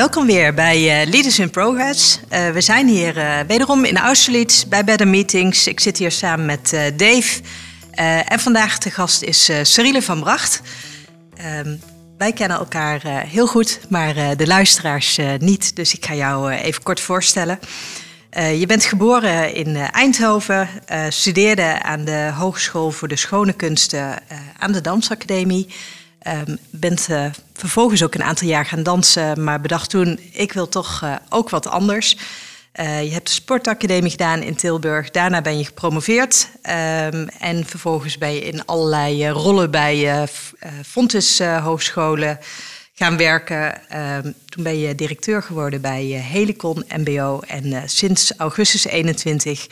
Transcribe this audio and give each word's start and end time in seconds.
Welkom 0.00 0.26
weer 0.26 0.54
bij 0.54 0.76
eh, 0.76 1.10
Leaders 1.10 1.38
in 1.38 1.50
Progress. 1.50 2.20
Eh, 2.28 2.50
we 2.50 2.60
zijn 2.60 2.88
hier 2.88 3.18
eh, 3.18 3.40
wederom 3.46 3.84
in 3.84 3.98
Austerlitz 3.98 4.64
bij 4.64 4.84
Better 4.84 5.08
Meetings. 5.08 5.66
Ik 5.66 5.80
zit 5.80 5.98
hier 5.98 6.10
samen 6.10 6.46
met 6.46 6.70
Dave. 6.96 7.40
En 8.26 8.40
vandaag 8.40 8.78
te 8.78 8.90
gast 8.90 9.22
is 9.22 9.50
Cyrille 9.62 10.02
van 10.02 10.20
Bracht. 10.20 10.62
Ehm, 11.36 11.76
wij 12.18 12.32
kennen 12.32 12.58
elkaar 12.58 13.00
heel 13.26 13.46
goed, 13.46 13.80
maar 13.88 14.36
de 14.36 14.46
luisteraars 14.46 15.18
niet. 15.38 15.76
Dus 15.76 15.94
ik 15.94 16.04
ga 16.04 16.14
jou 16.14 16.50
even 16.50 16.82
kort 16.82 17.00
voorstellen. 17.00 17.58
Je 18.30 18.64
bent 18.66 18.84
geboren 18.84 19.54
in 19.54 19.76
Eindhoven, 19.76 20.68
studeerde 21.08 21.82
aan 21.82 22.04
de 22.04 22.30
Hogeschool 22.34 22.90
voor 22.90 23.08
de 23.08 23.16
Schone 23.16 23.52
Kunsten 23.52 24.18
aan 24.58 24.72
de 24.72 24.80
Dansacademie. 24.80 25.68
Ehm, 26.20 26.56
bent 26.70 27.06
eh, 27.10 27.26
vervolgens 27.54 28.02
ook 28.02 28.14
een 28.14 28.22
aantal 28.22 28.48
jaar 28.48 28.66
gaan 28.66 28.82
dansen, 28.82 29.44
maar 29.44 29.60
bedacht 29.60 29.90
toen, 29.90 30.20
ik 30.32 30.52
wil 30.52 30.68
toch 30.68 31.00
eh, 31.02 31.14
ook 31.28 31.50
wat 31.50 31.66
anders. 31.66 32.16
Eh, 32.72 33.04
je 33.04 33.10
hebt 33.10 33.26
de 33.26 33.32
sportacademie 33.32 34.10
gedaan 34.10 34.42
in 34.42 34.54
Tilburg. 34.54 35.10
Daarna 35.10 35.40
ben 35.40 35.58
je 35.58 35.64
gepromoveerd. 35.64 36.48
Ehm, 36.62 37.26
en 37.38 37.66
vervolgens 37.66 38.18
ben 38.18 38.32
je 38.32 38.40
in 38.40 38.66
allerlei 38.66 39.28
rollen 39.28 39.70
bij 39.70 40.26
F- 40.26 40.52
Fontes 40.86 41.38
hogescholen 41.38 42.38
gaan 42.94 43.16
werken. 43.16 43.88
Ehm, 43.88 44.32
toen 44.48 44.62
ben 44.62 44.78
je 44.78 44.94
directeur 44.94 45.42
geworden 45.42 45.80
bij 45.80 46.04
Helicon 46.04 46.84
MBO. 46.88 47.40
En 47.40 47.82
sinds 47.88 48.32
augustus 48.36 48.84
21 48.84 49.66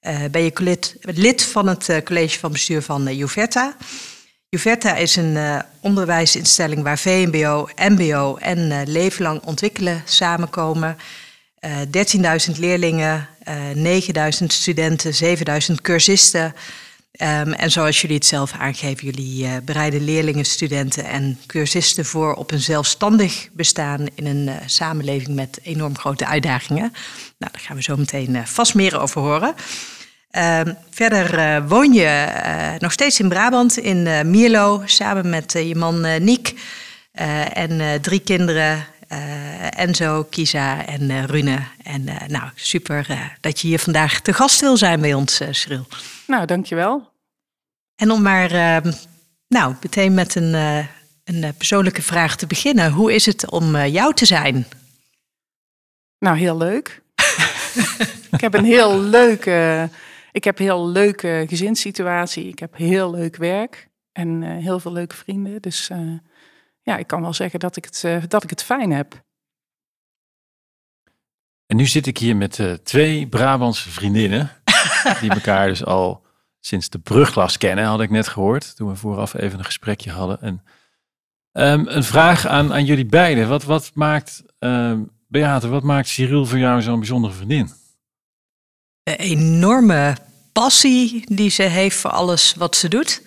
eh, 0.00 0.24
ben 0.30 0.42
je 0.42 0.78
lid, 1.02 1.42
van 1.42 1.68
het 1.68 2.00
college 2.04 2.38
van 2.38 2.52
bestuur 2.52 2.82
van 2.82 3.06
eh, 3.06 3.18
Juverta 4.50 4.94
is 4.94 5.16
een 5.16 5.36
eh, 5.36 5.58
onderwijsinstelling 5.80 6.82
waar 6.82 6.98
VMBO, 6.98 7.68
MBO 7.76 8.36
en 8.36 8.70
eh, 8.70 8.80
leven 8.84 9.22
lang 9.22 9.42
ontwikkelen 9.44 10.02
samenkomen. 10.04 10.96
Eh 11.58 11.80
13.000 12.50 12.58
leerlingen, 12.58 13.28
eh 13.42 13.70
9.000 14.40 14.46
studenten, 14.46 15.14
7.000 15.14 15.80
cursisten. 15.82 16.54
Ehm, 17.18 17.52
en 17.52 17.70
zoals 17.70 18.00
jullie 18.00 18.16
het 18.16 18.26
zelf 18.26 18.52
aangeven, 18.52 19.04
jullie 19.04 19.44
eh, 19.44 19.56
bereiden 19.64 20.04
leerlingen, 20.04 20.44
studenten 20.44 21.04
en 21.04 21.38
cursisten 21.46 22.04
voor 22.04 22.34
op 22.34 22.50
een 22.50 22.60
zelfstandig 22.60 23.48
bestaan 23.52 24.06
in 24.14 24.26
een 24.26 24.48
eh, 24.48 24.54
samenleving 24.66 25.34
met 25.34 25.58
enorm 25.62 25.98
grote 25.98 26.26
uitdagingen. 26.26 26.92
Nou, 27.38 27.52
daar 27.52 27.60
gaan 27.60 27.76
we 27.76 27.82
zo 27.82 27.96
meteen 27.96 28.36
eh, 28.36 28.44
vast 28.44 28.74
meer 28.74 29.00
over 29.00 29.20
horen. 29.20 29.54
Ehm, 30.30 30.74
verder 30.90 31.38
eh, 31.38 31.68
woon 31.68 31.92
je 31.92 32.04
eh, 32.04 32.74
nog 32.78 32.92
steeds 32.92 33.20
in 33.20 33.28
Brabant, 33.28 33.78
in 33.78 34.06
eh, 34.06 34.24
Mierlo, 34.24 34.82
samen 34.84 35.30
met 35.30 35.52
je 35.52 35.74
man 35.76 36.24
Niek 36.24 36.54
en 37.52 38.00
drie 38.00 38.20
kinderen, 38.20 38.84
Enzo, 39.70 40.26
Kisa 40.30 40.86
en 40.86 41.26
Rune. 41.26 41.58
En 41.82 42.04
nou, 42.26 42.50
super 42.54 43.06
dat 43.40 43.60
je 43.60 43.68
hier 43.68 43.78
vandaag 43.78 44.20
te 44.20 44.32
gast 44.32 44.60
wil 44.60 44.76
zijn 44.76 45.00
bij 45.00 45.14
ons, 45.14 45.40
Cyril. 45.50 45.86
Nou, 46.26 46.46
dankjewel. 46.46 47.10
En 47.96 48.10
om 48.10 48.22
maar 48.22 48.50
ehm, 48.50 48.92
nou, 49.48 49.74
meteen 49.82 50.14
met 50.14 50.34
een, 50.34 50.54
een 51.24 51.54
persoonlijke 51.56 52.02
vraag 52.02 52.36
te 52.36 52.46
beginnen. 52.46 52.92
Hoe 52.92 53.14
is 53.14 53.26
het 53.26 53.50
om 53.50 53.76
jou 53.76 54.14
te 54.14 54.26
zijn? 54.26 54.66
Nou, 56.18 56.36
heel 56.36 56.56
leuk. 56.56 57.02
ik 58.36 58.40
heb 58.40 58.54
een 58.54 58.64
heel 58.64 59.00
leuke, 59.00 59.88
ik 60.38 60.44
heb 60.44 60.58
een 60.58 60.64
heel 60.64 60.88
leuke 60.88 61.44
gezinssituatie. 61.48 62.48
Ik 62.48 62.58
heb 62.58 62.76
heel 62.76 63.10
leuk 63.10 63.36
werk 63.36 63.88
en 64.12 64.42
eh, 64.42 64.64
heel 64.64 64.80
veel 64.80 64.92
leuke 64.92 65.16
vrienden. 65.16 65.62
Dus 65.62 65.90
eh, 65.90 65.98
ja, 66.82 66.96
ik 66.96 67.06
kan 67.06 67.20
wel 67.20 67.32
zeggen 67.32 67.60
dat 67.60 67.76
ik 67.76 67.84
het, 67.84 68.04
eh, 68.04 68.22
dat 68.28 68.44
ik 68.44 68.50
het 68.50 68.62
fijn 68.62 68.90
heb. 68.90 69.22
En 71.66 71.76
nu 71.76 71.86
zit 71.86 72.06
ik 72.06 72.18
hier 72.18 72.36
met 72.36 72.58
eh, 72.58 72.72
twee 72.72 73.26
Brabantse 73.26 73.90
vriendinnen. 73.90 74.50
die 75.20 75.30
elkaar 75.30 75.68
dus 75.68 75.84
al 75.84 76.26
sinds 76.60 76.88
de 76.88 76.98
brugklas 76.98 77.56
kennen, 77.56 77.84
had 77.84 78.00
ik 78.00 78.10
net 78.10 78.28
gehoord. 78.28 78.76
Toen 78.76 78.88
we 78.88 78.96
vooraf 78.96 79.34
even 79.34 79.58
een 79.58 79.64
gesprekje 79.64 80.10
hadden. 80.10 80.40
En, 80.40 80.62
ehm, 81.52 81.84
een 81.86 82.04
vraag 82.04 82.46
aan, 82.46 82.72
aan 82.72 82.84
jullie 82.84 83.06
beiden. 83.06 83.48
Wat, 83.48 83.64
wat 83.64 83.90
maakt, 83.94 84.42
ehm 84.58 85.02
Beate, 85.30 85.68
wat 85.68 85.82
maakt 85.82 86.08
Cyril 86.08 86.46
voor 86.46 86.58
jou 86.58 86.82
zo'n 86.82 86.98
bijzondere 86.98 87.34
vriendin? 87.34 87.70
Een 89.02 89.14
enorme 89.14 90.16
passie 90.58 91.24
die 91.26 91.50
ze 91.50 91.62
heeft 91.62 91.96
voor 91.96 92.10
alles 92.10 92.54
wat 92.56 92.76
ze 92.76 92.88
doet. 92.88 93.22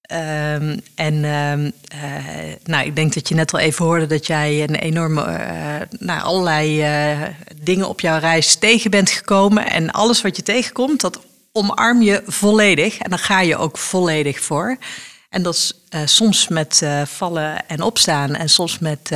Ehm, 0.00 0.78
en 0.94 1.24
ehm, 1.24 1.70
eh, 1.88 2.54
nou, 2.64 2.86
ik 2.86 2.96
denk 2.96 3.14
dat 3.14 3.28
je 3.28 3.34
net 3.34 3.52
al 3.52 3.58
even 3.58 3.84
hoorde 3.84 4.06
dat 4.06 4.26
jij 4.26 4.62
een 4.62 4.74
enorme, 4.74 5.22
eh, 5.22 5.98
nou, 5.98 6.20
allerlei 6.22 6.82
eh, 6.82 7.20
dingen 7.62 7.88
op 7.88 8.00
jouw 8.00 8.18
reis 8.18 8.54
tegen 8.54 8.90
bent 8.90 9.10
gekomen. 9.10 9.70
En 9.70 9.90
alles 9.90 10.22
wat 10.22 10.36
je 10.36 10.42
tegenkomt, 10.42 11.00
dat 11.00 11.20
omarm 11.52 12.02
je 12.02 12.22
volledig. 12.26 12.98
En 12.98 13.10
dan 13.10 13.18
ga 13.18 13.40
je 13.40 13.56
ook 13.56 13.78
volledig 13.78 14.40
voor. 14.40 14.76
En 15.28 15.42
dat 15.42 15.54
is 15.54 15.74
soms 16.04 16.48
met 16.48 16.82
vallen 17.04 17.68
en 17.68 17.82
opstaan 17.82 18.34
en 18.34 18.48
soms 18.48 18.78
met 18.78 19.10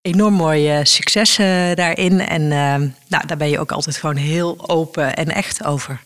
enorm 0.00 0.34
mooie 0.34 0.84
successen 0.84 1.76
daarin. 1.76 2.20
En 2.20 2.52
ehm, 2.52 2.88
nou, 3.08 3.26
daar 3.26 3.36
ben 3.36 3.50
je 3.50 3.58
ook 3.58 3.72
altijd 3.72 3.96
gewoon 3.96 4.16
heel 4.16 4.68
open 4.68 5.14
en 5.14 5.28
echt 5.28 5.64
over. 5.64 6.00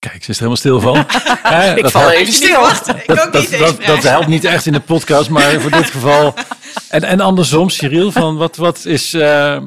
Kijk, 0.00 0.24
ze 0.24 0.30
is 0.30 0.40
er 0.40 0.48
helemaal 0.48 0.56
stil 0.56 0.80
van. 0.80 0.94
Ja, 1.50 1.62
Ik 1.62 1.82
dat 1.82 1.90
val 1.92 2.00
helpt- 2.00 2.16
even 2.16 2.32
stil. 2.32 2.68
Ik 2.68 3.06
dat, 3.06 3.32
dat, 3.32 3.48
dat, 3.58 3.84
dat 3.86 4.02
helpt 4.02 4.26
niet 4.26 4.44
echt 4.44 4.66
in 4.66 4.72
de 4.72 4.80
podcast, 4.80 5.30
maar 5.30 5.60
voor 5.60 5.70
dit 5.70 5.90
geval. 5.90 6.34
En, 6.88 7.02
en 7.04 7.20
andersom, 7.20 7.68
Cyril, 7.68 8.12
van 8.12 8.36
wat, 8.36 8.56
wat 8.56 8.84
is, 8.84 9.14
eh, 9.14 9.58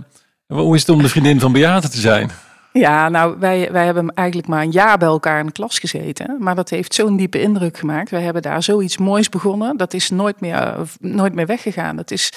hoe 0.47 0.75
is 0.75 0.81
het 0.81 0.89
om 0.89 1.01
de 1.01 1.09
vriendin 1.09 1.39
van 1.39 1.51
Beate 1.51 1.89
te 1.89 1.99
zijn? 1.99 2.31
Ja, 2.73 3.09
nou, 3.09 3.35
wij, 3.39 3.69
wij 3.71 3.85
hebben 3.85 4.11
eigenlijk 4.15 4.47
maar 4.47 4.61
een 4.61 4.71
jaar 4.71 4.97
bij 4.97 5.07
elkaar 5.07 5.39
in 5.39 5.45
de 5.45 5.51
klas 5.51 5.79
gezeten. 5.79 6.35
Maar 6.39 6.55
dat 6.55 6.69
heeft 6.69 6.93
zo'n 6.93 7.17
diepe 7.17 7.41
indruk 7.41 7.77
gemaakt. 7.77 8.09
Wij 8.09 8.21
hebben 8.21 8.41
daar 8.41 8.63
zoiets 8.63 8.97
moois 8.97 9.29
begonnen. 9.29 9.77
Dat 9.77 9.93
is 9.93 10.09
nooit 10.09 10.39
meer, 10.41 10.73
nooit 10.99 11.33
meer 11.33 11.45
weggegaan. 11.45 11.95
Dat, 11.95 12.11
is, 12.11 12.31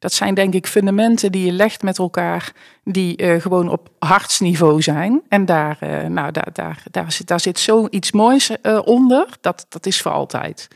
dat 0.00 0.12
zijn 0.12 0.34
denk 0.34 0.54
ik 0.54 0.66
fundamenten 0.66 1.32
die 1.32 1.44
je 1.44 1.52
legt 1.52 1.82
met 1.82 1.98
elkaar. 1.98 2.52
Die 2.84 3.16
eh, 3.16 3.40
gewoon 3.40 3.68
op 3.68 3.90
hartsniveau 3.98 4.82
zijn. 4.82 5.22
En 5.28 5.44
daar, 5.44 5.76
eh, 5.80 6.04
nou, 6.04 6.32
daar, 6.32 6.48
daar, 6.52 6.82
daar, 6.90 7.12
zit, 7.12 7.26
daar 7.26 7.40
zit 7.40 7.58
zoiets 7.58 8.12
moois 8.12 8.60
eh, 8.60 8.80
onder. 8.84 9.26
Dat, 9.40 9.66
dat 9.68 9.86
is 9.86 10.02
voor 10.02 10.12
altijd. 10.12 10.68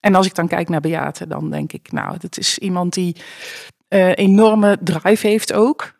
En 0.00 0.14
als 0.14 0.26
ik 0.26 0.34
dan 0.34 0.48
kijk 0.48 0.68
naar 0.68 0.80
Beate, 0.80 1.26
dan 1.26 1.50
denk 1.50 1.72
ik, 1.72 1.92
nou, 1.92 2.16
dat 2.18 2.38
is 2.38 2.58
iemand 2.58 2.92
die 2.94 3.16
enorme 4.14 4.78
drive 4.80 5.26
heeft 5.26 5.52
ook. 5.52 5.92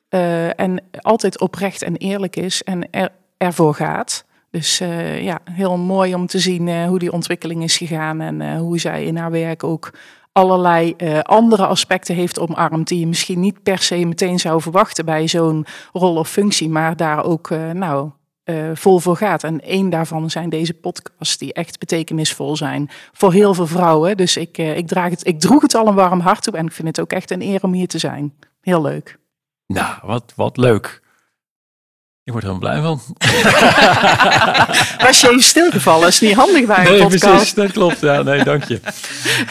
En 0.56 0.82
altijd 1.00 1.40
oprecht 1.40 1.82
en 1.82 1.96
eerlijk 1.96 2.36
is 2.36 2.62
en 2.62 2.90
er, 2.90 3.08
ervoor 3.36 3.74
gaat. 3.74 4.24
Dus 4.50 4.78
ja, 5.18 5.40
heel 5.50 5.76
mooi 5.76 6.14
om 6.14 6.26
te 6.26 6.38
zien 6.38 6.86
hoe 6.86 6.98
die 6.98 7.12
ontwikkeling 7.12 7.62
is 7.62 7.76
gegaan 7.76 8.20
en 8.20 8.56
hoe 8.56 8.78
zij 8.78 9.04
in 9.04 9.16
haar 9.16 9.30
werk 9.30 9.64
ook 9.64 9.90
allerlei 10.34 10.94
eh, 10.96 11.18
andere 11.18 11.66
aspecten 11.66 12.14
heeft 12.14 12.38
omarmd 12.38 12.88
die 12.88 12.98
je 12.98 13.06
misschien 13.06 13.40
niet 13.40 13.62
per 13.62 13.78
se 13.78 14.04
meteen 14.04 14.38
zou 14.38 14.60
verwachten 14.60 15.04
bij 15.04 15.28
zo'n 15.28 15.66
rol 15.92 16.16
of 16.16 16.28
functie, 16.28 16.68
maar 16.68 16.96
daar 16.96 17.24
ook 17.24 17.50
eh, 17.50 17.70
nou 17.70 18.10
eh, 18.44 18.70
vol 18.74 18.98
voor 18.98 19.16
gaat. 19.16 19.44
En 19.44 19.60
één 19.60 19.90
daarvan 19.90 20.30
zijn 20.30 20.48
deze 20.48 20.74
podcasts 20.74 21.38
die 21.38 21.52
echt 21.52 21.78
betekenisvol 21.78 22.56
zijn 22.56 22.90
voor 23.12 23.32
heel 23.32 23.54
veel 23.54 23.66
vrouwen. 23.66 24.16
Dus 24.16 24.36
ik, 24.36 24.58
ik, 24.58 24.86
draag 24.86 25.10
het, 25.10 25.26
ik 25.26 25.40
droeg 25.40 25.62
het 25.62 25.74
al 25.74 25.86
een 25.86 25.94
warm 25.94 26.20
hart 26.20 26.42
toe 26.42 26.56
en 26.56 26.66
ik 26.66 26.72
vind 26.72 26.88
het 26.88 27.00
ook 27.00 27.12
echt 27.12 27.30
een 27.30 27.42
eer 27.42 27.62
om 27.62 27.72
hier 27.72 27.88
te 27.88 27.98
zijn. 27.98 28.34
Heel 28.60 28.82
leuk. 28.82 29.18
Nou, 29.66 29.94
wat, 30.02 30.32
wat 30.36 30.56
leuk. 30.56 31.02
Ik 32.24 32.32
word 32.32 32.44
er 32.44 32.50
helemaal 32.50 32.70
blij 32.72 32.82
van. 32.82 33.00
Was 35.06 35.20
je 35.20 35.28
even 35.28 35.42
stilgevallen? 35.42 36.08
is 36.08 36.20
niet 36.20 36.34
handig 36.34 36.66
bij 36.66 36.78
een 36.78 36.92
Nee, 36.92 37.02
podcast. 37.02 37.24
precies. 37.26 37.54
Dat 37.54 37.72
klopt. 37.72 38.00
Ja, 38.00 38.22
nee, 38.22 38.44
dank 38.44 38.64
je. 38.64 38.80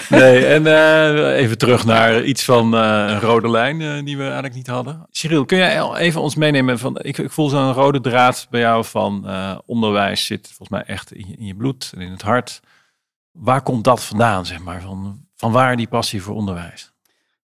Nee, 0.09 0.45
en 0.45 0.67
eh, 0.67 1.37
even 1.37 1.57
terug 1.57 1.85
naar 1.85 2.23
iets 2.23 2.43
van 2.43 2.75
eh, 2.75 3.05
een 3.07 3.19
rode 3.19 3.49
lijn 3.49 3.81
eh, 3.81 4.03
die 4.05 4.17
we 4.17 4.23
eigenlijk 4.23 4.53
niet 4.53 4.67
hadden. 4.67 5.05
Cyril, 5.11 5.45
kun 5.45 5.57
jij 5.57 5.93
even 5.93 6.21
ons 6.21 6.35
meenemen 6.35 6.79
van... 6.79 6.99
Ik, 7.01 7.17
ik 7.17 7.31
voel 7.31 7.49
zo'n 7.49 7.73
rode 7.73 8.01
draad 8.01 8.47
bij 8.49 8.59
jou 8.59 8.85
van 8.85 9.27
eh, 9.27 9.57
onderwijs 9.65 10.25
zit 10.25 10.47
volgens 10.47 10.69
mij 10.69 10.83
echt 10.83 11.13
in 11.13 11.25
je, 11.27 11.35
in 11.37 11.45
je 11.45 11.55
bloed 11.55 11.91
en 11.95 12.01
in 12.01 12.11
het 12.11 12.21
hart. 12.21 12.59
Waar 13.31 13.61
komt 13.61 13.83
dat 13.83 14.03
vandaan, 14.03 14.45
zeg 14.45 14.59
maar? 14.59 14.81
Van, 14.81 15.25
van 15.35 15.51
waar 15.51 15.75
die 15.75 15.87
passie 15.87 16.21
voor 16.23 16.35
onderwijs? 16.35 16.92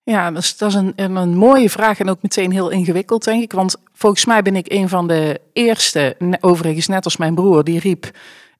Ja, 0.10 0.32
dat 0.32 0.44
is, 0.44 0.58
dat 0.58 0.70
is 0.70 0.76
een, 0.76 0.94
een, 0.96 1.38
mooie 1.38 1.70
vraag 1.70 2.00
en 2.00 2.10
ook 2.10 2.22
meteen 2.22 2.52
heel 2.52 2.70
ingewikkeld, 2.70 3.24
denk 3.24 3.44
ik. 3.44 3.52
Want 3.52 3.76
volgens 3.94 4.26
mij 4.26 4.42
ben 4.42 4.56
ik 4.56 4.72
een 4.72 4.90
van 4.90 5.08
de 5.08 5.42
eerste, 5.54 6.16
overigens 6.42 6.88
net 6.88 7.06
als 7.06 7.18
mijn 7.18 7.36
broer, 7.36 7.64
die 7.64 7.80
riep... 7.80 8.12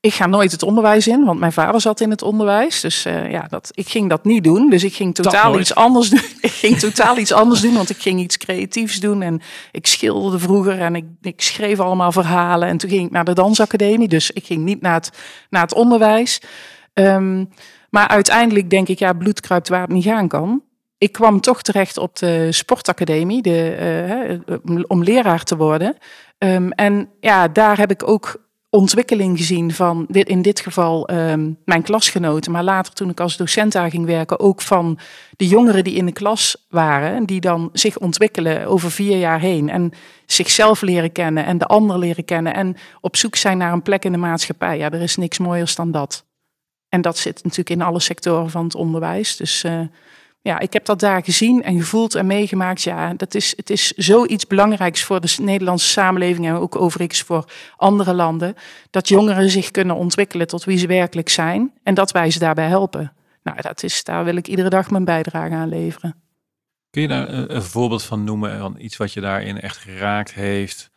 Ik 0.02 0.14
ga 0.14 0.26
nooit 0.26 0.52
het 0.52 0.64
onderwijs 0.64 1.08
in, 1.08 1.26
want 1.26 1.40
mijn 1.40 1.52
vader 1.52 1.82
zat 1.82 2.00
in 2.00 2.10
het 2.10 2.22
onderwijs. 2.22 2.82
Dus 2.82 3.06
eh, 3.06 3.32
ja, 3.32 3.46
dat, 3.50 3.70
ik 3.74 3.90
ging 3.90 4.10
dat 4.10 4.24
niet 4.24 4.44
doen. 4.44 4.70
Dus 4.70 4.84
ik 4.84 4.94
ging 4.94 5.16
totaal 5.16 5.60
iets 5.60 5.76
anders 5.76 6.10
doen. 6.10 6.22
Ik 6.42 6.52
ging 6.52 6.80
totaal 6.80 7.18
iets 7.18 7.32
anders 7.32 7.62
doen, 7.62 7.74
want 7.74 7.90
ik 7.90 7.98
ging 7.98 8.20
iets 8.20 8.38
creatiefs 8.38 9.00
doen. 9.00 9.22
En 9.22 9.42
ik 9.72 9.88
schilderde 9.88 10.40
vroeger 10.40 10.80
en 10.80 10.96
ik, 10.96 11.06
ik 11.22 11.42
schreef 11.42 11.80
allemaal 11.80 12.12
verhalen. 12.12 12.68
En 12.68 12.78
toen 12.78 12.90
ging 12.90 13.06
ik 13.06 13.12
naar 13.12 13.26
de 13.26 13.34
dansacademie. 13.34 14.08
Dus 14.08 14.32
ik 14.32 14.46
ging 14.46 14.64
niet 14.64 14.82
naar 14.82 14.94
het, 14.94 15.12
naar 15.50 15.62
het 15.62 15.74
onderwijs. 15.74 16.42
Ehm, 16.94 17.46
maar 17.90 18.08
uiteindelijk 18.08 18.70
denk 18.70 18.88
ik, 18.88 19.00
ja, 19.00 19.14
bloed 19.14 19.40
kruipt 19.40 19.70
waar 19.70 19.82
het 19.82 19.92
niet 19.92 20.04
gaan 20.04 20.28
kan 20.28 20.64
ik 21.00 21.12
kwam 21.12 21.42
toch 21.42 21.62
terecht 21.62 21.98
op 21.98 22.16
de 22.16 22.52
sportacademie 22.52 23.42
de, 23.42 23.70
eh, 24.46 24.58
om- 24.88 25.04
leraar 25.04 25.44
te 25.44 25.58
worden. 25.58 25.98
Ehm, 26.38 26.70
en 26.70 27.10
ja, 27.20 27.48
daar 27.48 27.78
heb 27.78 27.92
ik 27.92 28.08
ook 28.08 28.48
ontwikkeling 28.70 29.38
gezien 29.38 29.74
van, 29.74 30.08
in 30.08 30.42
dit 30.42 30.60
geval 30.60 31.08
ehm, 31.08 31.52
mijn 31.66 31.82
klasgenoten, 31.82 32.52
maar 32.52 32.64
later 32.64 32.94
toen 32.94 33.10
ik 33.10 33.20
als 33.20 33.38
docent 33.38 33.72
daar 33.72 33.90
ging 33.90 34.06
werken, 34.06 34.40
ook 34.40 34.62
van 34.62 35.00
de 35.38 35.48
jongeren 35.48 35.84
die 35.84 35.96
in 35.96 36.06
de 36.06 36.12
klas 36.12 36.66
waren, 36.70 37.16
en 37.16 37.26
die 37.26 37.40
dan 37.42 37.70
zich 37.74 37.98
ontwikkelen 37.98 38.68
over 38.68 38.92
vier 38.92 39.18
jaar 39.18 39.40
heen 39.40 39.70
en 39.70 39.92
zichzelf 40.26 40.82
leren 40.82 41.12
kennen 41.12 41.46
en 41.46 41.58
de 41.58 41.66
ander 41.66 41.98
leren 42.00 42.26
kennen 42.26 42.54
en 42.54 42.76
op 43.02 43.16
zoek 43.16 43.36
zijn 43.36 43.58
naar 43.58 43.74
een 43.74 43.82
plek 43.82 44.06
in 44.06 44.12
de 44.12 44.18
maatschappij. 44.18 44.78
Ja, 44.78 44.92
er 44.92 45.02
is 45.02 45.16
niks 45.16 45.38
mooiers 45.38 45.76
dan 45.76 45.92
dat. 45.92 46.26
En 46.90 47.02
dat 47.02 47.18
zit 47.18 47.44
natuurlijk 47.44 47.70
in 47.70 47.82
alle 47.82 48.00
sectoren 48.00 48.50
van 48.50 48.64
het 48.64 48.76
onderwijs. 48.76 49.36
Dus 49.36 49.64
eh, 49.64 49.80
ja, 50.42 50.60
ik 50.60 50.74
heb 50.74 50.86
dat 50.86 51.00
daar 51.00 51.24
gezien 51.24 51.64
en 51.64 51.80
gevoeld 51.80 52.16
en 52.16 52.26
meegemaakt. 52.26 52.82
Ja, 52.82 53.14
dat 53.14 53.36
is, 53.36 53.54
het 53.56 53.70
is 53.70 53.92
zoiets 53.92 54.48
belangrijks 54.48 55.04
voor 55.04 55.22
de 55.22 55.36
Nederlandse 55.42 55.88
samenleving 55.88 56.48
en 56.48 56.54
ook 56.54 56.76
overigens 56.76 57.22
voor 57.22 57.52
andere 57.78 58.14
landen. 58.14 58.56
Dat 58.90 59.08
jongeren 59.08 59.50
zich 59.50 59.72
kunnen 59.72 59.96
ontwikkelen 59.96 60.48
tot 60.48 60.64
wie 60.64 60.78
ze 60.78 60.88
werkelijk 60.88 61.30
zijn 61.30 61.74
en 61.84 61.94
dat 61.94 62.12
wij 62.12 62.32
ze 62.32 62.40
daarbij 62.40 62.68
helpen. 62.68 63.14
Nou, 63.44 63.62
dat 63.62 63.84
is, 63.84 64.04
daar 64.04 64.24
wil 64.24 64.36
ik 64.36 64.48
iedere 64.48 64.70
dag 64.70 64.90
mijn 64.90 65.06
bijdrage 65.06 65.54
aan 65.54 65.70
leveren. 65.70 66.16
Kun 66.90 67.02
je 67.02 67.08
daar 67.08 67.30
een, 67.30 67.56
een 67.56 67.64
voorbeeld 67.64 68.04
van 68.04 68.24
noemen 68.24 68.60
van 68.60 68.76
iets 68.78 68.98
wat 68.98 69.14
je 69.14 69.22
daarin 69.22 69.62
echt 69.62 69.78
geraakt 69.78 70.34
heeft? 70.34 70.90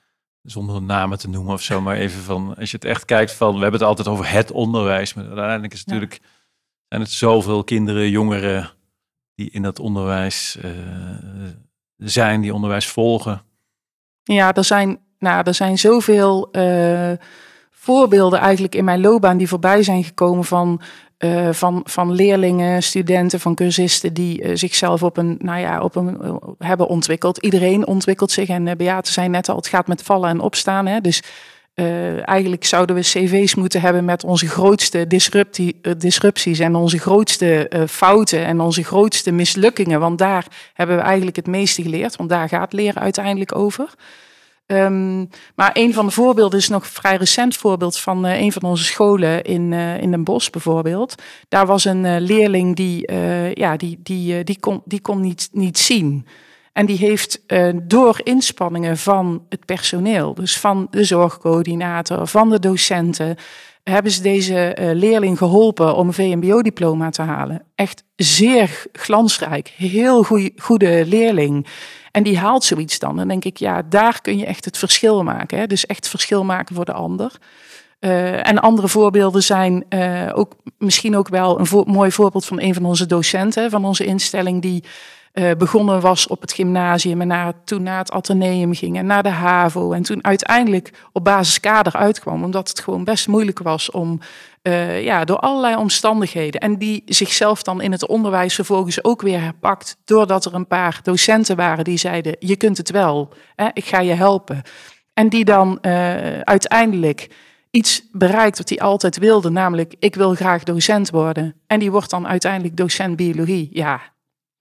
Zonder 0.42 0.82
namen 0.82 1.18
te 1.18 1.28
noemen 1.28 1.52
of 1.52 1.62
zo, 1.62 1.80
maar 1.80 1.96
even 1.96 2.22
van, 2.22 2.54
als 2.56 2.70
je 2.70 2.76
het 2.76 2.84
echt 2.86 3.04
kijkt 3.04 3.32
van, 3.32 3.54
we 3.54 3.60
hebben 3.60 3.80
het 3.80 3.88
altijd 3.88 4.08
over 4.08 4.30
het 4.30 4.50
onderwijs, 4.50 5.14
maar 5.14 5.24
uiteindelijk 5.26 5.72
is 5.72 5.78
het 5.78 5.88
Ja. 5.88 5.94
natuurlijk, 5.94 6.22
zijn 6.88 7.00
het 7.00 7.10
zoveel 7.10 7.64
kinderen, 7.64 8.10
jongeren 8.10 8.70
die 9.34 9.50
in 9.50 9.62
dat 9.62 9.78
onderwijs 9.78 10.58
eh, 10.62 10.70
zijn, 11.96 12.40
die 12.40 12.54
onderwijs 12.54 12.88
volgen. 12.88 13.42
Ja, 14.22 14.54
er 14.54 14.64
zijn, 14.64 14.98
nou, 15.18 15.42
er 15.44 15.54
zijn 15.54 15.78
zoveel 15.78 16.50
eh, 16.50 17.12
voorbeelden 17.70 18.38
eigenlijk 18.38 18.74
in 18.74 18.84
mijn 18.84 19.00
loopbaan 19.00 19.36
die 19.36 19.48
voorbij 19.48 19.82
zijn 19.82 20.04
gekomen 20.04 20.44
van, 20.44 20.80
eh, 21.18 21.52
van, 21.52 21.80
van 21.84 22.12
leerlingen, 22.12 22.82
studenten, 22.82 23.40
van 23.40 23.54
cursisten 23.54 24.14
die 24.14 24.56
zichzelf 24.56 25.02
op 25.02 25.16
een, 25.16 25.36
nou 25.38 25.60
ja, 25.60 25.80
op 25.80 25.96
een 25.96 26.38
hebben 26.58 26.88
ontwikkeld. 26.88 27.38
Iedereen 27.38 27.86
ontwikkelt 27.86 28.30
zich 28.30 28.48
en 28.48 28.76
Beate 28.76 29.12
zei 29.12 29.28
net 29.28 29.48
al, 29.48 29.56
het 29.56 29.66
gaat 29.66 29.86
met 29.86 30.02
vallen 30.02 30.30
en 30.30 30.40
opstaan. 30.40 30.86
Hè? 30.86 31.00
Dus 31.00 31.22
uh, 31.74 32.28
eigenlijk 32.28 32.64
zouden 32.64 32.96
we 32.96 33.02
cv's 33.02 33.54
moeten 33.54 33.80
hebben 33.80 34.04
met 34.04 34.24
onze 34.24 34.48
grootste 34.48 35.06
disruptie, 35.06 35.78
uh, 35.82 35.92
disrupties 35.98 36.58
en 36.58 36.74
onze 36.74 36.98
grootste 36.98 37.70
uh, 37.70 37.82
fouten 37.86 38.44
en 38.44 38.60
onze 38.60 38.84
grootste 38.84 39.30
mislukkingen. 39.30 40.00
Want 40.00 40.18
daar 40.18 40.46
hebben 40.74 40.96
we 40.96 41.02
eigenlijk 41.02 41.36
het 41.36 41.46
meeste 41.46 41.82
geleerd, 41.82 42.16
want 42.16 42.28
daar 42.28 42.48
gaat 42.48 42.72
leren 42.72 43.02
uiteindelijk 43.02 43.54
over. 43.54 43.94
Um, 44.66 45.28
maar 45.54 45.70
een 45.72 45.94
van 45.94 46.06
de 46.06 46.12
voorbeelden 46.12 46.58
is 46.58 46.68
nog 46.68 46.82
een 46.82 46.88
vrij 46.88 47.16
recent 47.16 47.56
voorbeeld 47.56 47.98
van 47.98 48.24
een 48.24 48.52
van 48.52 48.62
onze 48.62 48.84
scholen 48.84 49.42
in, 49.42 49.72
uh, 49.72 50.00
in 50.00 50.10
Den 50.10 50.24
Bosch 50.24 50.50
bijvoorbeeld. 50.50 51.14
Daar 51.48 51.66
was 51.66 51.84
een 51.84 52.20
leerling 52.20 52.76
die, 52.76 53.12
ja, 53.54 53.76
die, 53.76 53.98
die, 54.02 54.44
die 54.44 54.60
kon, 54.60 54.82
die 54.84 55.00
kon 55.00 55.20
niet, 55.20 55.48
niet 55.52 55.78
zien. 55.78 56.26
En 56.72 56.86
die 56.86 56.96
heeft 56.96 57.40
door 57.82 58.20
inspanningen 58.22 58.96
van 58.96 59.46
het 59.48 59.64
personeel, 59.64 60.34
dus 60.34 60.58
van 60.58 60.86
de 60.90 61.04
zorgcoördinator, 61.04 62.26
van 62.26 62.50
de 62.50 62.58
docenten, 62.58 63.36
hebben 63.82 64.12
ze 64.12 64.22
deze 64.22 64.76
leerling 64.94 65.38
geholpen 65.38 65.94
om 65.96 66.06
een 66.06 66.12
VMBO-diploma 66.12 67.10
te 67.10 67.22
halen. 67.22 67.62
Echt 67.74 68.04
zeer 68.16 68.84
glansrijk, 68.92 69.68
heel 69.76 70.26
goede 70.56 71.06
leerling. 71.06 71.66
En 72.10 72.22
die 72.22 72.38
haalt 72.38 72.64
zoiets 72.64 72.98
dan. 72.98 73.16
Dan 73.16 73.28
denk 73.28 73.44
ik, 73.44 73.56
ja, 73.56 73.82
daar 73.88 74.20
kun 74.20 74.38
je 74.38 74.46
echt 74.46 74.64
het 74.64 74.78
verschil 74.78 75.22
maken. 75.22 75.58
Hè? 75.58 75.66
Dus 75.66 75.86
echt 75.86 76.08
verschil 76.08 76.44
maken 76.44 76.74
voor 76.74 76.84
de 76.84 76.92
ander. 76.92 77.32
Uh, 78.00 78.48
en 78.48 78.58
andere 78.58 78.88
voorbeelden 78.88 79.42
zijn 79.42 79.84
ook 80.34 80.56
misschien 80.78 81.16
ook 81.16 81.28
wel 81.28 81.60
een 81.60 81.84
mooi 81.86 82.12
voorbeeld 82.12 82.44
van 82.44 82.60
een 82.60 82.74
van 82.74 82.84
onze 82.84 83.06
docenten 83.06 83.70
van 83.70 83.84
onze 83.84 84.04
instelling 84.04 84.62
die 84.62 84.84
uh, 85.32 85.50
begonnen 85.58 86.00
was 86.00 86.26
op 86.26 86.40
het 86.40 86.52
gymnasium 86.52 87.30
en 87.30 87.54
toen 87.64 87.82
naar 87.82 87.98
het 87.98 88.10
ateneum 88.10 88.74
ging 88.74 88.96
en 88.96 89.06
naar 89.06 89.22
de 89.22 89.28
HAVO 89.28 89.92
en 89.92 90.02
toen 90.02 90.24
uiteindelijk 90.24 90.92
op 91.12 91.24
basiskader 91.24 91.96
uitkwam 91.96 92.44
omdat 92.44 92.68
het 92.68 92.80
gewoon 92.80 93.04
best 93.04 93.28
moeilijk 93.28 93.58
was 93.58 93.90
om 93.90 94.20
uh, 94.62 95.02
ja, 95.02 95.24
door 95.24 95.38
allerlei 95.38 95.76
omstandigheden 95.76 96.60
en 96.60 96.78
die 96.78 97.02
zichzelf 97.06 97.62
dan 97.62 97.80
in 97.80 97.92
het 97.92 98.06
onderwijs 98.06 98.54
vervolgens 98.54 99.04
ook 99.04 99.22
weer 99.22 99.40
herpakt 99.40 99.96
doordat 100.04 100.44
er 100.44 100.54
een 100.54 100.66
paar 100.66 101.00
docenten 101.02 101.56
waren 101.56 101.84
die 101.84 101.98
zeiden 101.98 102.36
je 102.38 102.56
kunt 102.56 102.76
het 102.76 102.90
wel, 102.90 103.32
hè, 103.54 103.68
ik 103.72 103.84
ga 103.84 104.00
je 104.00 104.14
helpen 104.14 104.62
en 105.14 105.28
die 105.28 105.44
dan 105.44 105.78
uh, 105.82 106.40
uiteindelijk 106.40 107.28
iets 107.70 108.02
bereikt 108.12 108.58
wat 108.58 108.68
hij 108.68 108.78
altijd 108.78 109.18
wilde, 109.18 109.50
namelijk 109.50 109.94
ik 109.98 110.14
wil 110.14 110.34
graag 110.34 110.62
docent 110.62 111.10
worden. 111.10 111.54
En 111.66 111.78
die 111.78 111.90
wordt 111.90 112.10
dan 112.10 112.28
uiteindelijk 112.28 112.76
docent 112.76 113.16
biologie. 113.16 113.68
Ja, 113.72 114.00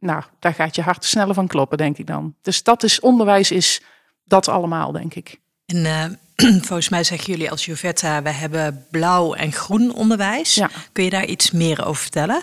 nou, 0.02 0.24
daar 0.40 0.54
gaat 0.54 0.76
je 0.76 0.82
hart 0.82 1.06
sneller 1.06 1.34
van 1.34 1.48
kloppen, 1.48 1.78
denk 1.78 1.98
ik 1.98 2.08
dan. 2.08 2.36
Dus 2.42 2.64
dat 2.64 2.84
is, 2.84 3.00
onderwijs 3.00 3.52
is 3.52 3.82
dat 4.24 4.48
allemaal, 4.48 4.92
denk 4.92 5.14
ik. 5.14 5.40
En 5.66 5.78
uh, 5.78 6.06
volgens 6.68 6.90
mij 6.90 7.04
zeggen 7.04 7.32
jullie 7.32 7.52
als 7.52 7.66
Juvetta, 7.66 8.22
we 8.22 8.30
hebben 8.30 8.86
blauw 8.92 9.34
en 9.34 9.52
groen 9.52 9.94
onderwijs. 9.94 10.56
Ja. 10.56 10.70
Kun 10.92 11.04
je 11.04 11.10
daar 11.10 11.26
iets 11.26 11.52
meer 11.52 11.86
over 11.86 12.02
vertellen? 12.02 12.42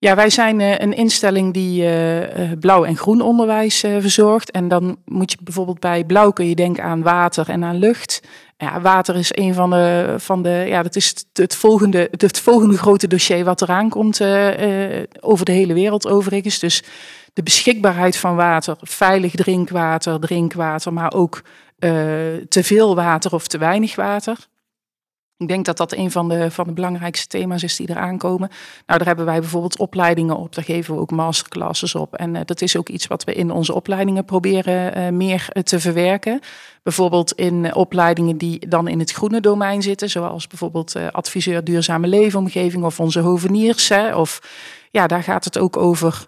Ja, 0.00 0.14
wij 0.14 0.30
zijn 0.30 0.60
uh, 0.60 0.78
een 0.78 0.94
instelling 0.94 1.52
die 1.54 1.82
uh, 1.82 2.52
blauw 2.60 2.84
en 2.84 2.96
groen 2.96 3.20
onderwijs 3.20 3.78
verzorgt. 3.80 4.50
En 4.50 4.68
dan 4.68 4.98
moet 5.04 5.30
je 5.30 5.38
bijvoorbeeld 5.42 5.80
bij 5.80 6.04
blauw 6.04 6.30
kun 6.30 6.48
je 6.48 6.54
denken 6.54 6.84
aan 6.84 7.02
water 7.02 7.48
en 7.48 7.64
aan 7.64 7.76
lucht. 7.76 8.22
Ja, 8.56 8.80
water 8.80 9.16
is 9.16 9.30
een 9.34 9.54
van 9.54 9.70
de, 9.70 10.14
van 10.18 10.42
de 10.42 10.64
ja, 10.66 10.82
dat 10.82 10.96
is 10.96 11.24
het 11.32 11.54
volgende, 11.54 12.08
het 12.10 12.40
volgende 12.40 12.78
grote 12.78 13.06
dossier 13.06 13.44
wat 13.44 13.62
eraan 13.62 13.88
komt 13.88 14.20
over 15.20 15.44
de 15.44 15.52
hele 15.52 15.74
wereld 15.74 16.06
overigens. 16.06 16.58
Dus 16.58 16.82
de 17.32 17.42
beschikbaarheid 17.42 18.16
van 18.16 18.36
water, 18.36 18.76
veilig 18.80 19.34
drinkwater, 19.34 20.20
drinkwater, 20.20 20.92
maar 20.92 21.12
ook 21.12 21.42
te 22.48 22.62
veel 22.62 22.94
water 22.94 23.34
of 23.34 23.46
te 23.46 23.58
weinig 23.58 23.94
water. 23.94 24.36
Ik 25.38 25.48
denk 25.48 25.64
dat 25.64 25.76
dat 25.76 25.92
een 25.92 26.10
van 26.10 26.28
de, 26.28 26.50
van 26.50 26.66
de 26.66 26.72
belangrijkste 26.72 27.26
thema's 27.26 27.62
is 27.62 27.76
die 27.76 27.90
eraan 27.90 28.18
komen. 28.18 28.48
Nou, 28.86 28.98
daar 28.98 29.06
hebben 29.06 29.24
wij 29.24 29.40
bijvoorbeeld 29.40 29.78
opleidingen 29.78 30.36
op. 30.36 30.54
Daar 30.54 30.64
geven 30.64 30.94
we 30.94 31.00
ook 31.00 31.10
masterclasses 31.10 31.94
op. 31.94 32.14
En 32.14 32.34
uh, 32.34 32.40
dat 32.44 32.60
is 32.60 32.76
ook 32.76 32.88
iets 32.88 33.06
wat 33.06 33.24
we 33.24 33.34
in 33.34 33.50
onze 33.50 33.74
opleidingen 33.74 34.24
proberen 34.24 34.98
uh, 34.98 35.08
meer 35.08 35.48
uh, 35.52 35.62
te 35.62 35.80
verwerken. 35.80 36.40
Bijvoorbeeld 36.82 37.32
in 37.32 37.74
opleidingen 37.74 38.36
die 38.36 38.68
dan 38.68 38.88
in 38.88 38.98
het 38.98 39.12
groene 39.12 39.40
domein 39.40 39.82
zitten. 39.82 40.10
Zoals 40.10 40.46
bijvoorbeeld 40.46 40.96
adviseur 41.12 41.64
duurzame 41.64 42.06
leefomgeving 42.06 42.84
of 42.84 43.00
onze 43.00 43.20
hoveniers. 43.20 43.90
Of 44.14 44.42
ja, 44.90 45.06
daar 45.06 45.22
gaat 45.22 45.44
het 45.44 45.58
ook 45.58 45.76
over 45.76 46.26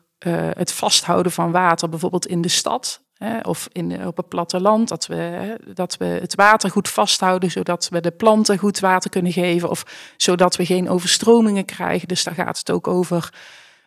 het 0.54 0.72
vasthouden 0.72 1.32
van 1.32 1.50
water. 1.50 1.88
Bijvoorbeeld 1.88 2.26
in 2.26 2.40
de 2.40 2.48
stad. 2.48 3.02
Of 3.42 3.68
in, 3.72 4.06
op 4.06 4.16
het 4.16 4.28
platteland, 4.28 4.88
dat 4.88 5.06
we, 5.06 5.56
dat 5.74 5.96
we 5.96 6.04
het 6.04 6.34
water 6.34 6.70
goed 6.70 6.88
vasthouden, 6.88 7.50
zodat 7.50 7.88
we 7.88 8.00
de 8.00 8.10
planten 8.10 8.58
goed 8.58 8.80
water 8.80 9.10
kunnen 9.10 9.32
geven. 9.32 9.70
Of 9.70 9.84
zodat 10.16 10.56
we 10.56 10.66
geen 10.66 10.88
overstromingen 10.88 11.64
krijgen. 11.64 12.08
Dus 12.08 12.24
daar 12.24 12.34
gaat 12.34 12.58
het 12.58 12.70
ook 12.70 12.88
over 12.88 13.32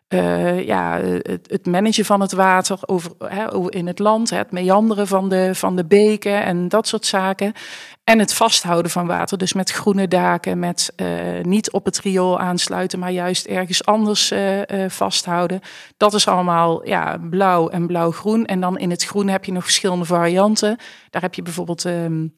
uh, 0.10 0.66
ja, 0.66 1.00
het, 1.02 1.48
het, 1.50 1.66
managen 1.66 2.06
van 2.06 2.22
het 2.22 2.32
water 2.32 2.78
over, 2.86 3.12
hè, 3.18 3.70
in 3.70 3.88
het 3.88 4.00
land, 4.00 4.30
het 4.30 4.52
meanderen 4.52 5.08
van 5.08 5.30
de, 5.30 5.56
van 5.56 5.76
de 5.76 5.86
beken 5.86 6.44
en 6.44 6.68
dat 6.68 6.88
soort 6.88 7.06
zaken. 7.06 7.54
En 8.04 8.20
het 8.20 8.34
vasthouden 8.34 8.92
van 8.92 9.08
water, 9.08 9.38
dus 9.38 9.54
met 9.54 9.72
groene 9.72 10.08
daken, 10.08 10.60
met 10.60 10.94
uh, 10.96 11.08
niet 11.42 11.72
op 11.72 11.86
het 11.86 12.00
riool 12.00 12.40
aansluiten, 12.40 13.00
maar 13.00 13.12
juist 13.12 13.46
ergens 13.46 13.86
anders 13.86 14.34
vasthouden. 14.88 15.60
Dat 15.98 16.14
is 16.14 16.28
allemaal 16.28 16.88
ja, 16.88 17.18
blauw 17.30 17.70
en 17.70 17.88
blauw-groen. 17.88 18.46
En 18.46 18.60
dan 18.60 18.78
in 18.78 18.90
het 18.90 19.04
groen 19.04 19.28
heb 19.28 19.46
je 19.46 19.52
nog 19.52 19.64
verschillende 19.64 20.06
varianten. 20.06 20.78
Daar 21.10 21.22
heb 21.22 21.34
je 21.34 21.42
bijvoorbeeld 21.42 21.84
um, 21.84 22.34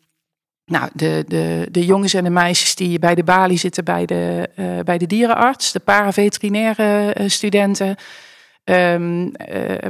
nou, 0.66 0.90
de, 0.94 1.24
de, 1.28 1.68
de 1.72 1.86
jongens 1.86 2.14
en 2.14 2.24
de 2.24 2.30
meisjes 2.30 2.76
die 2.76 3.00
bij 3.00 3.16
de 3.16 3.24
balie 3.24 3.58
zitten 3.58 3.84
bij 3.84 4.06
de, 4.06 4.50
uh, 4.56 4.80
bij 4.80 4.98
de 4.98 5.06
dierenarts, 5.06 5.72
de 5.72 5.80
paraveterinaire 5.80 7.16
uh, 7.20 7.30
studenten. 7.30 7.96
Um, 8.64 9.24
uh, 9.24 9.32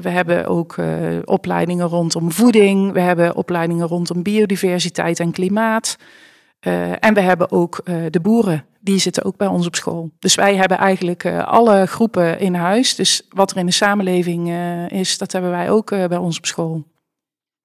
we 0.01 0.10
hebben 0.10 0.46
ook 0.46 0.75
opleidingen 1.24 1.88
rondom 1.88 2.32
voeding, 2.32 2.91
we 2.91 3.00
hebben 3.00 3.36
opleidingen 3.36 3.88
rondom 3.88 4.24
biodiversiteit 4.24 5.20
en 5.20 5.32
klimaat. 5.32 5.98
en 7.00 7.13
we 7.13 7.22
hebben 7.22 7.51
ook 7.51 7.82
de 8.10 8.20
boeren, 8.22 8.65
die 8.79 9.00
zitten 9.00 9.24
ook 9.24 9.38
bij 9.38 9.48
ons 9.48 9.67
op 9.67 9.75
school. 9.75 10.12
Dus 10.20 10.36
wij 10.36 10.55
hebben 10.55 10.77
eigenlijk 10.77 11.25
alle 11.46 11.86
groepen 11.86 12.39
in 12.39 12.53
huis. 12.53 12.96
Dus 12.96 13.27
wat 13.29 13.51
er 13.51 13.58
in 13.58 13.65
de 13.65 13.72
samenleving 13.72 14.53
is, 14.91 15.17
dat 15.17 15.32
hebben 15.32 15.51
wij 15.51 15.70
ook 15.70 15.89
bij 15.89 16.17
ons 16.17 16.38
op 16.38 16.46
school. 16.46 16.84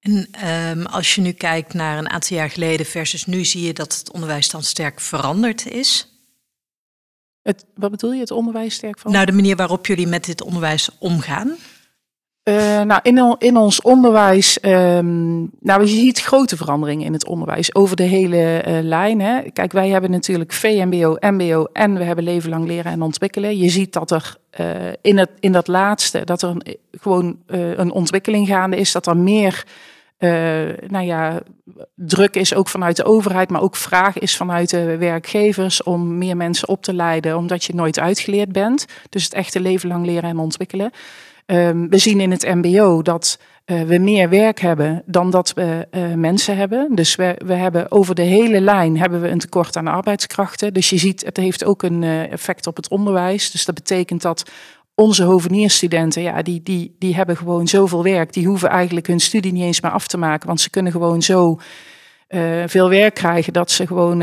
En 0.00 0.47
um, 0.49 0.87
als 0.87 1.14
je 1.14 1.21
nu 1.21 1.33
kijkt 1.33 1.75
naar 1.75 1.99
een 1.99 2.11
aantal 2.11 2.37
jaar 2.37 2.50
geleden 2.50 2.87
versus 2.87 3.26
nu, 3.26 3.45
zie 3.45 3.62
je 3.62 3.73
dat 3.73 3.99
het 3.99 4.12
onderwijs 4.12 4.50
dan 4.50 4.62
sterk 4.62 5.00
veranderd 5.00 5.66
is? 5.66 6.09
Het, 7.42 7.64
wat 7.75 7.90
bedoel 7.90 8.12
je, 8.12 8.21
het 8.21 8.30
onderwijs 8.30 8.75
sterk 8.75 8.99
veranderd? 8.99 9.25
Nou, 9.25 9.37
de 9.37 9.42
manier 9.42 9.57
waarop 9.57 9.87
jullie 9.87 10.07
met 10.07 10.25
dit 10.25 10.42
onderwijs 10.42 10.88
omgaan. 10.99 11.57
Uh, 12.50 12.80
nou, 12.80 13.00
in, 13.02 13.37
in, 13.38 13.57
ons 13.57 13.83
onderwijs, 13.83 14.59
um, 14.62 15.50
nou, 15.61 15.80
je 15.80 15.87
ziet 15.87 16.21
grote 16.21 16.57
veranderingen 16.57 17.07
in 17.07 17.12
het 17.12 17.26
onderwijs 17.26 17.75
over 17.75 17.97
de 17.97 18.02
hele 18.02 18.64
uh, 18.69 18.78
lijn. 18.83 19.21
Hè. 19.21 19.42
Kijk, 19.52 19.73
wij 19.73 19.88
hebben 19.88 20.11
natuurlijk 20.11 20.52
VMBO, 20.52 21.16
MBO 21.21 21.64
en 21.73 21.95
we 21.95 22.04
hebben 22.04 22.25
leven 22.25 22.50
lang 22.50 22.66
leren 22.66 22.92
en 22.92 23.02
ontwikkelen. 23.02 23.59
Je 23.59 23.69
ziet 23.69 23.92
dat 23.92 24.11
er 24.11 24.37
uh, 24.61 24.66
in, 25.00 25.19
het, 25.19 25.30
in 25.40 25.52
dat 25.52 25.66
laatste, 25.66 26.25
dat 26.25 26.42
er 26.42 26.49
een, 26.49 26.76
gewoon 27.00 27.38
een 27.47 27.92
ontwikkeling 27.92 28.47
gaande 28.47 28.76
is, 28.76 28.92
dat 28.92 29.07
er 29.07 29.16
meer 29.16 29.64
nou 30.87 31.04
ja, 31.04 31.40
druk 31.95 32.37
is 32.37 32.54
ook 32.54 32.69
vanuit 32.69 32.97
de 32.97 33.04
overheid, 33.04 33.50
maar 33.50 33.62
ook 33.62 33.76
vraag 33.76 34.19
is 34.19 34.37
vanuit 34.37 34.71
de 34.71 34.97
werkgevers 34.97 35.83
om 35.83 36.19
meer 36.19 36.37
mensen 36.37 36.69
op 36.69 36.83
te 36.83 36.95
leiden, 36.95 37.37
omdat 37.37 37.64
je 37.64 37.75
nooit 37.75 37.99
uitgeleerd 37.99 38.52
bent. 38.52 38.87
Dus 39.09 39.25
het 39.25 39.35
echte 39.35 39.61
leven 39.61 39.88
lang 39.88 40.07
leren 40.07 40.30
en 40.30 40.38
ontwikkelen. 40.38 40.90
Um, 41.52 41.88
we 41.88 41.99
zien 41.99 42.21
in 42.21 42.30
het 42.30 42.54
MBO 42.54 43.02
dat 43.02 43.38
uh, 43.66 43.83
we 43.83 43.99
meer 43.99 44.28
werk 44.28 44.61
hebben 44.61 45.02
dan 45.07 45.30
dat 45.30 45.52
we 45.52 45.88
uh, 45.90 46.14
mensen 46.14 46.57
hebben. 46.57 46.95
Dus 46.95 47.14
we, 47.14 47.40
we 47.45 47.54
hebben 47.54 47.90
over 47.90 48.14
de 48.14 48.23
hele 48.23 48.61
lijn 48.61 48.99
hebben 48.99 49.21
we 49.21 49.28
een 49.28 49.38
tekort 49.38 49.76
aan 49.76 49.87
arbeidskrachten. 49.87 50.75
Dus 50.75 50.90
je 50.90 50.99
ziet, 50.99 51.25
het 51.25 51.37
heeft 51.37 51.64
ook 51.64 51.83
een 51.83 52.02
effect 52.30 52.66
op 52.66 52.76
het 52.76 52.88
onderwijs. 52.88 53.50
Dus 53.50 53.64
dat 53.64 53.75
betekent 53.75 54.23
dat 54.23 54.50
onze 54.95 55.23
hovenierstudenten, 55.23 56.23
ja, 56.23 56.42
die, 56.42 56.62
die, 56.62 56.97
die 56.99 57.14
hebben 57.14 57.37
gewoon 57.37 57.69
zoveel 57.69 58.02
werk. 58.02 58.33
Die 58.33 58.47
hoeven 58.47 58.69
eigenlijk 58.69 59.07
hun 59.07 59.21
studie 59.21 59.52
niet 59.52 59.64
eens 59.64 59.80
meer 59.80 59.92
af 59.92 60.07
te 60.07 60.19
maken. 60.19 60.47
Want 60.47 60.61
ze 60.61 60.71
kunnen 60.71 60.92
gewoon 60.92 61.23
zo 61.23 61.59
veel 62.66 62.88
werk 62.88 63.14
krijgen 63.14 63.52
dat 63.52 63.71
ze 63.71 63.87
gewoon 63.87 64.23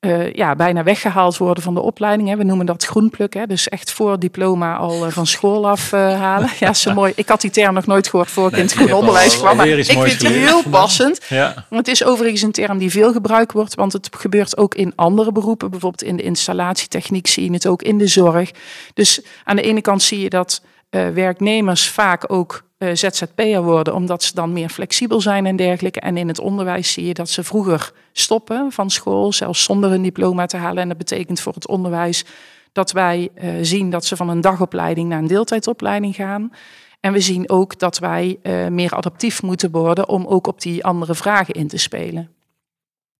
uh, 0.00 0.32
ja, 0.32 0.54
bijna 0.54 0.82
weggehaald 0.82 1.36
worden 1.36 1.62
van 1.62 1.74
de 1.74 1.80
opleiding. 1.80 2.28
Hè. 2.28 2.36
We 2.36 2.44
noemen 2.44 2.66
dat 2.66 2.84
groenplukken. 2.84 3.48
Dus 3.48 3.68
echt 3.68 3.92
voor 3.92 4.18
diploma 4.18 4.76
al 4.76 5.06
uh, 5.06 5.12
van 5.12 5.26
school 5.26 5.68
afhalen. 5.68 6.48
Uh, 6.48 6.58
ja, 6.60 6.72
zo 6.72 6.94
mooi. 6.94 7.12
Ik 7.16 7.28
had 7.28 7.40
die 7.40 7.50
term 7.50 7.74
nog 7.74 7.86
nooit 7.86 8.08
gehoord 8.08 8.30
voor 8.30 8.46
ik 8.46 8.50
nee, 8.50 8.60
in 8.60 8.66
het 8.66 8.76
groen 8.76 8.92
onderwijs 8.92 9.38
kwam. 9.38 9.56
Maar 9.56 9.68
ik 9.68 9.84
vind 9.84 10.04
het 10.04 10.26
heel 10.26 10.62
passend. 10.70 11.20
Ja. 11.28 11.66
Het 11.70 11.88
is 11.88 12.04
overigens 12.04 12.42
een 12.42 12.52
term 12.52 12.78
die 12.78 12.90
veel 12.90 13.12
gebruikt 13.12 13.52
wordt. 13.52 13.74
Want 13.74 13.92
het 13.92 14.08
gebeurt 14.16 14.56
ook 14.56 14.74
in 14.74 14.92
andere 14.96 15.32
beroepen. 15.32 15.70
Bijvoorbeeld 15.70 16.02
in 16.02 16.16
de 16.16 16.22
installatietechniek 16.22 17.26
zie 17.26 17.44
je 17.44 17.52
het 17.52 17.66
ook 17.66 17.82
in 17.82 17.98
de 17.98 18.06
zorg. 18.06 18.50
Dus 18.94 19.20
aan 19.44 19.56
de 19.56 19.62
ene 19.62 19.80
kant 19.80 20.02
zie 20.02 20.20
je 20.20 20.30
dat 20.30 20.62
uh, 20.90 21.08
werknemers 21.08 21.88
vaak 21.88 22.32
ook 22.32 22.62
uh, 22.78 22.94
ZZP'er 22.94 23.62
worden, 23.62 23.94
omdat 23.94 24.22
ze 24.22 24.34
dan 24.34 24.52
meer 24.52 24.68
flexibel 24.68 25.20
zijn 25.20 25.46
en 25.46 25.56
dergelijke. 25.56 26.00
En 26.00 26.16
in 26.16 26.28
het 26.28 26.40
onderwijs 26.40 26.92
zie 26.92 27.06
je 27.06 27.14
dat 27.14 27.28
ze 27.28 27.44
vroeger 27.44 27.92
stoppen 28.12 28.72
van 28.72 28.90
school, 28.90 29.32
zelfs 29.32 29.64
zonder 29.64 29.92
een 29.92 30.02
diploma 30.02 30.46
te 30.46 30.56
halen. 30.56 30.82
En 30.82 30.88
dat 30.88 30.98
betekent 30.98 31.40
voor 31.40 31.54
het 31.54 31.68
onderwijs 31.68 32.24
dat 32.72 32.92
wij 32.92 33.28
uh, 33.34 33.50
zien 33.62 33.90
dat 33.90 34.04
ze 34.04 34.16
van 34.16 34.28
een 34.28 34.40
dagopleiding 34.40 35.08
naar 35.08 35.18
een 35.18 35.26
deeltijdopleiding 35.26 36.14
gaan. 36.14 36.52
En 37.00 37.12
we 37.12 37.20
zien 37.20 37.50
ook 37.50 37.78
dat 37.78 37.98
wij 37.98 38.38
meer 38.70 38.94
adaptief 38.94 39.42
moeten 39.42 39.70
worden 39.70 40.08
om 40.08 40.26
ook 40.26 40.46
op 40.46 40.60
die 40.60 40.84
andere 40.84 41.14
vragen 41.14 41.54
in 41.54 41.68
te 41.68 41.76
spelen. 41.76 42.30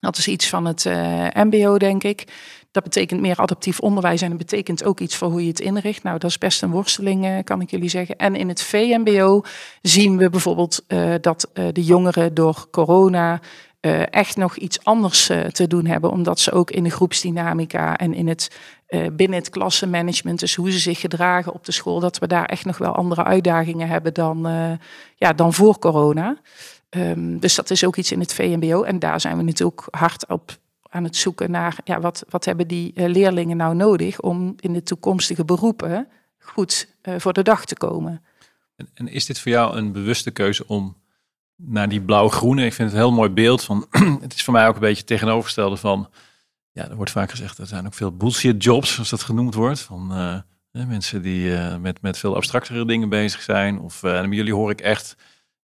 Dat 0.01 0.17
is 0.17 0.29
iets 0.29 0.49
van 0.49 0.65
het 0.65 0.85
MBO, 1.35 1.79
denk 1.79 2.03
ik. 2.03 2.25
Dat 2.71 2.83
betekent 2.83 3.21
meer 3.21 3.37
adaptief 3.37 3.81
onderwijs 3.81 4.23
en 4.23 4.29
dat 4.29 4.39
betekent 4.39 4.85
ook 4.85 5.01
iets 5.01 5.17
voor 5.17 5.31
hoe 5.31 5.43
je 5.43 5.49
het 5.49 5.61
inricht. 5.61 6.03
Nou, 6.03 6.19
dat 6.19 6.31
is 6.31 6.39
best 6.39 6.63
een 6.63 6.71
worsteling, 6.71 7.25
eh, 7.25 7.39
kan 7.45 7.61
ik 7.61 7.71
jullie 7.71 7.89
zeggen. 7.89 8.17
En 8.17 8.37
in 8.37 8.49
het 8.49 8.63
VMBO 8.63 9.43
zien 9.83 10.17
we 10.17 10.31
bijvoorbeeld 10.31 10.85
uh, 10.89 11.15
dat 11.21 11.51
uh, 11.55 11.65
de 11.73 11.85
jongeren 11.85 12.35
door 12.35 12.67
corona 12.71 13.41
echt 14.11 14.37
nog 14.37 14.57
iets 14.57 14.85
anders 14.85 15.27
te 15.53 15.67
doen 15.67 15.87
hebben. 15.87 16.11
Omdat 16.11 16.41
ze 16.41 16.53
ook 16.53 16.71
in 16.71 16.83
de 16.83 16.91
groepsdynamica 16.91 17.97
en 17.97 18.15
in 18.15 18.29
het, 18.29 18.51
binnen 19.13 19.39
het 19.39 19.51
klassenmanagement, 19.51 20.41
dus 20.41 20.55
hoe 20.55 20.71
ze 20.71 20.79
zich 20.79 21.01
gedragen 21.01 21.53
op 21.53 21.65
de 21.65 21.73
school, 21.73 22.01
dat 22.01 22.19
we 22.19 22.27
daar 22.27 22.45
echt 22.45 22.65
nog 22.65 22.79
wel 22.79 22.95
andere 22.95 23.25
uitdagingen 23.25 23.89
hebben 23.89 24.15
dan, 24.15 24.49
ja, 25.17 25.33
dan 25.33 25.53
voor 25.53 25.79
corona. 25.79 26.37
Um, 26.91 27.39
dus 27.39 27.55
dat 27.55 27.71
is 27.71 27.85
ook 27.85 27.97
iets 27.97 28.13
in 28.13 28.21
het 28.21 28.35
VMBO. 28.35 28.83
En 28.83 28.99
daar 28.99 29.21
zijn 29.21 29.37
we 29.37 29.43
natuurlijk 29.43 29.87
hard 29.91 30.29
op 30.29 30.59
aan 30.91 31.05
het 31.05 31.17
zoeken 31.17 31.51
naar 31.51 31.77
ja, 31.85 32.01
wat, 32.01 32.25
wat 32.29 32.45
hebben 32.45 32.69
die 32.69 32.93
uh, 32.95 33.09
leerlingen 33.09 33.57
nou 33.57 33.75
nodig 33.75 34.21
om 34.21 34.55
in 34.57 34.73
de 34.73 34.83
toekomstige 34.83 35.45
beroepen 35.45 36.09
goed 36.39 36.89
uh, 37.03 37.15
voor 37.19 37.33
de 37.33 37.43
dag 37.43 37.65
te 37.65 37.77
komen. 37.77 38.23
En, 38.95 39.09
is 39.09 39.27
dit 39.27 39.41
voor 39.41 39.53
jou 39.53 39.77
een 39.77 39.93
bewuste 39.93 40.31
keuze 40.31 40.67
om 40.67 40.97
naar 41.57 41.89
die 41.89 42.01
blauw-groene, 42.01 42.65
ik 42.65 42.73
vind 42.73 42.91
het 42.91 42.99
een 42.99 43.05
heel 43.05 43.17
mooi 43.17 43.31
beeld 43.31 43.65
van, 43.65 43.87
het 44.21 44.35
is 44.35 44.45
voor 44.45 44.53
mij 44.53 44.69
ook 44.69 44.75
een 44.75 44.81
beetje 44.81 45.05
tegenovergestelde 45.05 45.77
van, 45.77 46.11
ja, 46.73 46.89
er 46.89 46.97
wordt 46.97 47.11
vaak 47.11 47.31
gezegd, 47.31 47.59
er 47.59 47.67
zijn 47.67 47.87
ook 47.87 47.95
veel 47.95 48.17
bullshit 48.17 48.65
jobs, 48.65 48.95
zoals 48.95 49.11
dat 49.11 49.23
genoemd 49.23 49.55
wordt, 49.55 49.81
van 49.81 50.13
uh, 50.13 50.87
mensen 50.87 51.23
die 51.23 51.57
met, 51.79 52.03
met 52.03 52.19
veel 52.19 52.37
abstractere 52.37 52.85
dingen 52.85 53.09
bezig 53.09 53.43
zijn. 53.43 53.81
Of 53.81 54.03
en 54.03 54.33
jullie 54.33 54.55
hoor 54.55 54.71
ik 54.71 54.81
echt 54.81 55.17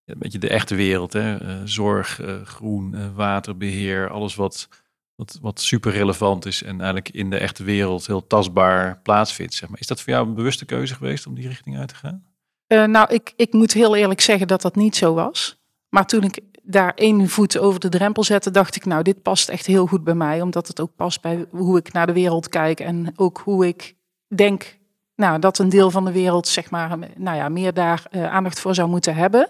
een 0.05 0.19
beetje 0.19 0.39
de 0.39 0.49
echte 0.49 0.75
wereld, 0.75 1.13
hè? 1.13 1.39
zorg, 1.67 2.21
groen, 2.45 3.15
waterbeheer, 3.15 4.11
alles 4.11 4.35
wat 4.35 4.69
wat, 5.17 5.39
wat 5.41 5.61
super 5.61 5.93
relevant 5.93 6.47
is 6.47 6.63
en 6.63 6.77
eigenlijk 6.77 7.09
in 7.09 7.31
de 7.31 7.39
echte 7.39 7.65
wereld 7.65 8.07
heel 8.07 8.27
tastbaar 8.27 9.01
plaatsvindt. 9.03 9.55
Zeg 9.55 9.69
maar. 9.69 9.81
Is 9.81 9.87
dat 9.87 10.01
voor 10.01 10.13
jou 10.13 10.27
een 10.27 10.35
bewuste 10.35 10.65
keuze 10.65 10.95
geweest 10.95 11.27
om 11.27 11.35
die 11.35 11.49
richting 11.49 11.79
uit 11.79 11.89
te 11.89 11.95
gaan? 11.95 12.25
Uh, 12.69 12.85
nou, 12.85 13.15
ik, 13.15 13.33
ik 13.37 13.53
moet 13.53 13.73
heel 13.73 13.97
eerlijk 13.97 14.21
zeggen 14.21 14.49
dat 14.49 14.63
dat 14.63 14.77
niet 14.77 14.97
zo 14.97 15.15
was. 15.15 15.61
Maar 15.89 16.07
toen 16.07 16.23
ik 16.23 16.41
daar 16.63 16.95
één 16.95 17.29
voet 17.29 17.59
over 17.59 17.81
de 17.81 17.89
drempel 17.89 18.25
zette, 18.25 18.51
dacht 18.51 18.77
ik, 18.77 18.85
nou, 18.85 19.03
dit 19.03 19.23
past 19.23 19.49
echt 19.49 19.67
heel 19.67 19.87
goed 19.87 20.05
bij 20.05 20.15
mij. 20.15 20.41
Omdat 20.41 20.69
het 20.69 20.81
ook 20.81 20.95
past 20.97 21.21
bij 21.21 21.47
hoe 21.51 21.79
ik 21.79 21.93
naar 21.93 22.07
de 22.07 22.13
wereld 22.13 22.49
kijk 22.49 22.81
en 22.81 23.13
ook 23.17 23.39
hoe 23.39 23.67
ik 23.67 23.97
denk 24.35 24.79
nou, 25.15 25.39
dat 25.39 25.59
een 25.59 25.69
deel 25.69 25.91
van 25.91 26.05
de 26.05 26.13
wereld, 26.13 26.49
zeg 26.49 26.71
maar, 26.71 26.99
nou 27.17 27.37
ja, 27.37 27.49
meer 27.49 27.75
daar 27.75 28.03
uh, 28.11 28.33
aandacht 28.33 28.61
voor 28.61 28.75
zou 28.75 28.89
moeten 28.89 29.15
hebben. 29.15 29.49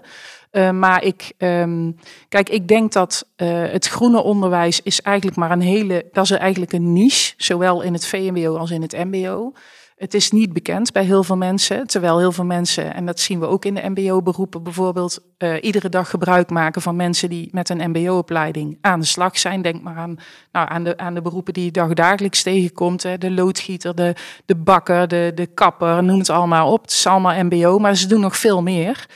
Uh, 0.57 0.71
maar 0.71 1.03
ik, 1.03 1.33
um, 1.39 1.97
kijk, 2.29 2.49
ik 2.49 2.69
denk 2.69 2.93
dat 2.93 3.27
uh, 3.37 3.49
het 3.49 3.89
groene 3.89 4.23
onderwijs 4.23 4.83
is 4.83 5.03
eigenlijk 5.03 5.37
maar 5.37 5.51
een 5.51 5.61
hele, 5.61 6.07
dat 6.13 6.25
is 6.25 6.31
eigenlijk 6.31 6.73
een 6.73 6.93
niche, 6.93 7.35
zowel 7.37 7.83
in 7.83 7.93
het 7.93 8.07
VMBO 8.07 8.57
als 8.57 8.71
in 8.71 8.83
het 8.83 8.93
MBO. 8.93 9.53
Het 9.97 10.15
is 10.15 10.31
niet 10.31 10.53
bekend 10.53 10.93
bij 10.93 11.05
heel 11.05 11.23
veel 11.23 11.37
mensen, 11.37 11.87
terwijl 11.87 12.19
heel 12.19 12.33
veel 12.33 12.45
mensen, 12.45 12.95
en 12.95 13.07
dat 13.07 13.21
zien 13.21 13.41
we 13.41 13.47
ook 13.47 13.65
in 13.65 13.75
de 13.75 13.89
MBO-beroepen 13.89 14.63
bijvoorbeeld, 14.63 15.21
uh, 15.39 15.55
iedere 15.61 15.89
dag 15.89 16.11
gebruik 16.11 16.51
maken 16.51 16.83
van 16.83 16.97
mensen 16.97 17.29
die 17.29 17.49
met 17.53 17.69
een 17.69 17.91
MBO-opleiding 17.91 18.79
aan 18.81 19.01
de 19.01 19.07
slag 19.07 19.39
zijn. 19.39 19.63
Denk 19.63 19.83
maar 19.83 19.97
aan, 19.97 20.19
nou, 20.53 20.69
aan, 20.69 20.85
de, 20.85 20.99
aan 20.99 21.15
de 21.15 21.23
beroepen 21.23 21.53
die 21.53 21.65
je 21.65 21.71
dagdagelijks 21.71 22.43
tegenkomt: 22.43 23.03
hè. 23.03 23.19
de 23.19 23.31
loodgieter, 23.31 23.95
de, 23.95 24.15
de 24.47 24.57
bakker, 24.57 25.09
de, 25.09 25.33
de 25.35 25.47
kapper, 25.47 26.05
noem 26.05 26.19
het 26.19 26.31
allemaal 26.31 26.73
op. 26.73 26.83
Het 26.83 26.91
is 26.91 27.07
allemaal 27.07 27.45
MBO, 27.45 27.79
maar 27.79 27.97
ze 27.97 28.09
doen 28.09 28.21
nog 28.21 28.37
veel 28.37 28.63
meer. 28.63 29.07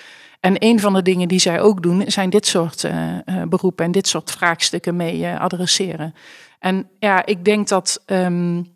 En 0.40 0.54
een 0.58 0.80
van 0.80 0.92
de 0.92 1.02
dingen 1.02 1.28
die 1.28 1.38
zij 1.38 1.60
ook 1.60 1.82
doen, 1.82 2.04
zijn 2.06 2.30
dit 2.30 2.46
soort 2.46 2.84
uh, 2.84 2.92
uh, 3.26 3.42
beroepen 3.42 3.84
en 3.84 3.92
dit 3.92 4.08
soort 4.08 4.30
vraagstukken 4.30 4.96
mee 4.96 5.18
uh, 5.18 5.40
adresseren. 5.40 6.14
En 6.58 6.88
ja, 6.98 7.26
ik 7.26 7.44
denk 7.44 7.68
dat, 7.68 8.02
um, 8.06 8.74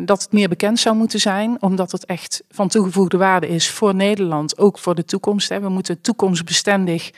dat 0.00 0.22
het 0.22 0.32
meer 0.32 0.48
bekend 0.48 0.78
zou 0.78 0.96
moeten 0.96 1.20
zijn, 1.20 1.62
omdat 1.62 1.92
het 1.92 2.04
echt 2.04 2.42
van 2.48 2.68
toegevoegde 2.68 3.16
waarde 3.16 3.48
is 3.48 3.70
voor 3.70 3.94
Nederland, 3.94 4.58
ook 4.58 4.78
voor 4.78 4.94
de 4.94 5.04
toekomst. 5.04 5.48
Hè. 5.48 5.60
We 5.60 5.68
moeten 5.68 6.00
toekomstbestendig 6.00 7.10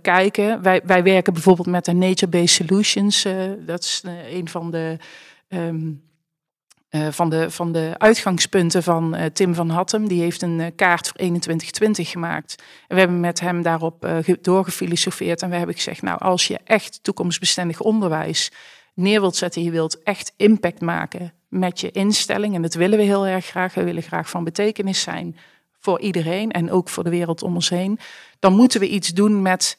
kijken. 0.00 0.62
Wij, 0.62 0.80
wij 0.84 1.02
werken 1.02 1.32
bijvoorbeeld 1.32 1.66
met 1.66 1.84
de 1.84 1.92
Nature-Based 1.92 2.66
Solutions. 2.66 3.26
dat 3.66 3.82
is 3.82 4.02
een 4.30 4.48
van 4.48 4.70
de. 4.70 4.96
Um, 5.48 6.07
van, 6.90 7.30
de, 7.30 7.50
van 7.50 7.72
de 7.72 7.94
uitgangspunten 7.98 8.82
van 8.82 9.16
Tim 9.32 9.54
van 9.54 9.70
Hattem. 9.70 10.08
Die 10.08 10.20
heeft 10.20 10.42
een 10.42 10.72
kaart 10.76 11.06
voor 11.06 11.16
2120 11.16 12.10
gemaakt. 12.10 12.54
En 12.58 12.94
we 12.94 13.00
hebben 13.00 13.20
met 13.20 13.40
hem 13.40 13.62
daarop 13.62 14.08
doorgefilosofeerd. 14.40 15.42
En 15.42 15.50
we 15.50 15.56
hebben 15.56 15.74
gezegd, 15.74 16.02
nou 16.02 16.18
als 16.18 16.46
je 16.46 16.58
echt 16.64 16.98
toekomstbestendig 17.02 17.80
onderwijs 17.80 18.50
neer 18.94 19.20
wilt 19.20 19.36
zetten, 19.36 19.62
je 19.62 19.70
wilt 19.70 20.02
echt 20.02 20.32
impact 20.36 20.80
maken 20.80 21.32
met 21.48 21.80
je 21.80 21.90
instelling. 21.90 22.54
En 22.54 22.62
dat 22.62 22.74
willen 22.74 22.98
we 22.98 23.04
heel 23.04 23.26
erg 23.26 23.46
graag. 23.46 23.74
We 23.74 23.84
willen 23.84 24.02
graag 24.02 24.30
van 24.30 24.44
betekenis 24.44 25.00
zijn 25.00 25.36
voor 25.80 26.00
iedereen 26.00 26.50
en 26.50 26.70
ook 26.70 26.88
voor 26.88 27.04
de 27.04 27.10
wereld 27.10 27.42
om 27.42 27.54
ons 27.54 27.68
heen. 27.68 27.98
Dan 28.38 28.52
moeten 28.52 28.80
we 28.80 28.88
iets 28.88 29.08
doen 29.08 29.42
met 29.42 29.76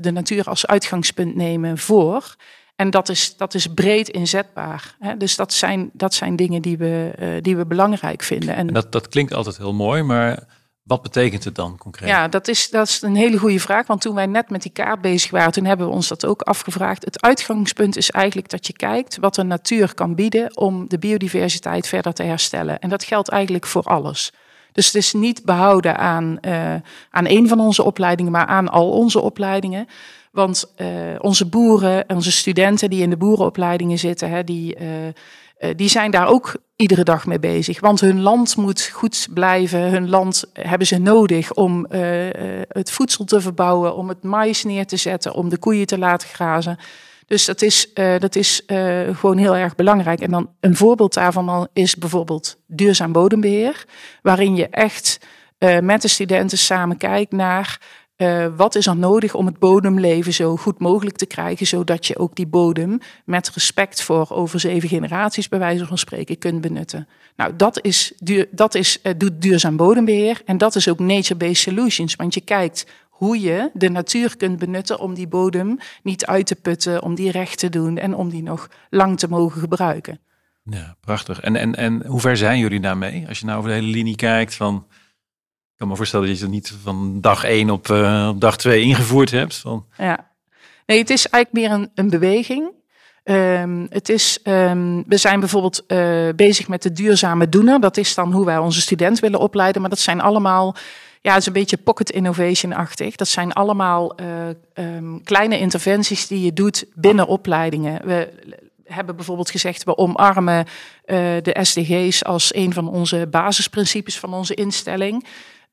de 0.00 0.10
natuur 0.10 0.44
als 0.44 0.66
uitgangspunt 0.66 1.34
nemen 1.34 1.78
voor. 1.78 2.36
En 2.76 2.90
dat 2.90 3.08
is, 3.08 3.36
dat 3.36 3.54
is 3.54 3.66
breed 3.66 4.08
inzetbaar. 4.08 4.96
Hè? 4.98 5.16
Dus 5.16 5.36
dat 5.36 5.52
zijn, 5.52 5.90
dat 5.92 6.14
zijn 6.14 6.36
dingen 6.36 6.62
die 6.62 6.78
we, 6.78 7.12
uh, 7.18 7.28
die 7.42 7.56
we 7.56 7.66
belangrijk 7.66 8.22
vinden. 8.22 8.54
En, 8.54 8.66
dat, 8.66 8.92
dat 8.92 9.08
klinkt 9.08 9.34
altijd 9.34 9.56
heel 9.56 9.74
mooi, 9.74 10.02
maar 10.02 10.46
wat 10.82 11.02
betekent 11.02 11.44
het 11.44 11.54
dan 11.54 11.78
concreet? 11.78 12.08
Ja, 12.08 12.28
dat 12.28 12.48
is, 12.48 12.70
dat 12.70 12.88
is 12.88 13.02
een 13.02 13.16
hele 13.16 13.38
goede 13.38 13.60
vraag. 13.60 13.86
Want 13.86 14.00
toen 14.00 14.14
wij 14.14 14.26
net 14.26 14.50
met 14.50 14.62
die 14.62 14.72
kaart 14.72 15.00
bezig 15.00 15.30
waren, 15.30 15.52
toen 15.52 15.64
hebben 15.64 15.86
we 15.86 15.92
ons 15.92 16.08
dat 16.08 16.26
ook 16.26 16.42
afgevraagd. 16.42 17.04
Het 17.04 17.22
uitgangspunt 17.22 17.96
is 17.96 18.10
eigenlijk 18.10 18.48
dat 18.48 18.66
je 18.66 18.72
kijkt 18.72 19.16
wat 19.16 19.34
de 19.34 19.42
natuur 19.42 19.94
kan 19.94 20.14
bieden 20.14 20.56
om 20.56 20.88
de 20.88 20.98
biodiversiteit 20.98 21.88
verder 21.88 22.12
te 22.12 22.22
herstellen. 22.22 22.78
En 22.78 22.88
dat 22.88 23.04
geldt 23.04 23.28
eigenlijk 23.28 23.66
voor 23.66 23.82
alles. 23.82 24.32
Dus 24.72 24.86
het 24.86 24.94
is 24.94 25.12
niet 25.12 25.44
behouden 25.44 25.98
aan, 25.98 26.38
uh, 26.40 26.74
aan 27.10 27.26
één 27.26 27.48
van 27.48 27.60
onze 27.60 27.82
opleidingen, 27.82 28.32
maar 28.32 28.46
aan 28.46 28.68
al 28.68 28.90
onze 28.90 29.20
opleidingen. 29.20 29.88
Want 30.36 30.72
uh, 30.76 30.88
onze 31.18 31.46
boeren, 31.46 32.04
onze 32.08 32.32
studenten 32.32 32.90
die 32.90 33.02
in 33.02 33.10
de 33.10 33.16
boerenopleidingen 33.16 33.98
zitten, 33.98 34.30
hè, 34.30 34.44
die, 34.44 34.76
uh, 34.80 35.70
die 35.76 35.88
zijn 35.88 36.10
daar 36.10 36.28
ook 36.28 36.56
iedere 36.76 37.02
dag 37.02 37.26
mee 37.26 37.38
bezig. 37.38 37.80
Want 37.80 38.00
hun 38.00 38.20
land 38.20 38.56
moet 38.56 38.86
goed 38.92 39.28
blijven. 39.34 39.80
Hun 39.80 40.08
land 40.08 40.44
hebben 40.52 40.86
ze 40.86 40.98
nodig 40.98 41.52
om 41.52 41.86
het 42.68 42.90
voedsel 42.90 43.24
te 43.24 43.40
verbouwen, 43.40 43.96
om 43.96 44.08
het 44.08 44.22
mais 44.22 44.64
neer 44.64 44.86
te 44.86 44.96
zetten, 44.96 45.34
om 45.34 45.48
de 45.48 45.58
koeien 45.58 45.86
te 45.86 45.98
laten 45.98 46.28
grazen. 46.28 46.78
Dus 47.26 47.44
dat 47.44 47.62
is, 47.62 47.90
dat 48.18 48.36
is 48.36 48.62
gewoon 49.12 49.36
heel 49.36 49.56
erg 49.56 49.74
belangrijk. 49.74 50.20
En 50.20 50.30
dan 50.30 50.50
een 50.60 50.76
voorbeeld 50.76 51.14
daarvan 51.14 51.68
is 51.72 51.96
bijvoorbeeld 51.96 52.56
duurzaam 52.66 53.12
bodembeheer, 53.12 53.84
waarin 54.22 54.56
je 54.56 54.68
echt 54.68 55.18
met 55.80 56.02
de 56.02 56.08
studenten 56.08 56.58
samen 56.58 56.96
kijkt 56.96 57.32
naar 57.32 57.80
wat 58.56 58.74
is 58.74 58.86
er 58.86 58.96
nodig 58.96 59.34
om 59.34 59.46
het 59.46 59.58
bodemleven 59.58 60.32
zo 60.32 60.56
goed 60.56 60.78
mogelijk 60.78 61.16
te 61.16 61.26
krijgen, 61.26 61.66
zodat 61.66 62.06
je 62.06 62.18
ook 62.18 62.34
die 62.34 62.46
bodem 62.46 62.98
met 63.24 63.50
respect 63.50 64.02
voor 64.02 64.26
over 64.30 64.60
zeven 64.60 64.88
generaties, 64.88 65.48
bij 65.48 65.58
wijze 65.58 65.86
van 65.86 65.98
spreken, 65.98 66.38
kunt 66.38 66.60
benutten. 66.60 67.08
Nou, 67.36 67.56
dat, 67.56 67.84
is 67.84 68.12
dat 68.50 68.74
is, 68.74 69.00
doet 69.16 69.42
duurzaam 69.42 69.76
bodembeheer 69.76 70.42
en 70.44 70.58
dat 70.58 70.74
is 70.74 70.88
ook 70.88 70.98
nature-based 70.98 71.56
solutions, 71.56 72.16
want 72.16 72.34
je 72.34 72.40
kijkt 72.40 72.86
hoe 73.08 73.40
je 73.40 73.70
de 73.72 73.88
natuur 73.88 74.36
kunt 74.36 74.58
benutten 74.58 74.98
om 74.98 75.14
die 75.14 75.28
bodem 75.28 75.78
niet 76.02 76.26
uit 76.26 76.46
te 76.46 76.56
putten, 76.56 77.02
om 77.02 77.14
die 77.14 77.30
recht 77.30 77.58
te 77.58 77.68
doen 77.68 77.98
en 77.98 78.14
om 78.14 78.28
die 78.28 78.42
nog 78.42 78.68
lang 78.90 79.18
te 79.18 79.28
mogen 79.28 79.60
gebruiken. 79.60 80.20
Ja, 80.62 80.96
prachtig. 81.00 81.40
En, 81.40 81.56
en, 81.56 81.74
en 81.74 82.06
hoe 82.06 82.20
ver 82.20 82.36
zijn 82.36 82.58
jullie 82.58 82.80
daarmee? 82.80 83.28
Als 83.28 83.38
je 83.38 83.46
nou 83.46 83.58
over 83.58 83.70
de 83.70 83.76
hele 83.76 83.90
linie 83.90 84.16
kijkt 84.16 84.54
van... 84.54 84.86
Ik 85.76 85.82
kan 85.82 85.90
me 85.90 85.96
voorstellen 85.96 86.28
dat 86.28 86.36
je 86.36 86.42
het 86.42 86.52
niet 86.52 86.74
van 86.82 87.20
dag 87.20 87.44
één 87.44 87.70
op, 87.70 87.90
op 88.28 88.40
dag 88.40 88.56
twee 88.56 88.82
ingevoerd 88.82 89.30
hebt. 89.30 89.56
Van... 89.56 89.86
Ja, 89.98 90.30
nee, 90.86 90.98
het 90.98 91.10
is 91.10 91.28
eigenlijk 91.28 91.68
meer 91.68 91.78
een, 91.78 91.90
een 91.94 92.10
beweging. 92.10 92.70
Um, 93.24 93.86
het 93.90 94.08
is, 94.08 94.38
um, 94.44 95.04
we 95.06 95.16
zijn 95.16 95.40
bijvoorbeeld 95.40 95.84
uh, 95.88 96.28
bezig 96.36 96.68
met 96.68 96.82
de 96.82 96.92
duurzame 96.92 97.48
doener. 97.48 97.80
Dat 97.80 97.96
is 97.96 98.14
dan 98.14 98.32
hoe 98.32 98.44
wij 98.44 98.58
onze 98.58 98.80
student 98.80 99.18
willen 99.18 99.40
opleiden. 99.40 99.80
Maar 99.80 99.90
dat 99.90 99.98
zijn 99.98 100.20
allemaal 100.20 100.76
ja, 101.20 101.30
het 101.30 101.40
is 101.40 101.46
een 101.46 101.52
beetje 101.52 101.76
pocket 101.76 102.10
innovation-achtig. 102.10 103.16
Dat 103.16 103.28
zijn 103.28 103.52
allemaal 103.52 104.20
uh, 104.20 104.26
um, 104.96 105.22
kleine 105.24 105.58
interventies 105.58 106.26
die 106.26 106.44
je 106.44 106.52
doet 106.52 106.84
binnen 106.94 107.26
opleidingen. 107.26 108.06
We 108.06 108.32
hebben 108.84 109.16
bijvoorbeeld 109.16 109.50
gezegd, 109.50 109.84
we 109.84 109.96
omarmen 109.96 110.66
de 111.42 111.56
SDG's 111.60 112.24
als 112.24 112.54
een 112.54 112.72
van 112.72 112.88
onze 112.88 113.26
basisprincipes 113.30 114.18
van 114.18 114.34
onze 114.34 114.54
instelling. 114.54 115.24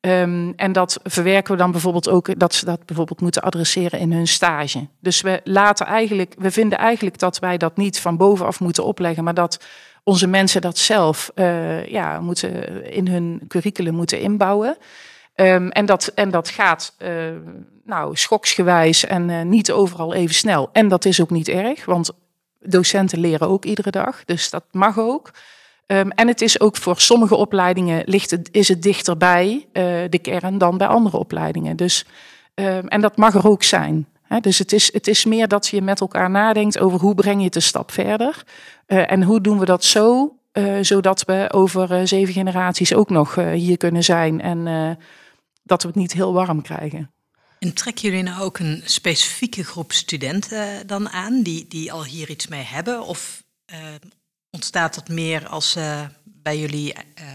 Um, 0.05 0.53
en 0.55 0.71
dat 0.71 0.99
verwerken 1.03 1.51
we 1.51 1.57
dan 1.57 1.71
bijvoorbeeld 1.71 2.09
ook 2.09 2.39
dat 2.39 2.53
ze 2.53 2.65
dat 2.65 2.85
bijvoorbeeld 2.85 3.21
moeten 3.21 3.41
adresseren 3.41 3.99
in 3.99 4.13
hun 4.13 4.27
stage. 4.27 4.87
Dus 4.99 5.21
we 5.21 5.41
laten 5.43 5.85
eigenlijk, 5.85 6.35
we 6.37 6.51
vinden 6.51 6.77
eigenlijk 6.77 7.19
dat 7.19 7.39
wij 7.39 7.57
dat 7.57 7.77
niet 7.77 7.99
van 7.99 8.17
bovenaf 8.17 8.59
moeten 8.59 8.85
opleggen, 8.85 9.23
maar 9.23 9.33
dat 9.33 9.59
onze 10.03 10.27
mensen 10.27 10.61
dat 10.61 10.77
zelf 10.77 11.31
uh, 11.35 11.85
ja, 11.85 12.19
moeten 12.19 12.83
in 12.91 13.07
hun 13.07 13.41
curriculum 13.47 13.93
moeten 13.93 14.19
inbouwen. 14.19 14.77
Um, 15.35 15.69
en, 15.69 15.85
dat, 15.85 16.11
en 16.15 16.31
dat 16.31 16.49
gaat 16.49 16.95
uh, 16.99 17.09
nou, 17.85 18.15
schoksgewijs 18.15 19.05
en 19.05 19.29
uh, 19.29 19.41
niet 19.41 19.71
overal 19.71 20.13
even 20.13 20.35
snel. 20.35 20.69
En 20.71 20.87
dat 20.87 21.05
is 21.05 21.21
ook 21.21 21.29
niet 21.29 21.47
erg, 21.47 21.85
want 21.85 22.11
docenten 22.59 23.19
leren 23.19 23.47
ook 23.47 23.65
iedere 23.65 23.91
dag, 23.91 24.25
dus 24.25 24.49
dat 24.49 24.63
mag 24.71 24.99
ook. 24.99 25.31
Um, 25.87 26.11
en 26.11 26.27
het 26.27 26.41
is 26.41 26.59
ook 26.59 26.77
voor 26.77 26.99
sommige 26.99 27.35
opleidingen 27.35 28.03
ligt 28.05 28.31
het, 28.31 28.49
is 28.51 28.67
het 28.67 28.81
dichterbij 28.81 29.67
uh, 29.73 29.83
de 30.09 30.19
kern 30.21 30.57
dan 30.57 30.77
bij 30.77 30.87
andere 30.87 31.17
opleidingen. 31.17 31.75
Dus, 31.75 32.05
um, 32.55 32.87
en 32.87 33.01
dat 33.01 33.17
mag 33.17 33.33
er 33.33 33.47
ook 33.47 33.63
zijn. 33.63 34.07
Hè? 34.21 34.39
Dus 34.39 34.57
het 34.57 34.71
is, 34.73 34.93
het 34.93 35.07
is 35.07 35.25
meer 35.25 35.47
dat 35.47 35.67
je 35.67 35.81
met 35.81 36.01
elkaar 36.01 36.29
nadenkt 36.29 36.79
over 36.79 36.99
hoe 36.99 37.15
breng 37.15 37.39
je 37.39 37.45
het 37.45 37.55
een 37.55 37.61
stap 37.61 37.91
verder. 37.91 38.43
en 38.85 39.23
hoe 39.23 39.41
doen 39.41 39.59
we 39.59 39.65
dat 39.65 39.83
zo, 39.83 40.37
zodat 40.81 41.25
we 41.25 41.47
over 41.51 42.07
zeven 42.07 42.33
generaties 42.33 42.93
ook 42.93 43.09
nog 43.09 43.35
hier 43.35 43.77
kunnen 43.77 44.03
zijn 44.03 44.41
en 44.41 44.97
dat 45.63 45.81
we 45.81 45.87
het 45.87 45.97
niet 45.97 46.13
heel 46.13 46.33
warm 46.33 46.61
krijgen. 46.61 47.11
En 47.59 47.73
trekken 47.73 48.09
jullie 48.09 48.23
nou 48.23 48.41
ook 48.41 48.59
een 48.59 48.81
specifieke 48.85 49.63
groep 49.63 49.91
studenten 49.91 50.87
dan 50.87 51.09
aan 51.09 51.41
die, 51.41 51.67
die 51.67 51.91
al 51.91 52.05
hier 52.05 52.29
iets 52.29 52.47
mee 52.47 52.63
hebben? 52.63 53.03
Of 53.05 53.43
ontstaat 54.53 54.95
dat 54.95 55.07
meer 55.07 55.47
als 55.47 55.71
ze 55.71 56.05
bij 56.25 56.59
jullie 56.59 56.93
uh, 56.93 57.25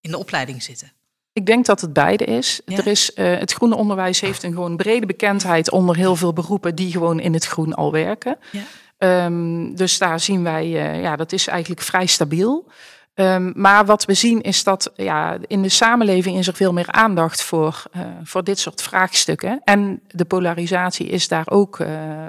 in 0.00 0.10
de 0.10 0.18
opleiding 0.18 0.62
zitten? 0.62 0.92
Ik 1.32 1.46
denk 1.46 1.66
dat 1.66 1.80
het 1.80 1.92
beide 1.92 2.24
is. 2.24 2.60
Ja. 2.64 2.76
Er 2.76 2.86
is 2.86 3.10
uh, 3.14 3.38
het 3.38 3.52
groene 3.52 3.76
onderwijs 3.76 4.20
heeft 4.20 4.42
een 4.42 4.52
gewoon 4.52 4.76
brede 4.76 5.06
bekendheid 5.06 5.70
onder 5.70 5.96
heel 5.96 6.16
veel 6.16 6.32
beroepen 6.32 6.74
die 6.74 6.92
gewoon 6.92 7.20
in 7.20 7.32
het 7.32 7.46
groen 7.46 7.74
al 7.74 7.92
werken. 7.92 8.38
Ja. 8.50 9.24
Um, 9.24 9.76
dus 9.76 9.98
daar 9.98 10.20
zien 10.20 10.42
wij, 10.42 10.68
ja, 11.00 11.16
dat 11.16 11.32
is 11.32 11.46
eigenlijk 11.46 11.80
vrij 11.80 12.06
stabiel. 12.06 12.70
Um, 13.14 13.52
maar 13.56 13.84
wat 13.84 14.04
we 14.04 14.14
zien 14.14 14.40
is 14.40 14.64
dat 14.64 14.92
ja, 14.96 15.38
in 15.46 15.62
de 15.62 15.68
samenleving 15.68 16.38
is 16.38 16.46
er 16.46 16.54
veel 16.54 16.72
meer 16.72 16.90
aandacht 16.90 17.42
voor, 17.42 17.82
uh, 17.96 18.02
voor 18.22 18.44
dit 18.44 18.58
soort 18.58 18.82
vraagstukken. 18.82 19.60
En 19.64 20.02
de 20.06 20.24
polarisatie 20.24 21.06
is 21.06 21.28
daar 21.28 21.50
ook 21.50 21.76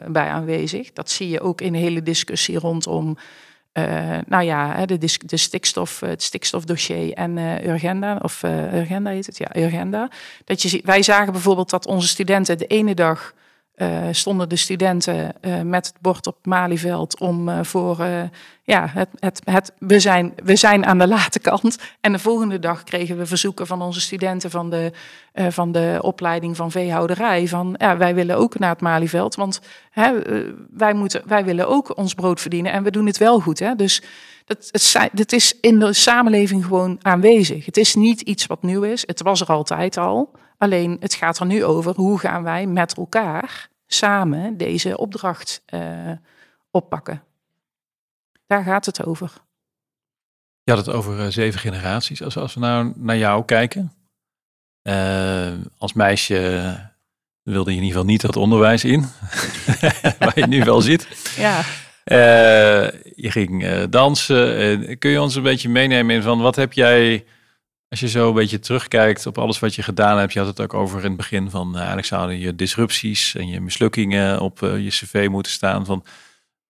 bij 0.08 0.28
aanwezig. 0.28 0.94
Dat 0.94 1.10
zie 1.10 1.30
je 1.30 1.42
ook 1.42 1.62
in 1.62 1.72
de 1.72 1.80
hele 1.80 2.04
discussie 2.04 2.60
rondom 2.60 3.18
uh, 3.74 4.18
nou 4.28 4.44
ja, 4.44 4.86
de, 4.86 4.98
de 5.26 5.38
stikstof, 5.38 6.00
het 6.00 6.24
stikstofdossier 6.24 7.14
en 7.14 7.38
Urgenda, 7.68 8.20
of 8.22 8.44
Urgenda 8.74 9.10
heet 9.10 9.26
het, 9.26 9.38
ja, 9.38 9.56
Urgenda. 9.56 10.10
Dat 10.46 10.62
je, 10.62 10.82
wij 10.84 11.04
zagen 11.04 11.32
bijvoorbeeld 11.32 11.70
dat 11.70 11.88
onze 11.88 12.08
studenten 12.08 12.58
de 12.58 12.68
ene 12.68 12.94
dag 12.94 13.34
uh, 13.76 14.08
stonden 14.12 14.50
de 14.50 14.56
studenten 14.56 15.34
uh, 15.42 15.62
met 15.62 15.86
het 15.86 15.96
bord 16.02 16.28
op 16.28 16.38
Malieveld 16.44 17.20
om 17.20 17.50
uh, 17.50 17.60
voor 17.62 18.06
ja, 18.64 18.88
het, 18.88 19.10
het, 19.20 19.42
het, 19.44 19.74
we, 19.80 20.00
zijn, 20.00 20.34
we 20.44 20.56
zijn 20.56 20.86
aan 20.86 20.98
de 20.98 21.08
late 21.08 21.40
kant. 21.40 21.78
En 22.02 22.12
de 22.12 22.20
volgende 22.20 22.60
dag 22.60 22.84
kregen 22.84 23.18
we 23.18 23.26
verzoeken 23.26 23.68
van 23.68 23.82
onze 23.82 24.02
studenten 24.02 24.52
van 24.52 24.70
de, 24.70 24.92
van 25.50 25.72
de 25.72 26.00
opleiding 26.02 26.56
van 26.56 26.72
veehouderij. 26.72 27.48
Van 27.48 27.76
ja, 27.78 27.98
wij 27.98 28.16
willen 28.16 28.38
ook 28.38 28.60
naar 28.60 28.70
het 28.70 28.82
Malieveld, 28.82 29.36
want 29.36 29.62
hè, 29.92 30.12
wij, 30.70 30.94
moeten, 30.94 31.22
wij 31.26 31.46
willen 31.46 31.68
ook 31.68 31.98
ons 31.98 32.14
brood 32.14 32.42
verdienen 32.42 32.72
en 32.72 32.84
we 32.84 32.92
doen 32.92 33.06
het 33.06 33.18
wel 33.18 33.40
goed. 33.40 33.60
Hè? 33.60 33.76
Dus 33.76 34.02
dat, 34.46 34.70
het, 34.72 35.12
het 35.16 35.34
is 35.34 35.58
in 35.62 35.80
de 35.80 35.94
samenleving 35.94 36.66
gewoon 36.66 37.00
aanwezig. 37.02 37.66
Het 37.66 37.78
is 37.78 37.96
niet 37.96 38.22
iets 38.22 38.46
wat 38.46 38.64
nieuw 38.64 38.82
is. 38.82 39.04
Het 39.06 39.22
was 39.22 39.42
er 39.42 39.48
altijd 39.48 39.98
al. 39.98 40.32
Alleen 40.64 40.98
het 41.00 41.14
gaat 41.14 41.40
er 41.40 41.46
nu 41.46 41.64
over 41.64 41.96
hoe 41.96 42.20
gaan 42.20 42.44
wij 42.44 42.68
met 42.68 42.98
elkaar 42.98 43.70
samen 43.88 44.58
deze 44.58 44.98
opdracht 44.98 45.64
uh, 45.74 46.12
oppakken. 46.72 47.24
Daar 48.48 48.64
gaat 48.64 48.86
het 48.86 49.06
over. 49.06 49.32
Je 50.64 50.72
had 50.72 50.86
het 50.86 50.96
over 50.96 51.20
uh, 51.20 51.28
zeven 51.28 51.60
generaties. 51.60 52.24
Als, 52.24 52.38
als 52.38 52.54
we 52.54 52.60
nou 52.60 52.94
naar 52.96 53.18
jou 53.18 53.46
kijken. 53.46 53.94
Uh, 54.84 55.54
als 55.78 55.94
meisje 55.94 56.92
wilde 57.42 57.72
je 57.72 57.78
in 57.78 57.84
ieder 57.84 57.98
geval 57.98 58.12
niet 58.12 58.22
dat 58.22 58.36
onderwijs 58.36 58.84
in. 58.84 59.02
waar 60.20 60.40
je 60.40 60.48
nu 60.48 60.64
wel 60.64 60.82
zit. 60.82 61.08
Ja. 61.38 61.62
je 63.16 63.32
ging 63.32 63.84
dansen. 63.90 64.98
kun 65.00 65.12
je 65.12 65.22
ons 65.22 65.36
een 65.36 65.44
beetje 65.44 65.70
meenemen 65.70 66.16
in 66.16 66.22
van 66.22 66.42
wat 66.42 66.56
heb 66.56 66.74
jij 66.74 67.26
als 67.94 68.02
je 68.02 68.10
zo 68.10 68.28
een 68.28 68.34
beetje 68.34 68.60
terugkijkt 68.60 69.26
op 69.26 69.38
alles 69.38 69.60
wat 69.60 69.76
je 69.76 69.84
gedaan 69.84 70.18
hebt, 70.18 70.34
je 70.34 70.40
had 70.40 70.48
het 70.48 70.62
ook 70.62 70.74
over 70.74 71.00
in 71.00 71.08
het 71.08 71.18
begin 71.18 71.50
van 71.50 71.70
uh, 71.70 71.78
eigenlijk 71.78 72.08
zouden 72.08 72.40
je 72.40 72.56
disrupties 72.56 73.36
en 73.36 73.48
je 73.48 73.62
mislukkingen 73.62 74.40
op 74.40 74.62
uh, 74.62 74.84
je 74.84 74.90
cv 74.90 75.28
moeten 75.30 75.52
staan. 75.52 75.86
Van 75.86 76.06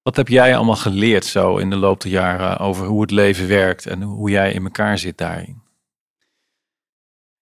Wat 0.02 0.16
heb 0.16 0.28
jij 0.28 0.56
allemaal 0.56 0.76
geleerd 0.76 1.26
zo 1.26 1.58
in 1.58 1.70
de 1.70 1.76
loop 1.76 2.02
der 2.02 2.12
jaren 2.12 2.58
over 2.58 2.86
hoe 2.86 3.02
het 3.02 3.12
leven 3.12 3.48
werkt 3.48 3.86
en 3.86 4.02
hoe 4.02 4.30
jij 4.30 4.54
in 4.54 4.64
elkaar 4.64 4.98
zit 4.98 5.18
daarin? 5.18 5.62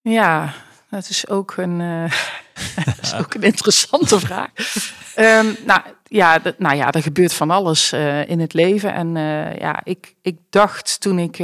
Ja, 0.01 0.53
dat 0.89 1.09
is 1.09 1.27
ook 1.27 1.57
een, 1.57 1.79
uh, 1.79 2.11
dat 2.85 2.97
is 3.01 3.13
ook 3.13 3.33
een 3.33 3.43
interessante 3.53 4.19
vraag. 4.19 4.49
Um, 5.17 5.55
nou, 5.65 5.81
ja, 6.03 6.41
nou 6.57 6.75
ja, 6.75 6.91
er 6.91 7.01
gebeurt 7.01 7.33
van 7.33 7.51
alles 7.51 7.93
in 8.27 8.39
het 8.39 8.53
leven. 8.53 8.93
En 8.93 9.15
ja, 9.59 9.81
ik, 9.83 10.15
ik 10.21 10.37
dacht 10.49 10.99
toen 10.99 11.19
ik 11.19 11.39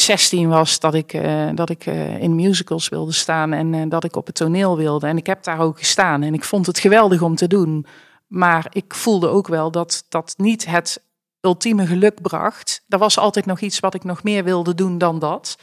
16 0.00 0.48
was 0.48 0.80
dat 0.80 0.94
ik, 0.94 1.20
dat 1.54 1.70
ik 1.70 1.86
in 2.20 2.34
musicals 2.34 2.88
wilde 2.88 3.12
staan 3.12 3.52
en 3.52 3.88
dat 3.88 4.04
ik 4.04 4.16
op 4.16 4.26
het 4.26 4.34
toneel 4.34 4.76
wilde. 4.76 5.06
En 5.06 5.16
ik 5.16 5.26
heb 5.26 5.42
daar 5.42 5.60
ook 5.60 5.78
gestaan 5.78 6.22
en 6.22 6.34
ik 6.34 6.44
vond 6.44 6.66
het 6.66 6.78
geweldig 6.78 7.22
om 7.22 7.34
te 7.34 7.46
doen. 7.46 7.86
Maar 8.26 8.66
ik 8.70 8.94
voelde 8.94 9.28
ook 9.28 9.48
wel 9.48 9.70
dat 9.70 10.04
dat 10.08 10.34
niet 10.36 10.66
het 10.66 11.02
ultieme 11.40 11.86
geluk 11.86 12.22
bracht. 12.22 12.84
Er 12.88 12.98
was 12.98 13.18
altijd 13.18 13.46
nog 13.46 13.60
iets 13.60 13.80
wat 13.80 13.94
ik 13.94 14.04
nog 14.04 14.22
meer 14.22 14.44
wilde 14.44 14.74
doen 14.74 14.98
dan 14.98 15.18
dat. 15.18 15.58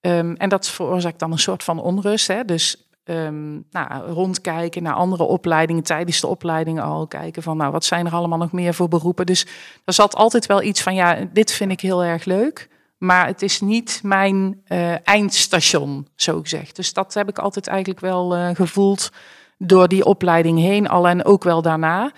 Um, 0.00 0.36
en 0.36 0.48
dat 0.48 0.68
veroorzaakt 0.68 1.18
dan 1.18 1.32
een 1.32 1.38
soort 1.38 1.64
van 1.64 1.80
onrust. 1.80 2.26
Hè? 2.26 2.44
Dus 2.44 2.88
um, 3.04 3.66
nou, 3.70 4.12
rondkijken 4.12 4.82
naar 4.82 4.94
andere 4.94 5.22
opleidingen, 5.22 5.82
tijdens 5.82 6.20
de 6.20 6.26
opleidingen 6.26 6.82
al 6.82 7.06
kijken 7.06 7.42
van, 7.42 7.56
nou, 7.56 7.72
wat 7.72 7.84
zijn 7.84 8.06
er 8.06 8.12
allemaal 8.12 8.38
nog 8.38 8.52
meer 8.52 8.74
voor 8.74 8.88
beroepen? 8.88 9.26
Dus 9.26 9.46
er 9.84 9.92
zat 9.92 10.14
altijd 10.14 10.46
wel 10.46 10.62
iets 10.62 10.82
van, 10.82 10.94
ja, 10.94 11.28
dit 11.32 11.52
vind 11.52 11.70
ik 11.70 11.80
heel 11.80 12.04
erg 12.04 12.24
leuk, 12.24 12.68
maar 13.04 13.26
het 13.26 13.42
is 13.42 13.60
niet 13.60 14.00
mijn 14.02 14.62
uh, 14.68 14.94
eindstation, 15.08 16.08
zo 16.14 16.40
gezegd. 16.40 16.76
Dus 16.76 16.92
dat 16.92 17.14
heb 17.14 17.28
ik 17.28 17.38
altijd 17.38 17.66
eigenlijk 17.66 18.00
wel 18.00 18.36
uh, 18.36 18.48
gevoeld 18.54 19.10
door 19.58 19.88
die 19.88 20.04
opleiding 20.04 20.58
heen 20.58 20.88
al 20.88 21.08
en 21.08 21.24
ook 21.24 21.44
wel 21.44 21.62
daarna. 21.62 22.12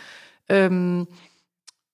Um, 0.46 1.08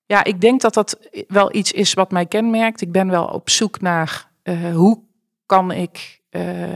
ja, 0.06 0.24
ik 0.24 0.40
denk 0.40 0.60
dat 0.60 0.74
dat 0.74 0.98
wel 1.28 1.54
iets 1.54 1.72
is 1.72 1.94
wat 1.94 2.10
mij 2.10 2.26
kenmerkt. 2.26 2.80
Ik 2.80 2.92
ben 2.92 3.10
wel 3.10 3.24
op 3.24 3.50
zoek 3.50 3.80
naar 3.80 4.30
uh, 4.44 4.74
hoe 4.74 5.02
kan 5.46 5.70
ik 5.70 6.20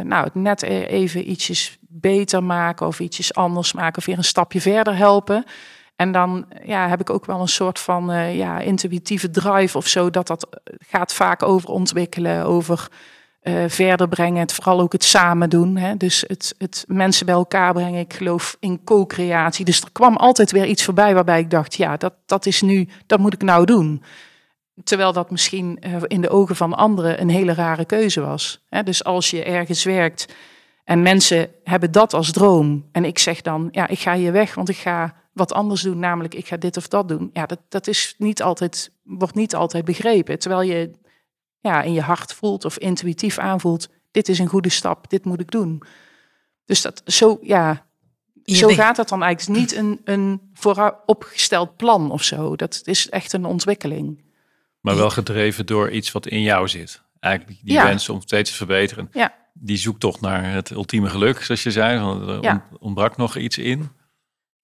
nou, 0.03 0.25
het 0.25 0.35
net 0.35 0.63
e-, 0.63 0.83
even 0.83 1.31
ietsjes 1.31 1.79
beter 1.81 2.43
maken 2.43 2.87
of 2.87 3.01
ietsjes 3.01 3.35
anders 3.35 3.73
maken 3.73 3.99
of 3.99 4.07
weer 4.07 4.17
een 4.17 4.25
stapje 4.25 4.61
verder 4.61 4.97
helpen. 4.97 5.45
En 5.97 6.13
dan 6.13 6.47
ja, 6.65 6.89
heb 6.89 7.01
ik 7.01 7.11
ook 7.11 7.27
wel 7.27 7.41
een 7.41 7.49
soort 7.49 7.79
van 7.79 8.11
uh, 8.11 8.37
ja, 8.37 8.59
intuïtieve 8.59 9.31
drive 9.31 9.77
of 9.77 9.87
zo. 9.87 10.11
Dat 10.11 10.27
dat 10.27 10.49
gaat 10.79 11.15
vaak 11.15 11.43
over 11.43 11.69
ontwikkelen, 11.69 12.45
over 12.45 12.89
uh, 13.43 13.65
verder 13.69 14.09
brengen. 14.09 14.41
Het, 14.41 14.53
vooral 14.53 14.81
ook 14.81 14.93
het 14.93 15.05
samen 15.05 15.51
doen. 15.51 15.77
Hè? 15.77 15.97
Dus 15.97 16.25
het, 16.27 16.55
het 16.59 16.85
mensen 16.89 17.27
bij 17.27 17.35
elkaar 17.35 17.73
brengen. 17.73 18.01
Ik 18.01 18.15
geloof 18.15 18.57
in 18.61 18.85
co-creatie. 18.85 19.65
Dus 19.65 19.81
er 19.81 19.93
kwam 19.93 20.17
altijd 20.17 20.53
weer 20.53 20.67
iets 20.67 20.85
voorbij 20.85 21.15
waarbij 21.15 21.41
ik 21.41 21.51
dacht, 21.51 21.75
ja, 21.75 21.97
dat, 21.97 22.15
dat 22.27 22.47
is 22.47 22.63
nu, 22.63 22.89
dat 23.07 23.19
moet 23.19 23.35
ik 23.35 23.43
nou 23.43 23.65
doen. 23.65 24.03
Terwijl 24.85 25.13
dat 25.13 25.31
misschien 25.31 25.79
in 26.07 26.21
de 26.21 26.29
ogen 26.29 26.57
van 26.57 26.75
anderen 26.75 27.21
een 27.21 27.29
hele 27.29 27.55
rare 27.55 27.85
keuze 27.85 28.21
was. 28.21 28.65
Hè? 28.69 28.83
Dus 28.83 29.05
als 29.05 29.31
je 29.31 29.45
ergens 29.45 29.85
werkt 29.85 30.35
en 30.85 31.03
mensen 31.03 31.49
hebben 31.65 31.93
dat 31.93 32.15
als 32.15 32.33
droom. 32.33 32.89
En 32.93 33.05
ik 33.05 33.19
zeg 33.19 33.41
dan, 33.41 33.69
ja, 33.71 33.89
ik 33.89 33.99
ga 33.99 34.15
hier 34.15 34.33
weg, 34.33 34.55
want 34.55 34.69
ik 34.69 34.77
ga 34.77 35.15
wat 35.37 35.53
anders 35.53 35.83
doen. 35.83 35.99
Namelijk, 35.99 36.35
ik 36.35 36.47
ga 36.47 36.57
dit 36.57 36.77
of 36.77 36.89
dat 36.89 37.09
doen. 37.09 37.31
Ja, 37.33 37.47
dat, 37.47 37.61
dat 37.69 37.87
is 37.87 38.15
niet 38.19 38.43
altijd, 38.43 38.93
wordt 39.03 39.35
niet 39.35 39.55
altijd 39.55 39.85
begrepen. 39.85 40.39
Terwijl 40.39 40.63
je 40.63 40.91
ja, 41.61 41.83
in 41.83 41.93
je 41.93 42.01
hart 42.01 42.33
voelt 42.33 42.65
of 42.65 42.79
intuïtief 42.79 43.39
aanvoelt, 43.39 43.89
dit 44.11 44.29
is 44.29 44.39
een 44.39 44.47
goede 44.47 44.69
stap, 44.69 45.11
dit 45.11 45.25
moet 45.25 45.41
ik 45.41 45.51
doen. 45.51 45.83
Dus 46.65 46.83
dat 46.83 47.03
zo, 47.05 47.39
ja, 47.43 47.87
zo 48.45 48.69
gaat 48.69 48.97
dat 48.97 49.09
dan 49.09 49.23
eigenlijk. 49.23 49.59
Het 49.59 49.73
is 49.73 49.81
niet 49.81 49.85
een, 49.85 50.01
een 50.05 50.41
vooropgesteld 50.55 51.77
plan 51.77 52.11
of 52.11 52.23
zo. 52.23 52.57
Dat 52.57 52.81
is 52.85 53.09
echt 53.09 53.33
een 53.33 53.45
ontwikkeling. 53.45 54.25
Maar 54.81 54.97
wel 54.97 55.11
gedreven 55.11 55.67
door 55.67 55.91
iets 55.91 56.13
wat 56.13 56.27
in 56.27 56.43
jou 56.43 56.69
zit. 56.69 57.03
Eigenlijk 57.21 57.61
die 57.63 57.73
ja. 57.73 57.85
wens 57.85 58.09
om 58.09 58.21
steeds 58.21 58.51
te 58.51 58.57
verbeteren. 58.57 59.09
Ja. 59.13 59.35
Die 59.53 59.77
zoekt 59.77 60.01
toch 60.01 60.21
naar 60.21 60.53
het 60.53 60.71
ultieme 60.71 61.09
geluk, 61.09 61.43
zoals 61.43 61.63
je 61.63 61.71
zei. 61.71 62.19
Er 62.29 62.43
ja. 62.43 62.67
ontbrak 62.79 63.17
nog 63.17 63.37
iets 63.37 63.59
in. 63.59 63.91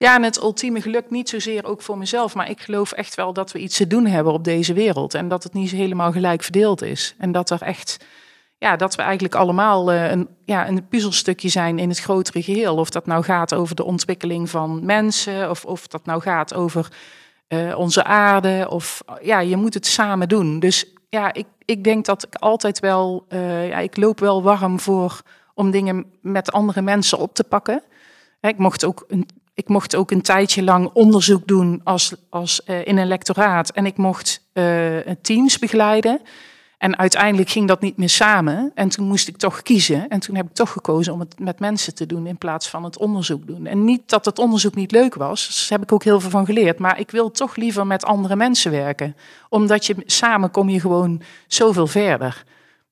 Ja, 0.03 0.15
en 0.15 0.23
het 0.23 0.43
ultieme 0.43 0.81
geluk 0.81 1.11
niet 1.11 1.29
zozeer 1.29 1.65
ook 1.65 1.83
voor 1.83 1.99
mezelf, 1.99 2.35
maar 2.35 2.51
ik 2.51 2.61
geloof 2.61 2.93
echt 2.93 3.15
wel 3.15 3.33
dat 3.33 3.53
we 3.53 3.59
iets 3.59 3.77
te 3.77 3.87
doen 3.87 4.07
hebben 4.07 4.33
op 4.33 4.45
deze 4.45 4.73
wereld 4.73 5.15
en 5.15 5.29
dat 5.29 5.43
het 5.43 5.53
niet 5.53 5.71
helemaal 5.71 6.12
gelijk 6.12 6.43
verdeeld 6.43 6.83
is. 6.83 7.15
En 7.19 7.33
dat 7.33 7.51
er 7.51 7.62
echt, 7.62 8.05
ja, 8.59 8.77
dat 8.77 8.95
we 8.95 9.03
eigenlijk 9.03 9.35
allemaal 9.35 9.93
uh, 9.93 10.11
een, 10.11 10.29
ja, 10.45 10.69
een 10.69 10.88
puzzelstukje 10.88 11.49
zijn 11.49 11.79
in 11.79 11.88
het 11.88 11.99
grotere 11.99 12.43
geheel. 12.43 12.77
Of 12.77 12.91
dat 12.91 13.07
nou 13.07 13.25
gaat 13.25 13.55
over 13.55 13.77
de 13.77 13.85
ontwikkeling 13.85 14.51
van 14.51 14.85
mensen, 14.85 15.51
of 15.51 15.65
of 15.65 15.87
dat 15.87 16.05
nou 16.05 16.21
gaat 16.21 16.55
over 16.55 16.88
uh, 17.49 17.79
onze 17.79 18.05
aarde, 18.05 18.67
of 18.71 19.03
ja, 19.21 19.41
je 19.41 19.57
moet 19.57 19.75
het 19.75 19.87
samen 19.87 20.29
doen. 20.29 20.59
Dus 20.59 20.87
ja, 21.09 21.33
ik, 21.33 21.47
ik 21.65 21.85
denk 21.85 22.05
dat 22.05 22.23
ik 22.23 22.35
altijd 22.35 22.81
wel, 22.81 23.27
ja, 23.69 23.79
ik 23.79 23.97
loop 23.97 24.21
wel 24.21 24.43
warm 24.43 24.81
voor 24.81 25.23
om 25.55 25.71
dingen 25.71 26.07
met 26.21 26.53
andere 26.53 26.83
mensen 26.83 27.19
op 27.19 27.35
te 27.35 27.45
pakken. 27.45 27.83
Ik 28.41 28.59
mocht 28.59 28.85
ook 28.85 29.05
een 29.09 29.27
ik 29.55 29.69
mocht 29.69 29.97
ook 29.97 30.11
een 30.11 30.23
tijdje 30.23 30.62
lang 30.62 30.91
onderzoek 30.93 31.47
doen 31.47 31.81
als, 31.85 32.15
als, 32.31 32.61
uh, 32.67 32.87
in 32.87 32.97
een 32.97 33.07
lectoraat. 33.07 33.71
En 33.71 33.87
ik 33.87 33.97
mocht 33.97 34.47
uh, 34.53 34.99
teams 35.23 35.59
begeleiden. 35.59 36.21
En 36.79 36.99
uiteindelijk 36.99 37.51
ging 37.51 37.69
dat 37.69 37.81
niet 37.81 37.97
meer 37.97 38.09
samen. 38.09 38.73
En 38.75 38.88
toen 38.88 39.07
moest 39.07 39.29
ik 39.29 39.37
toch 39.37 39.62
kiezen. 39.62 40.09
En 40.09 40.21
toen 40.21 40.37
heb 40.37 40.47
ik 40.47 40.55
toch 40.55 40.71
gekozen 40.71 41.12
om 41.12 41.21
het 41.21 41.38
met 41.38 41.61
mensen 41.61 41.95
te 41.95 42.07
doen 42.07 42.27
in 42.27 42.38
plaats 42.38 42.69
van 42.69 42.85
het 42.85 42.99
onderzoek 42.99 43.47
doen. 43.47 43.67
En 43.67 43.85
niet 43.85 44.09
dat 44.09 44.25
het 44.25 44.38
onderzoek 44.38 44.75
niet 44.75 44.91
leuk 44.91 45.15
was. 45.15 45.67
Daar 45.69 45.79
heb 45.79 45.88
ik 45.88 45.95
ook 45.95 46.05
heel 46.05 46.21
veel 46.21 46.31
van 46.31 46.45
geleerd. 46.45 46.79
Maar 46.79 47.01
ik 47.01 47.11
wil 47.11 47.31
toch 47.31 47.57
liever 47.57 47.87
met 47.87 48.05
andere 48.05 48.37
mensen 48.37 48.71
werken. 48.71 49.17
Omdat 49.49 49.87
je 49.87 49.97
samen 50.07 50.51
kom 50.51 50.69
je 50.69 50.81
gewoon 50.81 51.23
zoveel 51.47 51.87
verder. 51.87 52.45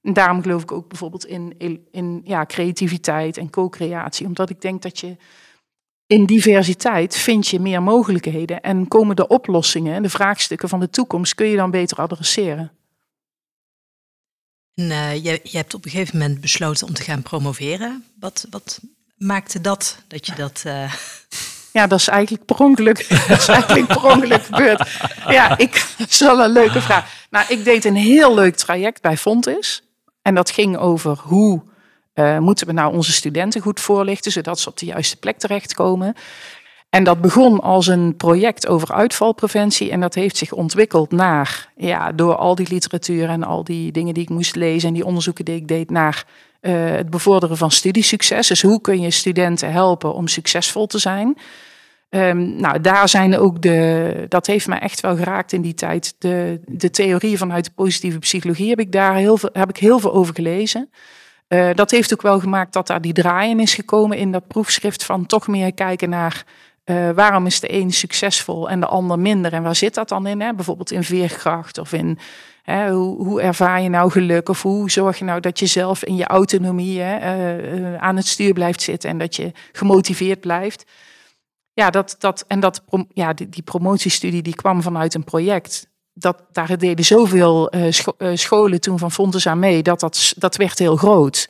En 0.03 0.13
daarom 0.13 0.43
geloof 0.43 0.63
ik 0.63 0.73
ook 0.73 0.89
bijvoorbeeld 0.89 1.27
in, 1.27 1.55
in 1.91 2.21
ja, 2.25 2.47
creativiteit 2.47 3.37
en 3.37 3.51
co-creatie. 3.51 4.27
Omdat 4.27 4.51
ik 4.51 4.61
denk 4.61 4.83
dat 4.83 4.99
je 4.99 5.17
in 6.11 6.27
diversiteit 6.27 7.17
vind 7.17 7.49
je 7.49 7.61
meer 7.61 7.83
mogelijkheden 7.83 8.61
en 8.61 8.89
komen 8.89 9.17
de 9.17 9.27
oplossingen 9.27 9.95
en 9.95 10.03
de 10.03 10.09
vraagstukken 10.09 10.69
van 10.69 10.81
de 10.81 10.91
toekomst 10.91 11.35
kun 11.35 11.47
je 11.47 11.57
dan 11.57 11.71
beter 11.71 11.97
adresseren. 11.97 12.73
En, 14.75 14.85
uh, 14.85 15.15
je, 15.15 15.41
je, 15.43 15.57
hebt 15.57 15.75
op 15.75 15.85
een 15.85 15.91
gegeven 15.91 16.19
moment 16.19 16.41
besloten 16.41 16.87
om 16.87 16.95
te 16.95 17.03
gaan 17.03 17.23
promoveren. 17.23 18.05
Wat, 18.21 18.47
wat 18.51 18.81
maakte 19.17 19.61
dat 19.61 20.03
dat 20.09 20.27
je 20.27 20.35
dat. 20.35 20.63
Uh... 20.67 20.93
Ja, 21.73 21.87
dat 21.87 21.99
is 21.99 22.09
eigenlijk 22.09 22.45
per 22.45 22.57
ongeluk. 22.57 23.09
dat 23.29 23.39
is 23.39 23.49
eigenlijk 23.49 23.87
per 23.87 24.05
ongeluk 24.05 24.43
gebeurd. 24.43 24.89
Ja, 25.29 25.59
ik, 25.59 25.87
dat 25.99 26.09
is 26.11 26.21
wel 26.21 26.45
een 26.45 26.53
leuke 26.53 26.81
vraag. 26.81 27.27
Nou, 27.31 27.45
ik 27.49 27.65
deed 27.65 27.85
een 27.85 27.97
heel 27.97 28.35
leuk 28.35 28.57
traject 28.57 29.03
bij 29.03 29.17
Fontis. 29.17 29.83
En 30.23 30.35
dat 30.35 30.51
ging 30.51 30.77
over 30.77 31.19
hoe 31.19 31.63
uh, 32.15 32.39
moeten 32.39 32.67
we 32.67 32.73
nou 32.73 32.95
onze 32.95 33.13
studenten 33.13 33.61
goed 33.61 33.81
voorlichten, 33.81 34.33
zodat 34.33 34.61
ze 34.61 34.69
op 34.69 34.79
de 34.79 34.87
juiste 34.87 35.17
plek 35.17 35.39
terechtkomen? 35.39 36.15
En 36.91 37.05
dat 37.05 37.21
begon 37.21 37.61
als 37.61 37.87
een 37.87 38.17
project 38.17 38.67
over 38.67 38.95
uitvalpreventie. 38.95 39.91
En 39.91 40.01
dat 40.01 40.15
heeft 40.15 40.37
zich 40.37 40.53
ontwikkeld 40.53 41.11
naar, 41.11 41.69
ja, 41.77 42.13
door 42.13 42.37
al 42.37 42.55
die 42.55 42.69
literatuur 42.71 43.29
en 43.29 43.45
al 43.45 43.65
die 43.65 43.93
dingen 43.93 44.15
die 44.15 44.23
ik 44.23 44.29
moest 44.29 44.57
lezen 44.57 44.89
en 44.89 44.95
die 44.95 45.05
onderzoeken 45.05 45.45
die 45.45 45.55
ik 45.55 45.69
deed, 45.69 45.91
naar 45.91 46.25
uh, 46.61 46.73
het 46.91 47.11
bevorderen 47.11 47.57
van 47.57 47.71
studiesucces. 47.71 48.47
Dus 48.47 48.63
hoe 48.63 48.81
kun 48.81 49.01
je 49.01 49.11
studenten 49.11 49.73
helpen 49.73 50.15
om 50.15 50.29
succesvol 50.29 50.87
te 50.87 50.99
zijn? 50.99 51.39
Um, 52.11 52.61
nou, 52.61 52.81
daar 52.81 53.09
zijn 53.09 53.39
ook 53.39 53.63
de, 53.63 54.27
dat 54.29 54.47
heeft 54.47 54.67
mij 54.67 54.79
echt 54.79 55.01
wel 55.01 55.17
geraakt 55.17 55.53
in 55.53 55.63
die 55.63 55.75
tijd. 55.75 56.15
De, 56.19 56.61
de 56.67 56.91
theorieën 56.91 57.39
vanuit 57.39 57.65
de 57.65 57.71
positieve 57.75 58.19
psychologie 58.19 58.69
heb 58.69 58.81
ik 58.81 58.93
daar 58.93 59.15
heel 59.15 59.37
veel, 59.37 59.51
heb 59.53 59.69
ik 59.69 59.77
heel 59.77 59.99
veel 59.99 60.13
over 60.13 60.35
gelezen. 60.35 60.91
Uh, 61.55 61.71
dat 61.75 61.91
heeft 61.91 62.13
ook 62.13 62.23
wel 62.23 62.41
gemaakt 62.41 62.73
dat 62.73 62.87
daar 62.87 63.01
die 63.01 63.13
draaien 63.13 63.61
is 63.61 63.75
gekomen 63.75 64.17
in 64.17 64.33
dat 64.33 64.47
proefschrift 64.47 65.05
van 65.05 65.27
toch 65.27 65.47
meer 65.47 65.75
kijken 65.75 66.09
naar 66.09 66.45
uh, 66.85 67.11
waarom 67.11 67.47
is 67.47 67.61
de 67.61 67.73
een 67.73 67.93
succesvol 67.93 68.71
en 68.71 68.81
de 68.81 68.87
ander 68.87 69.19
minder 69.19 69.53
en 69.53 69.63
waar 69.63 69.77
zit 69.77 69.95
dat 69.95 70.09
dan 70.09 70.27
in? 70.27 70.41
Hè? 70.41 70.55
Bijvoorbeeld 70.55 70.91
in 70.91 71.05
veerkracht 71.05 71.79
of 71.79 71.93
in 71.93 72.19
hè, 72.63 72.91
hoe, 72.93 73.25
hoe, 73.25 73.41
ervaar 73.41 73.83
je 73.83 73.89
nou 73.89 74.11
geluk 74.11 74.49
of 74.49 74.63
hoe 74.63 74.91
zorg 74.91 75.19
je 75.19 75.25
nou 75.25 75.41
dat 75.41 75.59
je 75.59 75.67
zelf 75.67 76.05
in 76.05 76.17
je 76.17 76.27
autonomie 76.27 77.01
hè, 77.01 77.19
uh, 77.75 77.97
aan 77.97 78.17
het 78.17 78.27
stuur 78.27 78.53
blijft 78.53 78.83
zitten 78.83 79.11
en 79.11 79.19
dat 79.19 79.37
je 79.37 79.53
gemotiveerd 79.73 80.41
blijft. 80.41 80.85
Ja, 81.73 81.91
dat, 81.91 82.17
dat, 82.19 82.45
en 82.49 82.61
dat, 82.61 82.83
ja, 83.13 83.33
die, 83.33 83.49
die 83.49 83.63
promotiestudie 83.63 84.43
die 84.43 84.55
kwam 84.55 84.83
vanuit 84.83 85.15
een 85.15 85.25
project 85.25 85.90
dat, 86.21 86.43
daar 86.53 86.79
deden 86.79 87.05
zoveel 87.05 87.73
scho 87.91 88.13
uh, 88.19 88.37
scholen 88.37 88.81
toen 88.81 88.99
van 88.99 89.13
Fontes 89.13 89.47
aan 89.47 89.59
mee, 89.59 89.83
dat, 89.83 90.01
dat 90.01 90.35
dat 90.37 90.57
werd 90.57 90.79
heel 90.79 90.97
groot. 90.97 91.49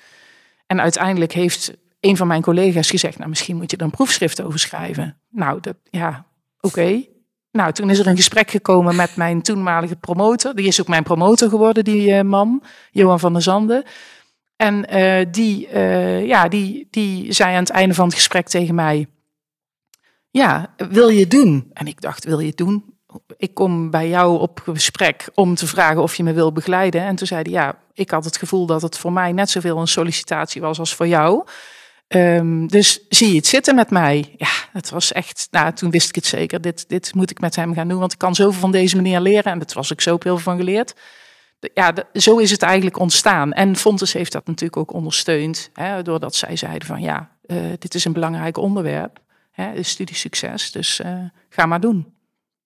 En 0.66 0.80
uiteindelijk 0.80 1.32
heeft 1.32 1.72
een 2.00 2.16
van 2.16 2.26
mijn 2.26 2.42
collega's 2.42 2.90
gezegd, 2.90 3.18
nou 3.18 3.28
misschien 3.28 3.56
moet 3.56 3.70
je 3.70 3.76
er 3.76 3.82
een 3.82 3.90
proefschrift 3.90 4.42
over 4.42 4.58
schrijven. 4.58 5.20
Nou, 5.30 5.60
dat, 5.60 5.76
ja, 5.90 6.26
oké. 6.60 7.04
Nou, 7.52 7.72
toen 7.72 7.90
is 7.90 7.98
er 7.98 8.06
een 8.06 8.16
gesprek 8.16 8.50
gekomen 8.50 8.96
met 8.96 9.16
mijn 9.16 9.42
toenmalige 9.42 9.96
promotor. 9.96 10.54
Die 10.54 10.66
is 10.66 10.80
ook 10.80 10.88
mijn 10.88 11.02
promotor 11.02 11.48
geworden, 11.48 11.84
die 11.84 12.08
uh, 12.08 12.20
man, 12.20 12.62
Johan 12.90 13.20
van 13.20 13.32
der 13.32 13.42
Zanden. 13.42 13.84
En 14.56 14.86
die, 15.30 15.68
ja, 16.26 16.48
die, 16.48 16.88
die 16.90 17.32
zei 17.32 17.54
aan 17.54 17.62
het 17.62 17.70
einde 17.70 17.94
van 17.94 18.04
het 18.04 18.14
gesprek 18.14 18.48
tegen 18.48 18.74
mij, 18.74 19.06
ja, 20.30 20.74
wil 20.76 21.08
je 21.08 21.26
doen? 21.26 21.70
En 21.72 21.86
ik 21.86 22.00
dacht, 22.00 22.24
wil 22.24 22.38
je 22.38 22.46
het 22.46 22.56
doen? 22.56 22.89
Ik 23.36 23.54
kom 23.54 23.90
bij 23.90 24.08
jou 24.08 24.40
op 24.40 24.62
gesprek 24.64 25.28
om 25.34 25.54
te 25.54 25.66
vragen 25.66 26.02
of 26.02 26.14
je 26.14 26.22
me 26.22 26.32
wil 26.32 26.52
begeleiden. 26.52 27.02
En 27.02 27.16
toen 27.16 27.26
zeiden 27.26 27.52
ja, 27.52 27.78
ik 27.94 28.10
had 28.10 28.24
het 28.24 28.36
gevoel 28.36 28.66
dat 28.66 28.82
het 28.82 28.98
voor 28.98 29.12
mij 29.12 29.32
net 29.32 29.50
zoveel 29.50 29.78
een 29.78 29.88
sollicitatie 29.88 30.60
was 30.60 30.78
als 30.78 30.94
voor 30.94 31.06
jou. 31.06 31.44
Ehm, 32.08 32.66
dus 32.66 33.00
zie 33.08 33.28
je 33.28 33.36
het 33.36 33.46
zitten 33.46 33.74
met 33.74 33.90
mij? 33.90 34.34
Ja, 34.36 34.50
het 34.72 34.90
was 34.90 35.12
echt, 35.12 35.48
nou, 35.50 35.72
toen 35.72 35.90
wist 35.90 36.08
ik 36.08 36.14
het 36.14 36.26
zeker. 36.26 36.60
Dit, 36.60 36.88
dit 36.88 37.14
moet 37.14 37.30
ik 37.30 37.40
met 37.40 37.56
hem 37.56 37.74
gaan 37.74 37.88
doen, 37.88 37.98
want 37.98 38.12
ik 38.12 38.18
kan 38.18 38.34
zoveel 38.34 38.60
van 38.60 38.72
deze 38.72 38.96
meneer 38.96 39.20
leren. 39.20 39.52
En 39.52 39.58
dat 39.58 39.72
was 39.72 39.90
ik 39.90 40.00
zo 40.00 40.16
veel 40.18 40.38
van 40.38 40.56
geleerd. 40.56 40.94
Ja, 41.74 41.94
zo 42.12 42.36
is 42.36 42.50
het 42.50 42.62
eigenlijk 42.62 42.98
ontstaan. 42.98 43.52
En 43.52 43.76
Fontes 43.76 44.12
heeft 44.12 44.32
dat 44.32 44.46
natuurlijk 44.46 44.76
ook 44.76 44.92
ondersteund, 44.92 45.70
hè, 45.72 46.02
doordat 46.02 46.34
zij 46.34 46.56
zeiden 46.56 46.88
van 46.88 47.00
ja, 47.00 47.30
uh, 47.46 47.56
dit 47.78 47.94
is 47.94 48.04
een 48.04 48.12
belangrijk 48.12 48.56
onderwerp, 48.56 49.18
hè, 49.50 49.82
studiesucces, 49.82 50.72
dus 50.72 51.00
uh, 51.00 51.18
ga 51.48 51.66
maar 51.66 51.80
doen. 51.80 52.14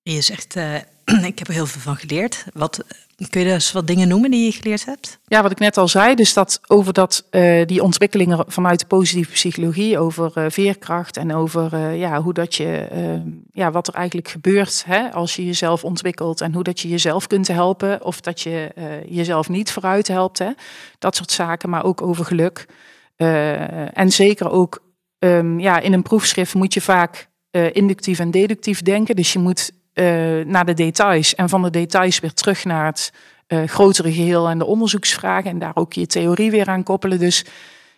Je 0.06 0.20
zegt, 0.20 0.56
uh, 0.56 0.74
ik 1.30 1.38
heb 1.38 1.48
er 1.48 1.54
heel 1.54 1.66
veel 1.66 1.80
van 1.80 1.96
geleerd. 1.96 2.44
Wat, 2.52 2.84
kun 3.30 3.40
je 3.40 3.46
dus 3.46 3.72
wat 3.72 3.86
dingen 3.86 4.08
noemen 4.08 4.30
die 4.30 4.44
je 4.44 4.52
geleerd 4.52 4.84
hebt? 4.84 5.18
Ja, 5.26 5.42
wat 5.42 5.50
ik 5.50 5.58
net 5.58 5.76
al 5.76 5.88
zei, 5.88 6.14
dus 6.14 6.32
dat 6.32 6.60
over 6.66 6.92
dat, 6.92 7.26
uh, 7.30 7.66
die 7.66 7.82
ontwikkelingen 7.82 8.44
vanuit 8.46 8.80
de 8.80 8.86
positieve 8.86 9.32
psychologie, 9.32 9.98
over 9.98 10.32
uh, 10.34 10.44
veerkracht 10.48 11.16
en 11.16 11.34
over 11.34 11.92
ja, 11.92 12.22
hoe 12.22 12.32
dat 12.32 12.54
je, 12.54 12.88
ja, 13.52 13.70
wat 13.70 13.88
er 13.88 13.94
eigenlijk 13.94 14.28
gebeurt 14.28 14.84
hè, 14.86 15.12
als 15.12 15.36
je 15.36 15.46
jezelf 15.46 15.84
ontwikkelt 15.84 16.40
en 16.40 16.54
hoe 16.54 16.62
dat 16.62 16.80
je 16.80 16.88
jezelf 16.88 17.26
kunt 17.26 17.48
helpen 17.48 18.04
of 18.04 18.20
dat 18.20 18.40
je 18.40 18.72
jezelf 19.08 19.48
niet 19.48 19.72
vooruit 19.72 20.08
helpt. 20.08 20.38
Hè, 20.38 20.50
dat 20.98 21.16
soort 21.16 21.30
zaken, 21.30 21.70
maar 21.70 21.84
ook 21.84 22.02
over 22.02 22.24
geluk. 22.24 22.66
en 23.92 24.12
zeker 24.12 24.50
ook 24.50 24.82
um, 25.18 25.60
ja, 25.60 25.80
in 25.80 25.92
een 25.92 26.02
proefschrift 26.02 26.54
moet 26.54 26.74
je 26.74 26.80
vaak 26.80 27.28
inductief 27.72 28.18
en 28.18 28.30
deductief 28.30 28.82
denken. 28.82 29.16
Dus 29.16 29.32
je 29.32 29.38
moet 29.38 29.70
uh, 29.94 30.44
naar 30.44 30.64
de 30.64 30.74
details 30.74 31.34
en 31.34 31.48
van 31.48 31.62
de 31.62 31.70
details 31.70 32.20
weer 32.20 32.32
terug 32.32 32.64
naar 32.64 32.86
het 32.86 33.12
uh, 33.48 33.68
grotere 33.68 34.12
geheel 34.12 34.48
en 34.48 34.58
de 34.58 34.64
onderzoeksvragen 34.64 35.50
en 35.50 35.58
daar 35.58 35.76
ook 35.76 35.92
je 35.92 36.06
theorie 36.06 36.50
weer 36.50 36.68
aan 36.68 36.82
koppelen. 36.82 37.18
Dus 37.18 37.44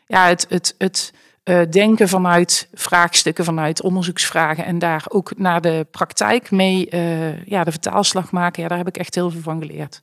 ja, 0.07 0.27
het, 0.27 0.47
het, 0.49 0.75
het 0.79 1.13
uh, 1.45 1.61
denken 1.71 2.09
vanuit 2.09 2.69
vraagstukken, 2.75 3.45
vanuit 3.45 3.83
onderzoeksvragen 3.83 4.65
en 4.65 4.79
daar 4.79 5.05
ook 5.09 5.39
naar 5.39 5.61
de 5.61 5.87
praktijk 5.91 6.51
mee 6.51 6.89
ja, 7.45 7.65
de 7.65 7.71
vertaalslag 7.71 8.31
maken, 8.33 8.63
ja, 8.63 8.69
daar 8.69 8.79
heb 8.79 8.89
ik 8.89 8.97
echt 8.97 9.15
heel 9.15 9.31
veel 9.31 9.41
van 9.41 9.61
geleerd. 9.61 10.03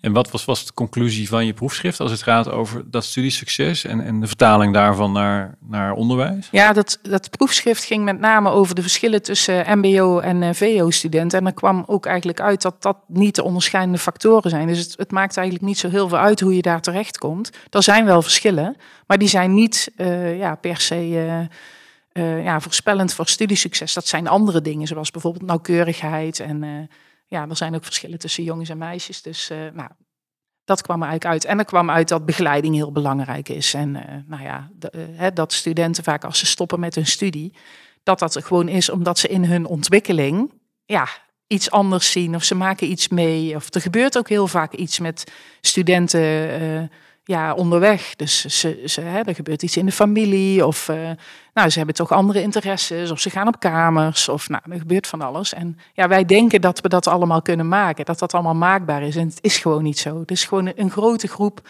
En 0.00 0.12
wat 0.12 0.30
was, 0.30 0.44
was 0.44 0.66
de 0.66 0.72
conclusie 0.72 1.28
van 1.28 1.46
je 1.46 1.52
proefschrift 1.52 2.00
als 2.00 2.10
het 2.10 2.22
gaat 2.22 2.50
over 2.50 2.90
dat 2.90 3.04
studiesucces 3.04 3.84
en, 3.84 4.00
en 4.00 4.20
de 4.20 4.26
vertaling 4.26 4.74
daarvan 4.74 5.12
naar, 5.12 5.56
naar 5.60 5.92
onderwijs? 5.92 6.48
Ja, 6.50 6.72
dat, 6.72 6.98
dat 7.02 7.30
proefschrift 7.30 7.84
ging 7.84 8.04
met 8.04 8.18
name 8.18 8.50
over 8.50 8.74
de 8.74 8.82
verschillen 8.82 9.22
tussen 9.22 9.78
MBO 9.78 10.18
en 10.18 10.42
uh, 10.42 10.48
VO-studenten. 10.52 11.38
En 11.38 11.46
er 11.46 11.54
kwam 11.54 11.84
ook 11.86 12.06
eigenlijk 12.06 12.40
uit 12.40 12.62
dat 12.62 12.82
dat 12.82 12.96
niet 13.06 13.34
de 13.34 13.42
onderscheidende 13.42 13.98
factoren 13.98 14.50
zijn. 14.50 14.66
Dus 14.66 14.78
het, 14.78 14.94
het, 14.96 15.10
maakt 15.10 15.36
eigenlijk 15.36 15.66
niet 15.66 15.78
zo 15.78 15.88
heel 15.88 16.08
veel 16.08 16.18
uit 16.18 16.40
hoe 16.40 16.56
je 16.56 16.62
daar 16.62 16.80
terecht 16.80 17.18
komt. 17.18 17.50
Er 17.70 17.82
zijn 17.82 18.04
wel 18.04 18.22
verschillen, 18.22 18.76
maar 19.06 19.18
die 19.18 19.28
zijn 19.28 19.54
niet 19.54 19.92
uh, 19.96 20.38
ja, 20.38 20.54
per 20.54 20.80
se. 20.80 21.48
Uh, 22.12 22.44
ja, 22.44 22.60
voorspellend 22.60 23.14
voor 23.14 23.28
studiesucces. 23.28 23.94
Dat 23.94 24.06
zijn 24.06 24.28
andere 24.28 24.60
dingen, 24.60 24.86
zoals 24.86 25.10
bijvoorbeeld 25.10 25.46
nauwkeurigheid 25.46 26.40
en 26.40 26.88
ja, 27.28 27.48
er 27.48 27.56
zijn 27.56 27.74
ook 27.74 27.84
verschillen 27.84 28.18
tussen 28.18 28.44
jongens 28.44 28.68
en 28.68 28.78
meisjes. 28.78 29.22
Dus 29.22 29.50
uh, 29.50 29.58
nou, 29.58 29.90
dat 30.64 30.82
kwam 30.82 31.02
er 31.02 31.08
eigenlijk 31.08 31.34
uit. 31.34 31.52
En 31.52 31.58
er 31.58 31.64
kwam 31.64 31.90
uit 31.90 32.08
dat 32.08 32.26
begeleiding 32.26 32.74
heel 32.74 32.92
belangrijk 32.92 33.48
is. 33.48 33.74
En 33.74 33.94
uh, 33.94 34.02
nou 34.26 34.42
ja, 34.42 34.70
uh, 34.94 35.26
dat 35.34 35.52
studenten 35.52 36.04
vaak 36.04 36.24
als 36.24 36.38
ze 36.38 36.46
stoppen 36.46 36.80
met 36.80 36.94
hun 36.94 37.06
studie, 37.06 37.54
dat 38.02 38.18
dat 38.18 38.34
er 38.34 38.42
gewoon 38.42 38.68
is 38.68 38.90
omdat 38.90 39.18
ze 39.18 39.28
in 39.28 39.44
hun 39.44 39.66
ontwikkeling 39.66 40.52
ja, 40.84 41.08
iets 41.46 41.70
anders 41.70 42.10
zien. 42.10 42.34
Of 42.34 42.44
ze 42.44 42.54
maken 42.54 42.90
iets 42.90 43.08
mee. 43.08 43.54
Of 43.54 43.74
er 43.74 43.80
gebeurt 43.80 44.18
ook 44.18 44.28
heel 44.28 44.46
vaak 44.46 44.72
iets 44.72 44.98
met 44.98 45.32
studenten 45.60 46.90
ja, 47.28 47.54
onderweg. 47.54 48.16
Dus 48.16 48.44
ze, 48.44 48.82
ze, 48.86 49.00
hè, 49.00 49.20
er 49.20 49.34
gebeurt 49.34 49.62
iets 49.62 49.76
in 49.76 49.86
de 49.86 49.92
familie 49.92 50.66
of 50.66 50.88
uh, 50.88 51.10
nou, 51.54 51.68
ze 51.68 51.78
hebben 51.78 51.94
toch 51.96 52.12
andere 52.12 52.42
interesses 52.42 53.10
of 53.10 53.20
ze 53.20 53.30
gaan 53.30 53.46
op 53.48 53.60
kamers 53.60 54.28
of 54.28 54.48
nou, 54.48 54.62
er 54.70 54.78
gebeurt 54.78 55.06
van 55.06 55.20
alles. 55.20 55.54
En 55.54 55.78
ja, 55.92 56.08
wij 56.08 56.24
denken 56.24 56.60
dat 56.60 56.80
we 56.80 56.88
dat 56.88 57.06
allemaal 57.06 57.42
kunnen 57.42 57.68
maken, 57.68 58.04
dat 58.04 58.18
dat 58.18 58.34
allemaal 58.34 58.54
maakbaar 58.54 59.02
is 59.02 59.16
en 59.16 59.26
het 59.26 59.38
is 59.40 59.58
gewoon 59.58 59.82
niet 59.82 59.98
zo. 59.98 60.22
Is 60.26 60.44
gewoon 60.44 60.72
een 60.76 60.90
grote 60.90 61.28
groep 61.28 61.68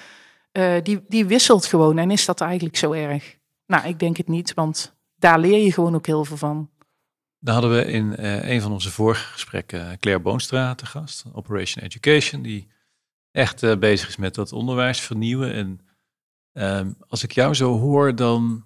uh, 0.52 0.72
die, 0.82 1.04
die 1.08 1.26
wisselt 1.26 1.66
gewoon 1.66 1.98
en 1.98 2.10
is 2.10 2.24
dat 2.24 2.40
eigenlijk 2.40 2.76
zo 2.76 2.92
erg? 2.92 3.36
Nou, 3.66 3.88
ik 3.88 3.98
denk 3.98 4.16
het 4.16 4.28
niet, 4.28 4.54
want 4.54 4.96
daar 5.16 5.38
leer 5.38 5.64
je 5.64 5.72
gewoon 5.72 5.94
ook 5.94 6.06
heel 6.06 6.24
veel 6.24 6.36
van. 6.36 6.70
Dan 7.38 7.54
hadden 7.54 7.74
we 7.74 7.84
in 7.84 8.14
uh, 8.18 8.50
een 8.50 8.60
van 8.60 8.72
onze 8.72 8.90
vorige 8.90 9.32
gesprekken 9.32 9.98
Claire 9.98 10.22
Boonstra 10.22 10.74
te 10.74 10.86
gast, 10.86 11.24
Operation 11.32 11.84
Education, 11.84 12.42
die 12.42 12.68
echt 13.38 13.62
uh, 13.62 13.76
bezig 13.76 14.08
is 14.08 14.16
met 14.16 14.34
dat 14.34 14.52
onderwijs 14.52 15.00
vernieuwen. 15.00 15.52
En 15.52 15.80
um, 16.52 16.96
als 17.08 17.22
ik 17.22 17.32
jou 17.32 17.54
zo 17.54 17.78
hoor, 17.78 18.14
dan 18.14 18.64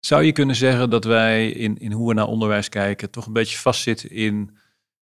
zou 0.00 0.22
je 0.22 0.32
kunnen 0.32 0.56
zeggen 0.56 0.90
dat 0.90 1.04
wij 1.04 1.50
in, 1.50 1.78
in 1.78 1.92
hoe 1.92 2.08
we 2.08 2.14
naar 2.14 2.26
onderwijs 2.26 2.68
kijken 2.68 3.10
toch 3.10 3.26
een 3.26 3.32
beetje 3.32 3.58
vastzitten 3.58 4.10
in 4.10 4.56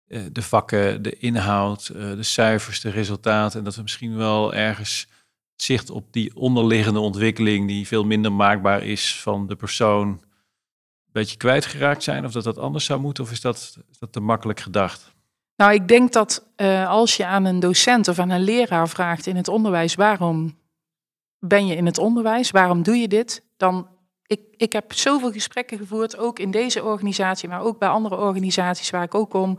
uh, 0.07 0.23
de 0.33 0.43
vakken, 0.43 1.03
de 1.03 1.19
inhoud, 1.19 1.90
uh, 1.95 2.14
de 2.14 2.23
cijfers, 2.23 2.81
de 2.81 2.90
resultaten. 2.90 3.59
En 3.59 3.64
dat 3.64 3.77
we 3.77 3.83
misschien 3.83 4.16
wel 4.16 4.55
ergens 4.55 5.07
zicht 5.57 5.90
op 5.90 6.12
die 6.12 6.37
onderliggende 6.37 7.01
ontwikkeling 7.01 7.69
die 7.69 7.87
veel 7.87 8.05
minder 8.05 8.33
maakbaar 8.33 8.83
is 8.83 9.21
van 9.21 9.47
de 9.47 9.57
persoon 9.57 10.09
een 10.09 10.21
beetje 11.12 11.37
kwijtgeraakt 11.37 12.03
zijn. 12.03 12.25
Of 12.25 12.33
dat 12.33 12.45
dat 12.45 12.59
anders 12.59 12.85
zou 12.85 13.01
moeten, 13.01 13.25
of 13.25 13.31
is 13.31 13.40
dat, 13.40 13.79
is 13.90 13.99
dat 13.99 14.12
te 14.12 14.21
makkelijk 14.21 14.61
gedacht? 14.61 15.19
Nou, 15.61 15.73
ik 15.73 15.88
denk 15.88 16.12
dat 16.12 16.46
uh, 16.57 16.88
als 16.88 17.16
je 17.16 17.27
aan 17.27 17.44
een 17.44 17.61
docent 17.61 18.09
of 18.09 18.18
aan 18.18 18.31
een 18.31 18.42
leraar 18.42 18.88
vraagt 18.88 19.27
in 19.27 19.37
het 19.37 19.49
onderwijs, 19.49 19.94
waarom 19.94 20.59
ben 21.38 21.66
je 21.66 21.77
in 21.77 21.87
het 21.87 21.99
onderwijs, 21.99 22.51
waarom 22.51 22.83
doe 22.83 22.96
je 22.96 23.09
dit, 23.09 23.44
dan 23.57 23.88
ik, 24.27 24.40
ik 24.57 24.73
heb 24.73 24.92
zoveel 24.92 25.33
gesprekken 25.33 25.79
gevoerd, 25.79 26.18
ook 26.18 26.38
in 26.38 26.51
deze 26.51 26.85
organisatie, 26.85 27.49
maar 27.49 27.62
ook 27.62 27.79
bij 27.79 27.88
andere 27.88 28.16
organisaties 28.16 28.90
waar 28.90 29.03
ik 29.03 29.14
ook 29.14 29.31
kom. 29.31 29.59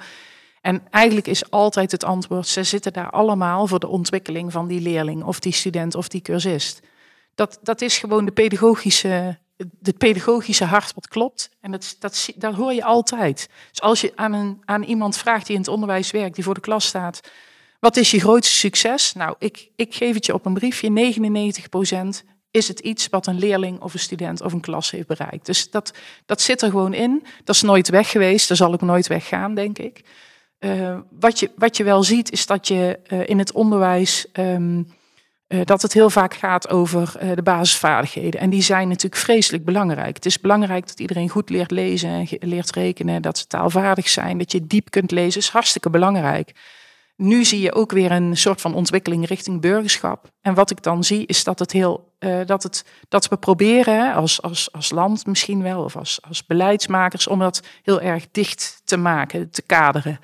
En 0.61 0.87
eigenlijk 0.89 1.27
is 1.27 1.49
altijd 1.49 1.91
het 1.91 2.03
antwoord, 2.03 2.47
ze 2.47 2.63
zitten 2.63 2.93
daar 2.93 3.09
allemaal 3.09 3.67
voor 3.67 3.79
de 3.79 3.87
ontwikkeling 3.87 4.51
van 4.51 4.67
die 4.67 4.81
leerling 4.81 5.23
of 5.23 5.39
die 5.39 5.53
student 5.53 5.95
of 5.95 6.07
die 6.07 6.21
cursist. 6.21 6.79
Dat, 7.35 7.59
dat 7.61 7.81
is 7.81 7.97
gewoon 7.97 8.25
de 8.25 8.31
pedagogische 8.31 9.37
het 9.81 9.97
pedagogische 9.97 10.65
hart 10.65 10.93
wat 10.93 11.07
klopt. 11.07 11.49
En 11.61 11.71
dat, 11.71 11.95
dat, 11.99 12.29
dat 12.35 12.53
hoor 12.53 12.73
je 12.73 12.83
altijd. 12.83 13.49
Dus 13.69 13.81
als 13.81 14.01
je 14.01 14.11
aan, 14.15 14.33
een, 14.33 14.61
aan 14.65 14.83
iemand 14.83 15.17
vraagt 15.17 15.45
die 15.45 15.55
in 15.55 15.61
het 15.61 15.69
onderwijs 15.69 16.11
werkt, 16.11 16.35
die 16.35 16.43
voor 16.43 16.53
de 16.53 16.59
klas 16.59 16.85
staat, 16.85 17.21
wat 17.79 17.97
is 17.97 18.11
je 18.11 18.19
grootste 18.19 18.55
succes? 18.55 19.13
Nou, 19.13 19.35
ik, 19.39 19.69
ik 19.75 19.95
geef 19.95 20.13
het 20.13 20.25
je 20.25 20.33
op 20.33 20.45
een 20.45 20.53
briefje, 20.53 21.13
99% 22.23 22.27
is 22.51 22.67
het 22.67 22.79
iets 22.79 23.09
wat 23.09 23.27
een 23.27 23.39
leerling 23.39 23.81
of 23.81 23.93
een 23.93 23.99
student 23.99 24.41
of 24.41 24.53
een 24.53 24.61
klas 24.61 24.91
heeft 24.91 25.07
bereikt. 25.07 25.45
Dus 25.45 25.69
dat, 25.69 25.93
dat 26.25 26.41
zit 26.41 26.61
er 26.61 26.69
gewoon 26.69 26.93
in. 26.93 27.23
Dat 27.43 27.55
is 27.55 27.61
nooit 27.61 27.89
weg 27.89 28.09
geweest, 28.09 28.47
dat 28.47 28.57
zal 28.57 28.73
ook 28.73 28.81
nooit 28.81 29.07
weggaan, 29.07 29.55
denk 29.55 29.77
ik. 29.77 30.01
Uh, 30.59 30.99
wat, 31.19 31.39
je, 31.39 31.51
wat 31.55 31.77
je 31.77 31.83
wel 31.83 32.03
ziet, 32.03 32.31
is 32.31 32.45
dat 32.45 32.67
je 32.67 32.99
uh, 33.07 33.29
in 33.29 33.39
het 33.39 33.51
onderwijs 33.51 34.25
uh, 34.33 34.79
dat 35.63 35.81
het 35.81 35.93
heel 35.93 36.09
vaak 36.09 36.33
gaat 36.33 36.69
over 36.69 37.13
uh, 37.23 37.31
de 37.35 37.41
basisvaardigheden. 37.41 38.39
En 38.39 38.49
die 38.49 38.61
zijn 38.61 38.87
natuurlijk 38.87 39.21
vreselijk 39.21 39.65
belangrijk. 39.65 40.15
Het 40.15 40.25
is 40.25 40.39
belangrijk 40.39 40.87
dat 40.87 40.99
iedereen 40.99 41.29
goed 41.29 41.49
leert 41.49 41.71
lezen 41.71 42.09
en 42.09 42.27
leert 42.39 42.75
rekenen, 42.75 43.21
dat 43.21 43.37
ze 43.37 43.47
taalvaardig 43.47 44.09
zijn, 44.09 44.37
dat 44.37 44.51
je 44.51 44.67
diep 44.67 44.89
kunt 44.89 45.11
lezen, 45.11 45.41
is 45.41 45.49
hartstikke 45.49 45.89
belangrijk. 45.89 46.51
Nu 47.15 47.45
zie 47.45 47.59
je 47.59 47.73
ook 47.73 47.91
weer 47.91 48.11
een 48.11 48.37
soort 48.37 48.61
van 48.61 48.73
ontwikkeling 48.73 49.27
richting 49.27 49.61
burgerschap. 49.61 50.29
En 50.41 50.53
wat 50.53 50.71
ik 50.71 50.83
dan 50.83 51.03
zie 51.03 51.25
is 51.25 51.43
dat, 51.43 51.59
het 51.59 51.71
heel, 51.71 52.13
uh, 52.19 52.39
dat, 52.45 52.63
het, 52.63 52.85
dat 53.09 53.27
we 53.27 53.37
proberen, 53.37 54.13
als, 54.13 54.41
als, 54.41 54.71
als 54.71 54.91
land 54.91 55.25
misschien 55.25 55.61
wel, 55.61 55.83
of 55.83 55.95
als, 55.95 56.19
als 56.27 56.45
beleidsmakers, 56.45 57.27
om 57.27 57.39
dat 57.39 57.61
heel 57.83 58.01
erg 58.01 58.27
dicht 58.31 58.81
te 58.83 58.97
maken, 58.97 59.49
te 59.49 59.61
kaderen. 59.61 60.19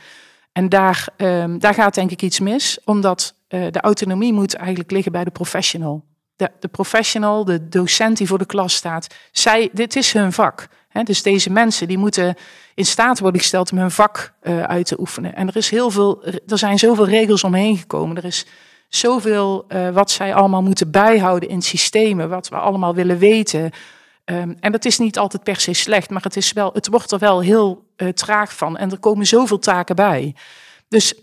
En 0.52 0.70
daar, 0.70 1.08
um, 1.18 1.60
daar 1.60 1.74
gaat 1.74 1.96
denk 1.96 2.12
ik 2.12 2.22
iets 2.22 2.40
mis, 2.40 2.80
omdat 2.86 3.36
uh, 3.50 3.66
de 3.72 3.82
autonomie 3.82 4.34
moet 4.34 4.56
eigenlijk 4.56 4.92
liggen 4.92 5.12
bij 5.12 5.24
de 5.24 5.32
professional. 5.32 6.06
De, 6.36 6.52
de, 6.60 6.68
professional, 6.68 7.46
de 7.46 7.68
docent 7.68 8.18
die 8.18 8.28
voor 8.28 8.38
de 8.38 8.46
klas 8.46 8.76
staat, 8.76 9.16
zij, 9.32 9.70
dit 9.74 9.96
is 9.96 10.14
hun 10.14 10.34
vak. 10.34 10.68
Hè? 10.88 11.04
Dus 11.04 11.22
deze 11.22 11.50
mensen 11.50 11.88
die 11.88 11.98
moeten 11.98 12.36
in 12.76 12.86
staat 12.86 13.20
worden 13.20 13.42
gesteld 13.42 13.72
om 13.72 13.78
hun 13.78 13.92
vak 13.92 14.34
uh, 14.42 14.64
uit 14.64 14.86
te 14.86 15.00
oefenen. 15.00 15.36
En 15.36 15.48
er, 15.48 15.56
is 15.56 15.70
heel 15.70 15.92
veel, 15.92 16.24
er 16.26 16.58
zijn 16.58 16.80
zoveel 16.80 17.08
regels 17.08 17.44
omheen 17.44 17.78
gekomen. 17.78 18.18
Er 18.18 18.26
is 18.26 18.46
zoveel 18.90 19.66
uh, 19.68 19.90
wat 19.90 20.12
zij 20.12 20.34
allemaal 20.34 20.64
moeten 20.64 20.92
bijhouden 20.92 21.50
in 21.50 21.62
systemen, 21.62 22.30
wat 22.30 22.50
we 22.50 22.56
allemaal 22.56 22.96
willen 22.96 23.18
weten. 23.18 23.72
Um, 24.26 24.58
en 24.60 24.72
dat 24.72 24.86
is 24.86 24.98
niet 24.98 25.18
altijd 25.18 25.44
per 25.44 25.60
se 25.60 25.74
slecht, 25.74 26.10
maar 26.10 26.22
het, 26.22 26.36
is 26.36 26.54
wel, 26.54 26.70
het 26.74 26.88
wordt 26.88 27.12
er 27.12 27.20
wel 27.20 27.40
heel 27.40 27.86
traag 28.14 28.56
van. 28.56 28.78
En 28.78 28.92
er 28.92 29.00
komen 29.00 29.28
zoveel 29.28 29.60
taken 29.60 29.96
bij. 29.96 30.36
Dus 30.88 31.14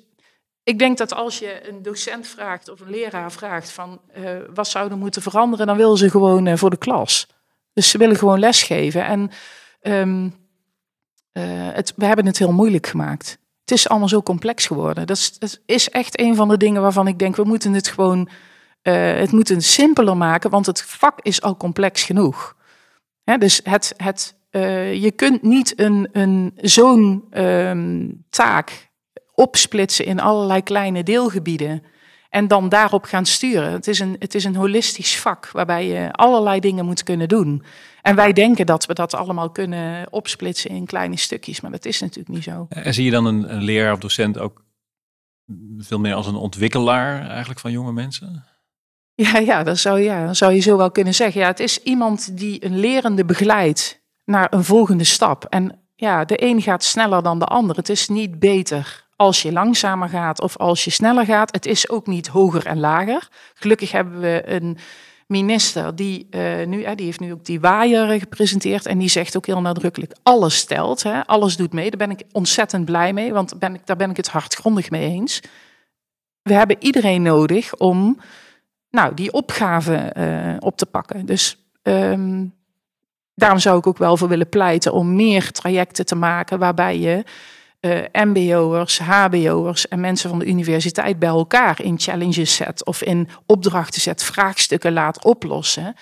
ik 0.65 0.79
denk 0.79 0.99
dat 0.99 1.15
als 1.15 1.39
je 1.39 1.69
een 1.69 1.83
docent 1.83 2.27
vraagt 2.27 2.69
of 2.69 2.81
een 2.81 2.91
leraar 2.91 3.33
vraagt 3.33 3.71
van 3.71 4.01
uh, 4.19 4.31
wat 4.55 4.69
zou 4.69 4.91
er 4.91 4.97
moeten 4.97 5.23
veranderen, 5.23 5.67
dan 5.67 5.77
willen 5.77 5.97
ze 5.97 6.11
gewoon 6.11 6.47
uh, 6.47 6.57
voor 6.57 6.71
de 6.71 6.77
klas. 6.77 7.27
Dus 7.73 7.91
ze 7.91 7.99
willen 7.99 8.17
gewoon 8.17 8.39
lesgeven. 8.39 9.05
En 9.05 9.31
um, 9.83 10.25
uh, 11.33 11.43
het, 11.73 11.93
we 11.97 12.05
hebben 12.05 12.27
het 12.27 12.39
heel 12.39 12.53
moeilijk 12.53 12.87
gemaakt. 12.87 13.39
Het 13.61 13.71
is 13.71 13.89
allemaal 13.89 14.09
zo 14.09 14.23
complex 14.23 14.67
geworden. 14.67 15.07
Dat 15.07 15.17
is, 15.17 15.61
is 15.67 15.91
echt 15.91 16.21
een 16.21 16.35
van 16.35 16.49
de 16.49 16.57
dingen 16.57 16.83
waarvan 16.83 17.07
ik 17.07 17.19
denk, 17.19 17.37
we 17.37 17.45
moeten 17.45 17.73
het 17.73 17.89
gewoon, 17.89 18.29
het 18.83 19.33
moeten 19.33 19.63
simpeler 19.63 20.17
maken, 20.17 20.51
want 20.51 20.67
het 20.67 20.83
vak 20.83 21.21
is 21.23 21.43
al 21.43 21.57
complex 21.57 22.03
genoeg. 22.03 22.57
Dus 23.39 23.61
het, 23.63 23.95
het, 23.97 24.35
je 25.01 25.13
kunt 25.17 25.43
niet 25.43 25.79
een, 25.79 26.09
een, 26.13 26.53
zo'n 26.57 27.25
um, 27.31 28.25
taak 28.31 28.93
opsplitsen 29.35 30.05
in 30.05 30.21
allerlei 30.21 30.63
kleine 30.63 31.03
deelgebieden 31.03 31.83
en 32.29 32.49
dan 32.49 32.69
daarop 32.69 33.05
gaan 33.05 33.27
sturen. 33.27 33.73
Het 33.73 33.87
is, 33.87 33.99
een, 33.99 34.17
het 34.19 34.35
is 34.35 34.45
een 34.45 34.57
holistisch 34.57 35.19
vak 35.21 35.51
waarbij 35.51 35.87
je 35.87 36.13
allerlei 36.13 36.61
dingen 36.61 36.85
moet 36.85 37.03
kunnen 37.03 37.29
doen. 37.29 37.63
En 38.03 38.17
wij 38.17 38.33
denken 38.33 38.67
dat 38.67 38.87
we 38.87 38.95
dat 38.95 39.15
allemaal 39.15 39.51
kunnen 39.51 40.13
opsplitsen 40.13 40.71
in 40.71 40.87
kleine 40.87 41.17
stukjes, 41.17 41.61
maar 41.61 41.71
dat 41.71 41.85
is 41.85 42.01
natuurlijk 42.01 42.35
niet 42.35 42.45
zo. 42.45 42.67
En 42.69 42.95
zie 42.95 43.05
je 43.05 43.11
dan 43.11 43.25
een, 43.25 43.55
een 43.55 43.63
leraar 43.63 43.93
of 43.93 43.99
docent 43.99 44.39
ook 44.39 44.65
veel 45.79 45.99
meer 45.99 46.15
als 46.15 46.27
een 46.27 46.35
ontwikkelaar 46.35 47.29
eigenlijk 47.29 47.61
van 47.61 47.73
jonge 47.73 47.93
mensen? 47.93 48.45
Ja, 49.15 49.39
ja, 49.39 49.63
dat 49.63 49.79
zou, 49.79 50.01
ja, 50.01 50.27
dat 50.27 50.37
zou 50.37 50.53
je 50.53 50.61
zo 50.61 50.77
wel 50.77 50.91
kunnen 50.91 51.15
zeggen. 51.15 51.41
Ja, 51.41 51.47
het 51.47 51.61
is 51.61 51.83
iemand 51.83 52.39
die 52.39 52.65
een 52.65 52.79
lerende 52.79 53.25
begeleidt 53.25 54.03
naar 54.25 54.53
een 54.53 54.65
volgende 54.65 55.05
stap. 55.05 55.45
En 55.45 55.79
ja, 55.95 56.25
de 56.25 56.45
een 56.45 56.63
gaat 56.63 56.85
sneller 56.85 57.23
dan 57.23 57.39
de 57.39 57.45
ander. 57.45 57.77
Het 57.77 57.89
is 57.89 58.09
niet 58.09 58.39
beter 58.39 59.04
als 59.25 59.43
je 59.43 59.53
langzamer 59.53 60.09
gaat 60.09 60.41
of 60.41 60.57
als 60.57 60.85
je 60.85 60.91
sneller 60.91 61.25
gaat. 61.25 61.53
Het 61.53 61.67
is 61.67 61.89
ook 61.89 62.07
niet 62.07 62.27
hoger 62.29 62.67
en 62.67 62.81
lager. 62.81 63.29
Gelukkig 63.55 63.93
hebben 63.93 64.21
we 64.21 64.43
een 64.47 64.79
minister 65.27 65.97
die 65.97 66.27
uh, 66.31 66.67
nu, 66.67 66.79
uh, 66.79 66.91
die 66.95 67.05
heeft 67.05 67.21
nu 67.21 67.33
ook 67.33 67.45
die 67.45 67.61
waaier 67.61 68.19
gepresenteerd 68.19 68.87
en 68.87 68.99
die 68.99 69.09
zegt 69.09 69.37
ook 69.37 69.47
heel 69.47 69.61
nadrukkelijk 69.61 70.13
alles 70.23 70.57
stelt, 70.57 71.03
hè, 71.03 71.27
alles 71.27 71.57
doet 71.57 71.73
mee. 71.73 71.91
Daar 71.91 72.09
ben 72.09 72.17
ik 72.17 72.25
ontzettend 72.33 72.85
blij 72.85 73.13
mee, 73.13 73.33
want 73.33 73.59
ben 73.59 73.75
ik, 73.75 73.87
daar 73.87 73.97
ben 73.97 74.11
ik 74.11 74.17
het 74.17 74.29
hardgrondig 74.29 74.91
mee 74.91 75.11
eens. 75.11 75.41
We 76.43 76.53
hebben 76.53 76.77
iedereen 76.79 77.23
nodig 77.23 77.75
om 77.75 78.21
nou, 78.91 79.15
die 79.15 79.33
opgave 79.33 80.15
uh, 80.19 80.57
op 80.59 80.77
te 80.77 80.87
pakken. 80.87 81.27
Dus 81.27 81.57
um, 81.83 82.55
daarom 83.35 83.59
zou 83.59 83.79
ik 83.79 83.87
ook 83.87 83.99
wel 83.99 84.17
voor 84.17 84.29
willen 84.29 84.49
pleiten 84.49 84.93
om 84.93 85.17
meer 85.17 85.51
trajecten 85.51 86.07
te 86.07 86.15
maken 86.15 86.59
waarbij 86.59 86.99
je 86.99 87.25
uh, 87.85 87.99
MBO'ers, 88.13 88.99
HBO'ers 88.99 89.89
en 89.89 90.01
mensen 90.01 90.31
van 90.31 90.39
de 90.39 90.47
universiteit 90.47 91.19
bij 91.19 91.29
elkaar 91.29 91.83
in 91.83 91.99
challenges 91.99 92.55
zet 92.55 92.85
of 92.85 93.03
in 93.03 93.29
opdrachten 93.47 94.01
zet, 94.01 94.23
vraagstukken 94.23 94.93
laat 94.93 95.25
oplossen 95.25 95.95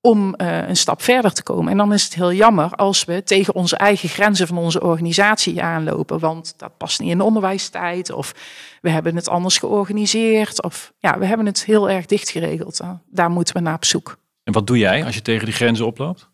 om 0.00 0.34
uh, 0.36 0.68
een 0.68 0.76
stap 0.76 1.02
verder 1.02 1.32
te 1.32 1.42
komen. 1.42 1.70
En 1.70 1.76
dan 1.76 1.92
is 1.92 2.04
het 2.04 2.14
heel 2.14 2.32
jammer 2.32 2.70
als 2.70 3.04
we 3.04 3.22
tegen 3.22 3.54
onze 3.54 3.76
eigen 3.76 4.08
grenzen 4.08 4.46
van 4.46 4.58
onze 4.58 4.82
organisatie 4.82 5.62
aanlopen, 5.62 6.18
want 6.18 6.54
dat 6.56 6.76
past 6.76 7.00
niet 7.00 7.10
in 7.10 7.18
de 7.18 7.24
onderwijstijd 7.24 8.12
of 8.12 8.34
we 8.80 8.90
hebben 8.90 9.16
het 9.16 9.28
anders 9.28 9.58
georganiseerd 9.58 10.62
of 10.62 10.92
ja, 10.98 11.18
we 11.18 11.26
hebben 11.26 11.46
het 11.46 11.64
heel 11.64 11.90
erg 11.90 12.06
dicht 12.06 12.30
geregeld. 12.30 12.80
Daar 13.10 13.30
moeten 13.30 13.54
we 13.54 13.60
naar 13.60 13.74
op 13.74 13.84
zoek. 13.84 14.16
En 14.44 14.52
wat 14.52 14.66
doe 14.66 14.78
jij 14.78 15.04
als 15.04 15.14
je 15.14 15.22
tegen 15.22 15.44
die 15.44 15.54
grenzen 15.54 15.86
oploopt? 15.86 16.28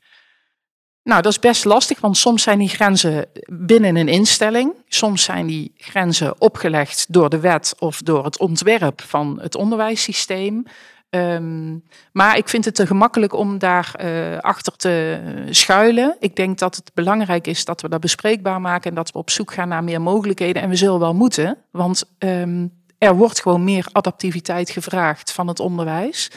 Nou, 1.05 1.23
dat 1.23 1.33
is 1.33 1.39
best 1.39 1.65
lastig, 1.65 2.01
want 2.01 2.17
soms 2.17 2.43
zijn 2.43 2.59
die 2.59 2.69
grenzen 2.69 3.27
binnen 3.47 3.97
een 3.97 4.09
instelling. 4.09 4.75
Soms 4.89 5.23
zijn 5.23 5.47
die 5.47 5.73
grenzen 5.77 6.41
opgelegd 6.41 7.07
door 7.09 7.29
de 7.29 7.41
wet 7.41 7.75
of 7.79 8.03
door 8.03 8.25
het 8.25 8.39
ontwerp 8.39 9.03
van 9.03 9.39
het 9.41 9.55
onderwijssysteem. 9.55 10.65
Um, 11.11 11.85
maar 12.13 12.37
ik 12.37 12.49
vind 12.49 12.65
het 12.65 12.75
te 12.75 12.87
gemakkelijk 12.87 13.33
om 13.33 13.59
daar 13.59 13.95
uh, 14.05 14.39
achter 14.39 14.77
te 14.77 15.21
schuilen. 15.51 16.17
Ik 16.19 16.37
denk 16.37 16.59
dat 16.59 16.77
het 16.77 16.91
belangrijk 16.95 17.47
is 17.47 17.65
dat 17.65 17.81
we 17.81 17.89
dat 17.89 18.01
bespreekbaar 18.01 18.61
maken 18.61 18.91
en 18.91 18.97
dat 18.97 19.13
we 19.13 19.19
op 19.19 19.31
zoek 19.31 19.53
gaan 19.53 19.69
naar 19.69 19.85
meer 19.85 20.01
mogelijkheden. 20.01 20.63
En 20.63 20.69
we 20.69 20.77
zullen 20.77 20.99
wel 20.99 21.15
moeten, 21.15 21.59
want 21.71 22.05
um, 22.19 22.73
er 22.99 23.17
wordt 23.17 23.41
gewoon 23.41 23.65
meer 23.65 23.87
adaptiviteit 23.93 24.71
gevraagd 24.71 25.33
van 25.33 25.49
het 25.49 25.61
onderwijs. 25.61 26.31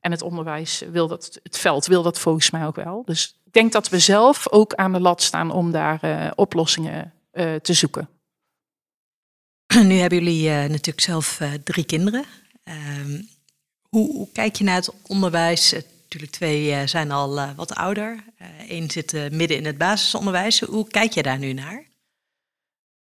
En 0.00 0.10
het 0.10 0.22
onderwijs 0.22 0.82
wil 0.90 1.08
dat, 1.08 1.38
het 1.42 1.58
veld 1.58 1.86
wil 1.86 2.02
dat 2.02 2.18
volgens 2.18 2.50
mij 2.50 2.66
ook 2.66 2.76
wel. 2.76 3.02
Dus 3.04 3.37
ik 3.48 3.54
denk 3.54 3.72
dat 3.72 3.88
we 3.88 3.98
zelf 3.98 4.48
ook 4.48 4.74
aan 4.74 4.92
de 4.92 5.00
lat 5.00 5.22
staan 5.22 5.50
om 5.50 5.70
daar 5.70 6.04
uh, 6.04 6.30
oplossingen 6.34 7.12
uh, 7.32 7.54
te 7.54 7.72
zoeken. 7.72 8.08
Nu 9.82 9.94
hebben 9.94 10.18
jullie 10.18 10.48
uh, 10.48 10.54
natuurlijk 10.56 11.00
zelf 11.00 11.40
drie 11.64 11.84
kinderen. 11.84 12.24
Ehm, 12.64 13.22
hoe, 13.88 14.12
hoe, 14.12 14.28
kijk 14.32 14.56
je 14.56 14.64
naar 14.64 14.74
het 14.74 14.92
onderwijs? 15.06 15.74
natuurlijk, 16.02 16.32
twee 16.32 16.86
zijn 16.86 17.10
al 17.10 17.54
wat 17.54 17.74
ouder. 17.74 18.24
Eén 18.68 18.90
zit 18.90 19.12
midden 19.12 19.56
in 19.56 19.66
het 19.66 19.78
basisonderwijs. 19.78 20.60
Hoe 20.60 20.88
kijk 20.88 21.12
je 21.12 21.22
daar 21.22 21.38
nu 21.38 21.52
naar? 21.52 21.87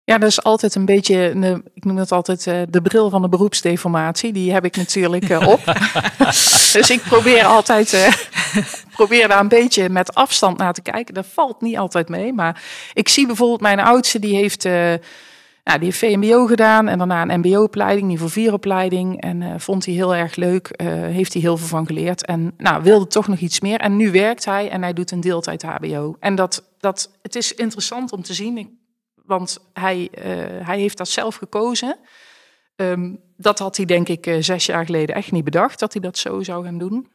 Ja, 0.07 0.19
dat 0.19 0.29
is 0.29 0.42
altijd 0.42 0.75
een 0.75 0.85
beetje, 0.85 1.31
ik 1.75 1.85
noem 1.85 1.97
het 1.97 2.12
altijd 2.12 2.47
uh, 2.47 2.62
de 2.69 2.83
bril 2.83 3.11
van 3.11 3.23
de 3.23 3.29
beroepsdeformatie. 3.29 4.33
Die 4.33 4.53
heb 4.53 4.64
ik 4.64 4.77
natuurlijk 4.77 5.29
uh, 5.29 5.49
op. 5.49 5.61
dus 6.73 6.90
ik 6.90 7.03
probeer 7.03 7.45
altijd, 7.45 7.92
uh, 7.92 8.12
probeer 8.90 9.29
daar 9.29 9.40
een 9.40 9.49
beetje 9.49 9.88
met 9.88 10.14
afstand 10.14 10.59
naar 10.59 10.73
te 10.73 10.83
kijken. 10.83 11.14
Dat 11.14 11.27
valt 11.27 11.61
niet 11.61 11.77
altijd 11.77 12.09
mee. 12.09 12.33
Maar 12.33 12.62
ik 12.92 13.09
zie 13.09 13.27
bijvoorbeeld 13.27 13.61
mijn 13.61 13.81
oudste, 13.81 14.19
die 14.19 14.35
heeft, 14.35 14.64
nou, 14.64 14.99
die 15.64 15.85
heeft 15.85 15.99
VMBO 15.99 16.47
gedaan. 16.47 16.88
En 16.88 16.99
daarna 16.99 17.23
een 17.23 17.40
MBO-opleiding, 17.40 18.07
niveau 18.07 18.31
4 18.31 18.53
opleiding. 18.53 19.21
En 19.21 19.61
vond 19.61 19.85
hij 19.85 19.95
heel 19.95 20.14
erg 20.14 20.37
leuk. 20.37 20.71
heeft 20.83 21.33
hij 21.33 21.42
heel 21.42 21.57
veel 21.57 21.66
van 21.66 21.87
geleerd. 21.87 22.25
En 22.27 22.55
nou, 22.57 22.83
wilde 22.83 23.07
toch 23.07 23.29
nog 23.29 23.38
iets 23.38 23.61
meer. 23.61 23.79
En 23.79 23.97
nu 23.97 24.11
werkt 24.11 24.45
hij 24.45 24.71
en 24.71 24.83
hij 24.83 24.92
doet 24.92 25.11
een 25.11 25.21
deeltijd 25.21 25.62
HBO. 25.62 26.16
En 26.21 26.35
dat, 26.35 26.64
dat, 26.81 27.11
het 27.23 27.37
is 27.37 27.55
interessant 27.55 28.12
om 28.12 28.23
te 28.23 28.35
zien 28.35 28.85
want 29.27 29.59
hij, 29.73 30.09
uh, 30.19 30.25
hij 30.67 30.79
heeft 30.79 30.99
dat 30.99 31.09
zelf 31.09 31.35
gekozen. 31.35 31.99
Um, 32.77 33.21
dat 33.37 33.59
had 33.59 33.77
hij 33.77 33.87
denk 33.87 34.09
ik 34.09 34.27
uh, 34.27 34.37
zes 34.41 34.67
jaar 34.67 34.85
geleden 34.85 35.15
echt 35.15 35.33
niet 35.33 35.45
bedacht, 35.45 35.79
dat 35.79 35.93
hij 35.93 36.03
dat 36.03 36.19
zo 36.19 36.43
zou 36.43 36.65
gaan 36.65 36.79
doen. 36.79 37.11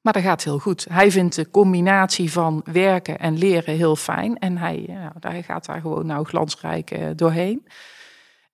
Maar 0.00 0.12
dat 0.12 0.22
gaat 0.22 0.44
heel 0.44 0.58
goed. 0.58 0.86
Hij 0.90 1.10
vindt 1.10 1.34
de 1.34 1.50
combinatie 1.50 2.32
van 2.32 2.60
werken 2.72 3.18
en 3.18 3.38
leren 3.38 3.74
heel 3.74 3.96
fijn. 3.96 4.38
En 4.38 4.56
hij, 4.56 4.84
ja, 4.86 5.12
hij 5.20 5.42
gaat 5.42 5.66
daar 5.66 5.80
gewoon 5.80 6.06
nou 6.06 6.24
glansrijk 6.24 6.90
uh, 6.90 7.08
doorheen. 7.16 7.66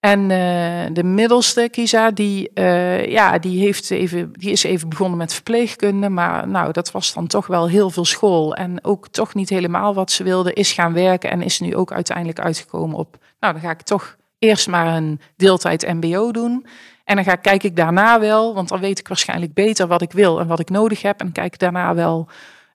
En 0.05 0.21
uh, 0.21 0.85
de 0.93 1.05
middelste 1.05 1.69
Kisa, 1.71 2.11
die, 2.11 2.51
uh, 2.55 3.07
ja, 3.07 3.39
die, 3.39 3.61
heeft 3.61 3.91
even, 3.91 4.33
die 4.33 4.51
is 4.51 4.63
even 4.63 4.89
begonnen 4.89 5.19
met 5.19 5.35
verpleegkunde. 5.35 6.09
Maar 6.09 6.49
nou, 6.49 6.73
dat 6.73 6.91
was 6.91 7.15
dan 7.15 7.27
toch 7.27 7.47
wel 7.47 7.69
heel 7.69 7.91
veel 7.91 8.05
school. 8.05 8.55
En 8.55 8.85
ook 8.85 9.09
toch 9.09 9.35
niet 9.35 9.49
helemaal 9.49 9.95
wat 9.95 10.11
ze 10.11 10.25
wilde. 10.25 10.53
Is 10.53 10.73
gaan 10.73 10.93
werken 10.93 11.31
en 11.31 11.43
is 11.43 11.61
nu 11.61 11.77
ook 11.77 11.93
uiteindelijk 11.93 12.41
uitgekomen 12.41 12.97
op... 12.97 13.17
Nou, 13.41 13.53
dan 13.53 13.63
ga 13.63 13.71
ik 13.71 13.83
toch 13.83 14.17
eerst 14.39 14.69
maar 14.69 14.97
een 14.97 15.21
deeltijd 15.37 15.95
mbo 15.95 16.31
doen. 16.31 16.67
En 17.05 17.17
dan 17.17 17.25
ga, 17.25 17.35
kijk 17.35 17.63
ik 17.63 17.77
daarna 17.77 18.21
wel, 18.21 18.55
want 18.55 18.69
dan 18.69 18.81
weet 18.81 18.99
ik 18.99 19.09
waarschijnlijk 19.09 19.55
beter 19.55 19.87
wat 19.87 20.03
ik 20.03 20.13
wil 20.13 20.41
en 20.41 20.47
wat 20.47 20.61
ik 20.61 20.71
nodig 20.71 21.03
heb. 21.03 21.21
En 21.21 21.33
kijk 21.33 21.59
daarna 21.59 21.95
wel 21.95 22.29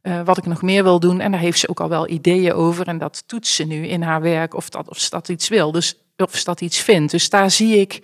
uh, 0.04 0.22
wat 0.22 0.38
ik 0.38 0.46
nog 0.46 0.62
meer 0.62 0.84
wil 0.84 1.00
doen. 1.00 1.20
En 1.20 1.32
daar 1.32 1.42
heeft 1.42 1.60
ze 1.60 1.70
ook 1.70 1.80
al 1.80 1.90
wel 1.90 2.10
ideeën 2.10 2.54
over. 2.54 2.88
En 2.88 2.98
dat 2.98 3.24
toetst 3.28 3.54
ze 3.54 3.64
nu 3.64 3.88
in 3.88 4.02
haar 4.02 4.22
werk 4.22 4.54
of, 4.54 4.70
dat, 4.70 4.90
of 4.90 5.00
ze 5.00 5.10
dat 5.10 5.30
iets 5.30 5.50
wil. 5.50 5.72
Dus 5.72 5.96
of 6.22 6.44
dat 6.44 6.62
iets 6.62 6.80
vindt. 6.80 7.12
Dus 7.12 7.30
daar 7.30 7.52
zie 7.52 7.78
ik 7.78 8.02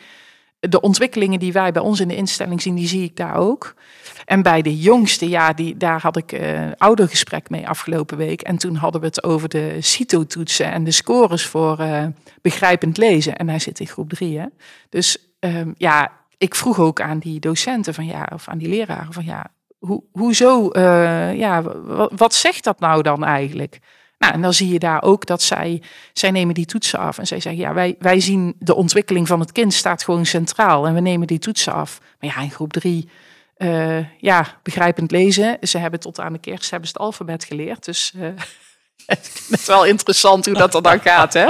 de 0.59 0.81
ontwikkelingen 0.81 1.39
die 1.39 1.53
wij 1.53 1.71
bij 1.71 1.81
ons 1.81 1.99
in 1.99 2.07
de 2.07 2.15
instelling 2.15 2.61
zien, 2.61 2.75
die 2.75 2.87
zie 2.87 3.03
ik 3.03 3.15
daar 3.15 3.35
ook. 3.35 3.73
En 4.25 4.41
bij 4.41 4.61
de 4.61 4.79
jongste, 4.79 5.29
ja, 5.29 5.53
die, 5.53 5.77
daar 5.77 6.01
had 6.01 6.17
ik 6.17 6.31
uh, 6.31 6.53
een 6.53 6.77
oudergesprek 6.77 7.49
mee 7.49 7.67
afgelopen 7.67 8.17
week. 8.17 8.41
En 8.41 8.57
toen 8.57 8.75
hadden 8.75 9.01
we 9.01 9.07
het 9.07 9.23
over 9.23 9.49
de 9.49 9.77
CITO-toetsen 9.79 10.71
en 10.71 10.83
de 10.83 10.91
scores 10.91 11.45
voor 11.45 11.79
uh, 11.79 12.05
begrijpend 12.41 12.97
lezen. 12.97 13.35
En 13.35 13.49
hij 13.49 13.59
zit 13.59 13.79
in 13.79 13.87
groep 13.87 14.09
drie, 14.09 14.39
hè. 14.39 14.45
Dus 14.89 15.17
um, 15.39 15.73
ja, 15.77 16.11
ik 16.37 16.55
vroeg 16.55 16.79
ook 16.79 17.01
aan 17.01 17.19
die 17.19 17.39
docenten 17.39 17.93
van 17.93 18.05
ja, 18.05 18.29
of 18.33 18.47
aan 18.47 18.57
die 18.57 18.69
leraren 18.69 19.13
van 19.13 19.25
ja, 19.25 19.51
hoe, 19.77 20.03
hoezo, 20.11 20.69
uh, 20.71 21.37
ja, 21.37 21.63
wat 22.15 22.33
zegt 22.33 22.63
dat 22.63 22.79
nou 22.79 23.01
dan 23.01 23.23
eigenlijk? 23.23 23.79
Nou, 24.17 24.33
en 24.33 24.41
dan 24.41 24.53
zie 24.53 24.69
je 24.69 24.79
daar 24.79 25.03
ook 25.03 25.25
dat 25.25 25.41
zij, 25.41 25.81
zij 26.13 26.31
nemen 26.31 26.53
die 26.53 26.65
toetsen 26.65 26.99
af. 26.99 27.17
En 27.17 27.27
zij 27.27 27.39
zeggen, 27.39 27.61
ja, 27.61 27.73
wij, 27.73 27.95
wij 27.99 28.19
zien 28.19 28.55
de 28.59 28.75
ontwikkeling 28.75 29.27
van 29.27 29.39
het 29.39 29.51
kind 29.51 29.73
staat 29.73 30.03
gewoon 30.03 30.25
centraal. 30.25 30.87
En 30.87 30.93
we 30.93 30.99
nemen 30.99 31.27
die 31.27 31.39
toetsen 31.39 31.73
af. 31.73 31.99
Maar 32.19 32.29
ja, 32.35 32.41
in 32.41 32.51
groep 32.51 32.73
drie, 32.73 33.09
uh, 33.57 34.19
ja, 34.19 34.57
begrijpend 34.63 35.11
lezen. 35.11 35.57
Ze 35.61 35.77
hebben 35.77 35.99
tot 35.99 36.19
aan 36.19 36.33
de 36.33 36.39
kerst 36.39 36.69
hebben 36.69 36.89
ze 36.89 36.93
het 36.93 37.03
alfabet 37.03 37.43
geleerd. 37.43 37.85
Dus 37.85 38.13
uh, 38.15 38.27
het 39.05 39.47
is 39.49 39.65
wel 39.65 39.85
interessant 39.85 40.45
hoe 40.45 40.55
dat 40.55 40.75
er 40.75 40.81
dan 40.81 40.99
gaat, 40.99 41.33
hè? 41.33 41.45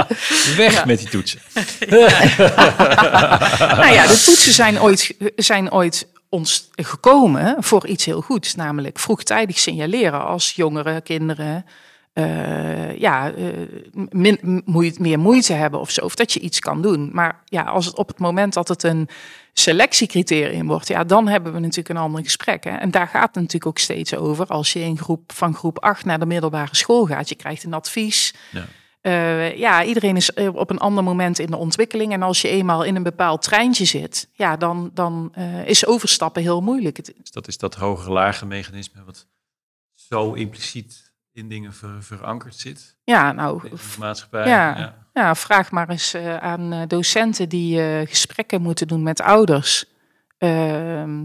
Weg 0.56 0.72
ja. 0.72 0.84
met 0.84 0.98
die 0.98 1.08
toetsen. 1.08 1.40
nou 3.80 3.92
ja, 3.92 4.06
de 4.06 4.22
toetsen 4.24 4.52
zijn 4.52 4.80
ooit, 4.80 5.16
zijn 5.36 5.72
ooit 5.72 6.06
ons 6.28 6.68
gekomen 6.74 7.56
voor 7.58 7.86
iets 7.86 8.04
heel 8.04 8.20
goeds. 8.20 8.54
Namelijk 8.54 8.98
vroegtijdig 8.98 9.58
signaleren 9.58 10.26
als 10.26 10.52
jongere 10.52 11.00
kinderen 11.00 11.64
uh, 12.18 12.96
ja, 12.96 13.34
uh, 13.34 13.48
min, 14.10 14.62
moeite, 14.64 15.00
meer 15.00 15.18
moeite 15.18 15.52
hebben 15.52 15.80
of 15.80 15.90
zo. 15.90 16.04
Of 16.04 16.14
dat 16.14 16.32
je 16.32 16.40
iets 16.40 16.58
kan 16.58 16.82
doen. 16.82 17.10
Maar 17.12 17.42
ja, 17.44 17.62
als 17.62 17.86
het 17.86 17.96
op 17.96 18.08
het 18.08 18.18
moment 18.18 18.54
dat 18.54 18.68
het 18.68 18.82
een 18.82 19.08
selectiecriterium 19.52 20.66
wordt, 20.66 20.88
ja, 20.88 21.04
dan 21.04 21.28
hebben 21.28 21.52
we 21.52 21.58
natuurlijk 21.58 21.88
een 21.88 21.96
ander 21.96 22.22
gesprek. 22.22 22.64
Hè? 22.64 22.70
En 22.70 22.90
daar 22.90 23.08
gaat 23.08 23.26
het 23.26 23.34
natuurlijk 23.34 23.66
ook 23.66 23.78
steeds 23.78 24.14
over. 24.14 24.46
Als 24.46 24.72
je 24.72 24.80
in 24.80 24.98
groep, 24.98 25.32
van 25.32 25.54
groep 25.54 25.78
8 25.78 26.04
naar 26.04 26.18
de 26.18 26.26
middelbare 26.26 26.76
school 26.76 27.06
gaat, 27.06 27.28
je 27.28 27.34
krijgt 27.34 27.64
een 27.64 27.74
advies. 27.74 28.34
Ja. 28.50 28.64
Uh, 29.02 29.56
ja, 29.56 29.84
iedereen 29.84 30.16
is 30.16 30.32
eh, 30.32 30.54
op 30.54 30.70
een 30.70 30.78
ander 30.78 31.04
moment 31.04 31.38
in 31.38 31.50
de 31.50 31.56
ontwikkeling. 31.56 32.12
En 32.12 32.22
als 32.22 32.40
je 32.40 32.48
eenmaal 32.48 32.84
in 32.84 32.96
een 32.96 33.02
bepaald 33.02 33.42
treintje 33.42 33.84
zit, 33.84 34.28
ja, 34.32 34.56
dan, 34.56 34.90
dan 34.94 35.32
uh, 35.38 35.68
is 35.68 35.86
overstappen 35.86 36.42
heel 36.42 36.60
moeilijk. 36.60 37.04
Dus 37.04 37.30
dat 37.30 37.48
is 37.48 37.58
dat 37.58 37.74
hoge-lage 37.74 38.46
mechanisme 38.46 39.04
wat 39.04 39.26
zo 39.94 40.32
impliciet 40.32 41.05
in 41.36 41.48
dingen 41.48 41.72
ver, 41.72 42.02
verankerd 42.02 42.54
zit. 42.54 42.96
Ja, 43.04 43.32
nou, 43.32 43.68
in 43.68 43.70
de 43.70 43.96
maatschappij. 43.98 44.48
Ja, 44.48 44.78
ja. 44.78 45.06
ja 45.12 45.34
vraag 45.34 45.70
maar 45.70 45.88
eens 45.88 46.14
aan 46.40 46.84
docenten 46.86 47.48
die 47.48 48.06
gesprekken 48.06 48.62
moeten 48.62 48.88
doen 48.88 49.02
met 49.02 49.20
ouders. 49.20 49.84
Ehm, 50.38 51.24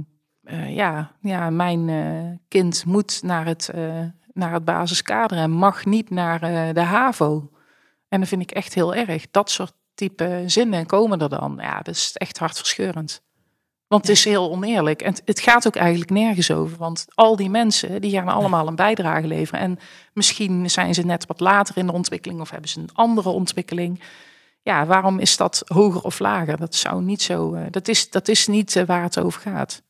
ja, 0.68 1.12
ja, 1.22 1.50
mijn 1.50 2.42
kind 2.48 2.86
moet 2.86 3.24
naar 3.24 3.46
het, 3.46 3.72
naar 4.34 4.54
het 4.54 4.66
basiskader 4.66 5.38
en 5.38 5.52
mag 5.52 5.86
niet 5.86 6.10
naar 6.10 6.40
de 6.74 6.82
HAVO. 6.82 7.52
En 8.08 8.20
dat 8.20 8.30
vind 8.30 8.42
ik 8.42 8.52
echt 8.52 8.74
heel 8.74 8.96
erg. 8.96 9.32
Dat 9.32 9.50
soort 9.50 9.74
type 9.94 10.44
zinnen 10.46 10.86
komen 10.86 11.22
er 11.22 11.30
dan. 11.30 11.58
Ja, 11.62 11.78
dat 11.82 11.96
is 11.96 12.12
echt 12.18 12.38
hartverscheurend. 12.38 13.22
Want 13.92 14.08
het 14.08 14.18
is 14.18 14.26
heel 14.26 14.52
oneerlijk. 14.52 15.02
En 15.02 15.16
het 15.26 15.40
gaat 15.40 15.68
ook 15.68 15.76
eigenlijk 15.76 16.12
nergens 16.12 16.52
over. 16.52 16.78
Want 16.78 17.06
al 17.14 17.36
die 17.36 17.50
mensen, 17.50 18.02
die 18.02 18.12
gaan 18.12 18.28
allemaal 18.28 18.68
een 18.68 18.76
bijdrage 18.76 19.28
leveren. 19.28 19.60
En 19.62 19.80
misschien 20.14 20.70
zijn 20.70 20.94
ze 20.94 21.06
net 21.06 21.26
wat 21.26 21.40
later 21.40 21.78
in 21.78 21.86
de 21.86 21.92
ontwikkeling 21.92 22.42
of 22.42 22.50
hebben 22.50 22.70
ze 22.70 22.80
een 22.80 22.90
andere 22.94 23.30
ontwikkeling. 23.30 24.02
Ja, 24.62 24.86
waarom 24.86 25.20
is 25.20 25.38
dat 25.38 25.64
hoger 25.66 26.02
of 26.02 26.20
lager? 26.20 26.58
Dat 26.58 26.76
zou 26.76 27.02
niet 27.02 27.22
zo. 27.22 27.56
Uh, 27.56 27.62
dat, 27.72 27.88
is, 27.88 28.10
dat 28.10 28.28
is 28.28 28.48
niet 28.48 28.76
uh, 28.76 28.84
waar 28.84 29.04
het 29.04 29.20
over 29.20 29.42
gaat. 29.42 29.82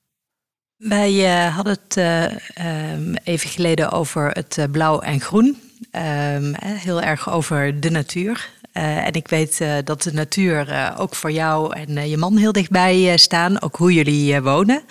Wij 0.75 1.11
uh, 1.11 1.55
hadden 1.55 1.77
het 1.83 1.95
um, 1.95 3.15
even 3.23 3.49
geleden 3.49 3.91
over 3.91 4.31
het 4.31 4.67
blauw 4.71 4.99
en 4.99 5.19
groen. 5.19 5.61
Um, 5.91 6.55
heel 6.59 7.01
erg 7.01 7.29
over 7.31 7.79
de 7.79 7.89
natuur. 7.89 8.49
Uh, 8.73 9.05
en 9.07 9.13
ik 9.13 9.27
weet 9.27 9.59
uh, 9.61 9.73
dat 9.83 10.01
de 10.01 10.13
natuur 10.13 10.69
uh, 10.69 10.95
ook 10.97 11.15
voor 11.15 11.31
jou 11.31 11.75
en 11.75 12.09
je 12.09 12.17
man 12.17 12.37
heel 12.37 12.51
dichtbij 12.51 13.17
staan, 13.17 13.61
ook 13.61 13.75
hoe 13.75 13.93
jullie 13.93 14.41
wonen. 14.41 14.83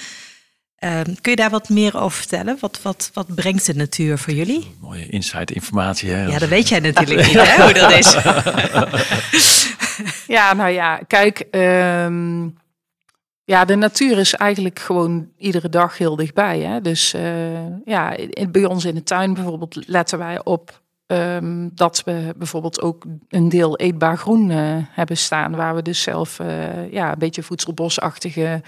Ehm, 0.77 1.15
kun 1.21 1.31
je 1.31 1.37
daar 1.37 1.51
wat 1.51 1.69
meer 1.69 2.01
over 2.01 2.19
vertellen? 2.19 2.57
Wat, 2.61 2.83
wat, 2.83 3.11
wat 3.15 3.35
brengt 3.35 3.67
de 3.67 3.75
natuur 3.75 4.19
voor 4.19 4.33
jullie? 4.33 4.77
Mooie 4.81 5.09
insight 5.09 5.51
informatie. 5.51 6.11
Hè? 6.11 6.27
Ja, 6.27 6.39
dat 6.39 6.49
weet 6.49 6.69
jij 6.69 6.81
natuurlijk 6.81 7.27
niet, 7.27 7.41
hè, 7.41 7.63
hoe 7.63 7.73
dat 7.73 7.93
is. 7.93 8.17
ja, 10.37 10.55
nou 10.55 10.71
ja, 10.71 11.01
kijk, 11.07 11.47
um, 11.51 12.59
ja, 13.45 13.65
de 13.65 13.77
natuur 13.77 14.19
is 14.19 14.35
eigenlijk 14.35 14.79
gewoon 14.79 15.29
iedere 15.39 15.69
dag 15.69 15.99
heel 15.99 16.17
dichtbij. 16.17 16.61
Hè? 16.61 16.81
Dus 16.81 17.11
ja, 17.85 18.17
bij 18.49 18.65
ons 18.65 18.85
in 18.85 18.95
de 18.95 19.03
tuin 19.03 19.35
bijvoorbeeld 19.35 19.89
letten 19.89 20.19
wij 20.19 20.45
op 20.45 20.80
Um, 21.13 21.71
dat 21.75 22.03
we 22.05 22.35
bijvoorbeeld 22.37 22.83
ook 22.83 23.05
een 23.29 23.49
deel 23.49 23.77
eetbaar 23.77 24.19
groen 24.19 24.51
uh, 24.51 24.59
hebben 24.91 25.17
staan, 25.17 25.57
waar 25.57 25.75
we 25.75 25.83
dus 25.83 26.03
zelf 26.03 26.39
uh, 26.39 26.93
ja, 26.93 27.13
een 27.13 27.19
beetje 27.19 27.43
voedselbosachtige 27.43 28.63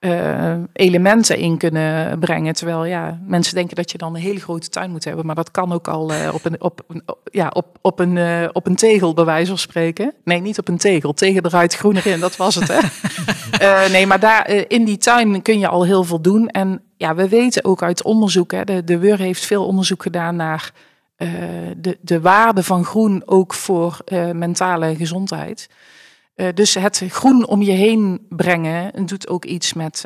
uh, 0.00 0.54
elementen 0.72 1.36
in 1.36 1.58
kunnen 1.58 2.18
brengen. 2.18 2.54
Terwijl 2.54 2.84
ja, 2.84 3.20
mensen 3.26 3.54
denken 3.54 3.76
dat 3.76 3.90
je 3.90 3.98
dan 3.98 4.14
een 4.14 4.20
hele 4.20 4.40
grote 4.40 4.68
tuin 4.68 4.90
moet 4.90 5.04
hebben, 5.04 5.26
maar 5.26 5.34
dat 5.34 5.50
kan 5.50 5.72
ook 5.72 5.88
al 5.88 6.12
op, 6.32 6.44
een, 6.44 6.60
op, 6.60 6.80
ja, 7.30 7.48
op, 7.48 7.66
op, 7.80 7.98
een, 7.98 8.48
op 8.52 8.66
een 8.66 8.76
tegel, 8.76 9.14
bij 9.14 9.24
wijze 9.24 9.48
van 9.48 9.58
spreken. 9.58 10.14
Nee, 10.24 10.40
niet 10.40 10.58
op 10.58 10.68
een 10.68 10.78
tegel, 10.78 11.12
tegen 11.12 11.44
eruit, 11.44 11.74
groen 11.74 11.96
erin, 11.96 12.20
dat 12.20 12.36
was 12.36 12.54
het. 12.54 12.68
Hè? 12.68 13.88
nee, 13.94 14.06
maar 14.06 14.20
daar 14.20 14.50
in 14.50 14.84
die 14.84 14.98
tuin 14.98 15.42
kun 15.42 15.58
je 15.58 15.68
al 15.68 15.84
heel 15.84 16.04
veel 16.04 16.20
doen. 16.20 16.48
En 16.48 16.82
ja, 16.96 17.14
we 17.14 17.28
weten 17.28 17.64
ook 17.64 17.82
uit 17.82 18.02
onderzoek, 18.02 18.52
hè, 18.52 18.64
de, 18.64 18.84
de 18.84 18.98
WUR 18.98 19.18
heeft 19.18 19.46
veel 19.46 19.66
onderzoek 19.66 20.02
gedaan 20.02 20.36
naar 20.36 20.72
de, 21.76 21.98
de 22.00 22.20
waarde 22.20 22.62
van 22.62 22.84
groen 22.84 23.22
ook 23.26 23.54
voor 23.54 23.98
uh, 24.06 24.30
mentale 24.30 24.96
gezondheid. 24.96 25.68
Uh, 26.36 26.48
dus 26.54 26.74
het 26.74 27.02
groen 27.08 27.46
om 27.46 27.62
je 27.62 27.70
heen 27.70 28.26
brengen 28.28 29.06
doet 29.06 29.28
ook 29.28 29.44
iets 29.44 29.72
met, 29.72 30.04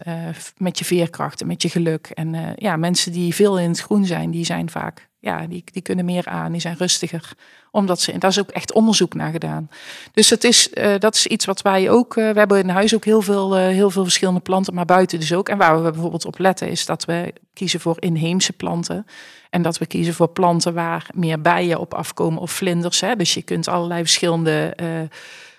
met 0.57 0.79
je 0.79 0.85
veerkracht 0.85 1.41
en 1.41 1.47
met 1.47 1.63
je 1.63 1.69
geluk. 1.69 2.07
En 2.07 2.55
ja, 2.57 2.77
mensen 2.77 3.13
die 3.13 3.35
veel 3.35 3.59
in 3.59 3.69
het 3.69 3.81
groen 3.81 4.05
zijn, 4.05 4.31
die 4.31 4.45
zijn 4.45 4.71
vaak, 4.71 5.09
ja, 5.21 5.47
die, 5.47 5.65
die 5.73 5.83
kunnen 5.83 6.05
meer 6.05 6.27
aan, 6.27 6.53
die 6.53 6.61
zijn 6.61 6.77
rustiger. 6.77 7.33
Omdat 7.71 8.01
ze, 8.01 8.19
daar 8.19 8.31
is 8.31 8.41
ook 8.41 8.51
echt 8.51 8.73
onderzoek 8.73 9.15
naar 9.15 9.31
gedaan. 9.31 9.71
Dus 10.13 10.31
het 10.31 10.45
is, 10.45 10.71
dat 10.99 11.15
is 11.15 11.27
iets 11.27 11.45
wat 11.45 11.63
wij 11.63 11.91
ook, 11.91 12.15
we 12.15 12.21
hebben 12.23 12.59
in 12.59 12.69
huis 12.69 12.95
ook 12.95 13.05
heel 13.05 13.23
veel, 13.23 13.57
heel 13.57 13.91
veel 13.91 14.03
verschillende 14.03 14.41
planten, 14.41 14.75
maar 14.75 14.85
buiten 14.85 15.21
dus 15.21 15.35
ook. 15.35 15.49
En 15.49 15.59
waar 15.59 15.85
we 15.85 15.91
bijvoorbeeld 15.91 16.25
op 16.25 16.39
letten 16.39 16.69
is 16.69 16.87
dat 16.87 17.05
we 17.05 17.33
kiezen 17.53 17.81
voor 17.81 17.97
inheemse 17.99 18.53
planten. 18.53 19.07
En 19.51 19.63
dat 19.63 19.79
we 19.79 19.87
kiezen 19.87 20.15
voor 20.15 20.29
planten 20.29 20.75
waar 20.75 21.07
meer 21.15 21.41
bijen 21.41 21.81
op 21.81 21.95
afkomen 21.95 22.41
of 22.41 22.51
vlinders. 22.51 23.01
Hè. 23.01 23.17
Dus 23.17 23.35
je 23.35 23.43
kunt 23.43 23.69
allerlei 23.69 24.01
verschillende 24.01 24.75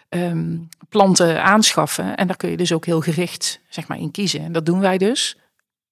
um, 0.09 0.69
planten 0.89 1.43
aanschaffen. 1.43 2.17
En 2.17 2.27
daar 2.27 2.37
kun 2.37 2.49
je 2.49 2.57
dus 2.57 2.73
ook 2.73 2.85
heel 2.85 3.01
gericht 3.01 3.59
zeg 3.69 3.87
maar, 3.87 3.97
in 3.97 4.11
kiezen. 4.11 4.39
En 4.39 4.51
dat 4.51 4.65
doen 4.65 4.79
wij 4.79 4.97
dus. 4.97 5.37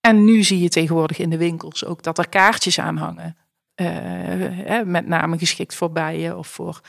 En 0.02 0.26
nu 0.26 0.44
zie 0.44 0.60
je 0.60 0.70
tegenwoordig 0.70 1.18
in 1.18 1.30
de 1.30 1.38
winkels 1.38 1.86
ook 1.86 2.04
dat 2.04 2.18
er 2.18 2.30
kaartjes 2.30 2.80
aan 2.80 2.98
hangen. 2.98 3.38
Uh, 3.76 4.82
met 4.84 5.08
name 5.08 5.38
geschikt 5.38 5.76
voor 5.76 5.92
bijen 5.92 6.38
of 6.38 6.48
voor 6.48 6.82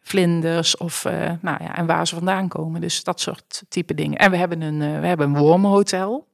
vlinders 0.00 0.76
of 0.76 1.04
uh, 1.04 1.12
nou 1.40 1.64
ja, 1.64 1.76
en 1.76 1.86
waar 1.86 2.06
ze 2.06 2.14
vandaan 2.14 2.48
komen. 2.48 2.80
Dus 2.80 3.04
dat 3.04 3.20
soort 3.20 3.62
type 3.68 3.94
dingen. 3.94 4.18
En 4.18 4.30
we 4.30 4.36
hebben 4.36 4.60
een, 4.60 4.80
uh, 4.80 5.00
we 5.00 5.06
hebben 5.06 5.26
een 5.26 5.36
wormenhotel. 5.36 6.26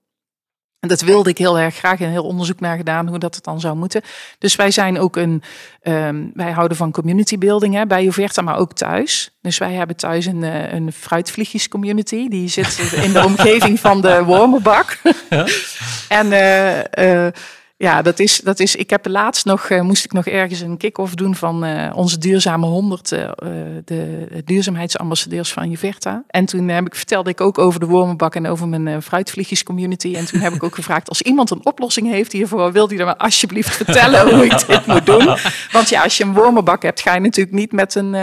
En 0.80 0.88
dat 0.88 1.00
wilde 1.00 1.30
ik 1.30 1.38
heel 1.38 1.58
erg 1.58 1.74
graag 1.74 2.00
een 2.00 2.10
heel 2.10 2.24
onderzoek 2.24 2.60
naar 2.60 2.76
gedaan 2.76 3.08
hoe 3.08 3.18
dat 3.18 3.34
het 3.34 3.44
dan 3.44 3.60
zou 3.60 3.76
moeten. 3.76 4.02
Dus 4.38 4.56
wij 4.56 4.70
zijn 4.70 4.98
ook 4.98 5.16
een, 5.16 5.42
um, 5.82 6.30
wij 6.34 6.50
houden 6.50 6.76
van 6.76 6.90
community 6.92 7.38
building 7.38 7.74
hè, 7.74 7.86
bij 7.86 8.04
Joverta, 8.04 8.42
maar 8.42 8.56
ook 8.56 8.72
thuis. 8.72 9.30
Dus 9.42 9.58
wij 9.58 9.72
hebben 9.72 9.96
thuis 9.96 10.26
een, 10.26 10.42
uh, 10.42 10.72
een 10.72 10.92
fruitvliegjes 10.92 11.68
community. 11.68 12.28
Die 12.28 12.48
zit 12.48 12.92
in 13.02 13.12
de 13.12 13.24
omgeving 13.30 13.80
van 13.80 14.00
de 14.00 14.24
wormenbak. 14.24 14.98
Ja. 15.30 15.46
en 16.08 16.26
uh, 16.26 17.24
uh, 17.24 17.32
ja, 17.80 18.02
dat 18.02 18.18
is, 18.18 18.40
dat 18.44 18.60
is. 18.60 18.76
Ik 18.76 18.90
heb 18.90 19.06
laatst 19.06 19.44
nog, 19.44 19.70
uh, 19.70 19.80
moest 19.80 20.04
ik 20.04 20.12
nog 20.12 20.26
ergens 20.26 20.60
een 20.60 20.76
kick-off 20.76 21.14
doen 21.14 21.34
van 21.34 21.64
uh, 21.64 21.90
onze 21.94 22.18
duurzame 22.18 22.66
100, 22.66 23.12
uh, 23.12 23.28
de 23.84 24.26
duurzaamheidsambassadeurs 24.44 25.52
van 25.52 25.70
Juverta. 25.70 26.22
En 26.26 26.44
toen 26.44 26.68
heb 26.68 26.86
ik, 26.86 26.94
vertelde 26.94 27.30
ik 27.30 27.40
ook 27.40 27.58
over 27.58 27.80
de 27.80 27.86
wormenbak 27.86 28.34
en 28.34 28.46
over 28.46 28.68
mijn 28.68 29.02
fruitvliegjes 29.02 29.62
community. 29.62 30.14
En 30.14 30.26
toen 30.26 30.40
heb 30.40 30.52
ik 30.52 30.62
ook 30.62 30.74
gevraagd, 30.80 31.08
als 31.08 31.22
iemand 31.22 31.50
een 31.50 31.66
oplossing 31.66 32.10
heeft 32.10 32.32
hiervoor, 32.32 32.72
wil 32.72 32.88
die 32.88 32.98
dan 32.98 33.06
maar 33.06 33.16
alsjeblieft 33.16 33.76
vertellen 33.76 34.34
hoe 34.34 34.44
ik 34.44 34.66
dit 34.66 34.86
moet 34.86 35.06
doen. 35.06 35.36
Want 35.72 35.88
ja, 35.88 36.02
als 36.02 36.16
je 36.16 36.24
een 36.24 36.34
wormenbak 36.34 36.82
hebt, 36.82 37.00
ga 37.00 37.14
je 37.14 37.20
natuurlijk 37.20 37.56
niet 37.56 37.72
met 37.72 37.94
een, 37.94 38.14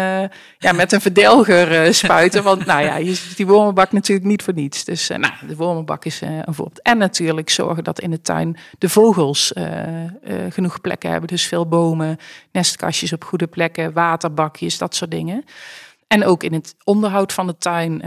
ja, 0.57 0.71
met 0.71 0.91
een 0.91 1.01
verdelger 1.01 1.93
spuiten. 1.93 2.43
Want 2.43 2.65
nou 2.65 2.83
ja, 2.83 2.95
je 2.95 3.13
ziet 3.13 3.37
die 3.37 3.47
wormenbak 3.47 3.91
natuurlijk 3.91 4.27
niet 4.27 4.43
voor 4.43 4.53
niets. 4.53 4.83
Dus 4.83 5.07
nou, 5.07 5.33
de 5.47 5.55
wormenbak 5.55 6.05
is 6.05 6.21
een 6.21 6.43
voorbeeld. 6.53 6.81
En 6.81 6.97
natuurlijk 6.97 7.49
zorgen 7.49 7.83
dat 7.83 7.99
in 7.99 8.11
de 8.11 8.21
tuin 8.21 8.57
de 8.77 8.89
vogels 8.89 9.53
genoeg 10.49 10.81
plekken 10.81 11.09
hebben. 11.09 11.27
Dus 11.27 11.47
veel 11.47 11.67
bomen, 11.67 12.17
nestkastjes 12.51 13.13
op 13.13 13.23
goede 13.23 13.47
plekken, 13.47 13.93
waterbakjes, 13.93 14.77
dat 14.77 14.95
soort 14.95 15.11
dingen. 15.11 15.43
En 16.07 16.25
ook 16.25 16.43
in 16.43 16.53
het 16.53 16.75
onderhoud 16.83 17.33
van 17.33 17.47
de 17.47 17.57
tuin 17.57 18.01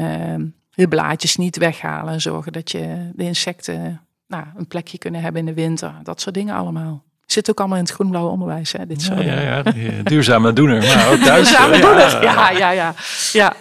de 0.70 0.88
blaadjes 0.88 1.36
niet 1.36 1.56
weghalen. 1.56 2.12
En 2.12 2.20
zorgen 2.20 2.52
dat 2.52 2.70
je 2.70 3.10
de 3.14 3.24
insecten 3.24 4.00
nou, 4.26 4.44
een 4.56 4.68
plekje 4.68 4.98
kunnen 4.98 5.20
hebben 5.20 5.40
in 5.40 5.46
de 5.46 5.62
winter. 5.62 5.94
Dat 6.02 6.20
soort 6.20 6.34
dingen 6.34 6.54
allemaal. 6.54 7.04
Zit 7.32 7.50
ook 7.50 7.58
allemaal 7.58 7.78
in 7.78 7.84
het 7.84 7.92
groenblauwe 7.92 8.30
onderwijs. 8.30 8.72
Hè, 8.72 8.86
dit 8.86 9.04
ja, 9.04 9.20
ja, 9.20 9.40
ja, 9.40 10.02
duurzame 10.02 10.52
doener. 10.52 10.82
Maar 10.82 11.12
ook 11.12 11.18
thuis. 11.28 11.48
duurzame 11.48 11.76
ja, 11.76 11.80
doener, 11.80 12.22
ja, 12.22 12.50
ja, 12.50 12.70
ja. 12.70 12.94
ja. 13.32 13.54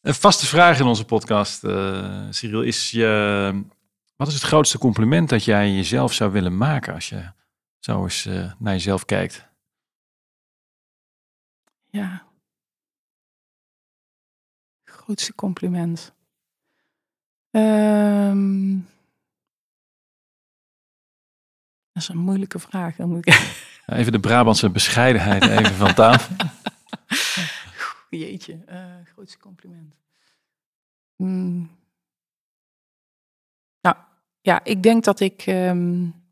Een 0.00 0.14
vaste 0.14 0.46
vraag 0.46 0.78
in 0.78 0.86
onze 0.86 1.04
podcast, 1.04 1.64
uh, 1.64 2.26
Cyril, 2.30 2.62
is 2.62 2.90
je 2.90 3.64
wat 4.16 4.28
is 4.28 4.34
het 4.34 4.42
grootste 4.42 4.78
compliment 4.78 5.28
dat 5.28 5.44
jij 5.44 5.72
jezelf 5.72 6.12
zou 6.12 6.32
willen 6.32 6.56
maken 6.56 6.94
als 6.94 7.08
je 7.08 7.32
zo 7.78 8.02
eens 8.02 8.26
uh, 8.26 8.52
naar 8.58 8.72
jezelf 8.72 9.04
kijkt? 9.04 9.48
Ja. 11.90 12.26
Grootste 14.84 15.34
compliment. 15.34 16.14
Um, 17.50 18.88
dat 21.96 22.02
is 22.02 22.08
een 22.08 22.18
moeilijke 22.18 22.58
vraag. 22.58 22.96
Dan 22.96 23.08
moet 23.08 23.26
ik... 23.26 23.54
Even 23.86 24.12
de 24.12 24.20
Brabantse 24.20 24.70
bescheidenheid 24.70 25.42
even 25.58 25.74
van 25.74 25.94
tafel. 25.94 26.36
Jeetje, 28.10 28.58
uh, 28.68 28.84
grootste 29.12 29.38
compliment. 29.38 29.94
Mm 31.16 31.76
ja, 34.46 34.60
ik 34.64 34.82
denk 34.82 35.04
dat 35.04 35.20
ik. 35.20 35.46
Um, 35.46 36.24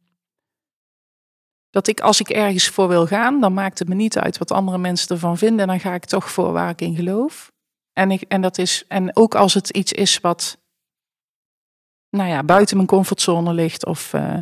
dat 1.71 1.87
ik 1.87 2.01
als 2.01 2.21
ik 2.21 2.29
ergens 2.29 2.69
voor 2.69 2.89
wil 2.89 3.07
gaan, 3.07 3.41
dan 3.41 3.55
maakt 3.55 3.79
het 3.79 3.89
me 3.89 3.95
niet 3.95 4.19
uit 4.19 4.39
wat 4.39 4.51
andere 4.51 4.79
mensen 4.79 5.09
ervan 5.09 5.39
vinden. 5.39 5.61
En 5.61 5.67
dan 5.67 5.81
ga 5.81 5.95
ik 5.95 6.05
toch 6.05 6.31
voor 6.31 6.53
waar 6.53 6.71
ik 6.71 6.81
in 6.81 6.95
geloof. 6.95 7.53
En, 7.93 8.11
ik, 8.11 8.23
en, 8.23 8.41
dat 8.41 8.59
is, 8.59 8.85
en 8.89 9.17
ook 9.17 9.35
als 9.35 9.55
het 9.55 9.71
iets 9.71 9.93
is 9.93 10.21
wat 10.21 10.59
nou 12.11 12.29
ja, 12.29 12.43
buiten 12.43 12.77
mijn 12.77 12.89
comfortzone 12.89 13.53
ligt. 13.53 13.87
Of, 13.87 14.13
uh, 14.13 14.39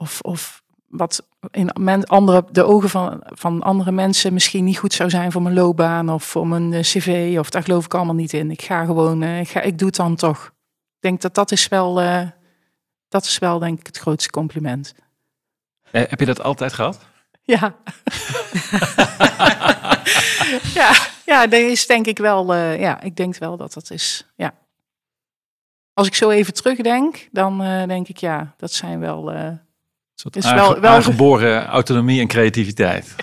of, 0.00 0.20
of 0.20 0.62
wat 0.86 1.26
in 1.50 1.70
men, 1.80 2.04
andere, 2.04 2.44
de 2.50 2.62
ogen 2.62 2.88
van, 2.88 3.20
van 3.24 3.62
andere 3.62 3.92
mensen 3.92 4.32
misschien 4.32 4.64
niet 4.64 4.78
goed 4.78 4.92
zou 4.92 5.10
zijn 5.10 5.32
voor 5.32 5.42
mijn 5.42 5.54
loopbaan 5.54 6.08
of 6.08 6.24
voor 6.24 6.46
mijn 6.46 6.72
eh, 6.72 6.80
cv. 6.80 7.36
Of 7.38 7.50
daar 7.50 7.62
geloof 7.62 7.84
ik 7.84 7.94
allemaal 7.94 8.14
niet 8.14 8.32
in. 8.32 8.50
Ik 8.50 8.62
ga 8.62 8.84
gewoon, 8.84 9.22
uh, 9.22 9.40
ik, 9.40 9.48
ga, 9.48 9.60
ik 9.60 9.78
doe 9.78 9.86
het 9.86 9.96
dan 9.96 10.16
toch. 10.16 10.44
Ik 10.46 11.00
denk 11.00 11.20
dat 11.20 11.34
dat 11.34 11.52
is 11.52 11.68
wel, 11.68 12.02
uh, 12.02 12.22
dat 13.08 13.24
is 13.24 13.38
wel 13.38 13.58
denk 13.58 13.78
ik 13.78 13.86
het 13.86 13.98
grootste 13.98 14.30
compliment. 14.30 14.94
Eh, 15.90 16.02
heb 16.08 16.20
je 16.20 16.26
dat 16.26 16.42
altijd 16.42 16.72
gehad? 16.72 16.98
Ja. 17.42 17.74
ja, 20.80 20.92
ja, 21.24 21.46
dat 21.46 21.60
is 21.60 21.86
denk 21.86 22.06
ik 22.06 22.18
wel, 22.18 22.54
ja, 22.54 23.00
ik 23.00 23.16
denk 23.16 23.36
wel 23.36 23.56
dat 23.56 23.72
dat 23.72 23.90
is, 23.90 24.26
ja. 24.36 24.54
Als 25.92 26.06
ik 26.06 26.14
zo 26.14 26.30
even 26.30 26.54
terugdenk, 26.54 27.28
dan 27.32 27.58
denk 27.86 28.08
ik 28.08 28.16
ja, 28.16 28.54
dat 28.56 28.72
zijn 28.72 29.00
wel 29.00 29.32
is 30.30 30.52
wel, 30.52 30.80
wel 30.80 30.90
aangeboren 30.90 31.66
autonomie 31.66 32.20
en 32.20 32.26
creativiteit. 32.26 33.14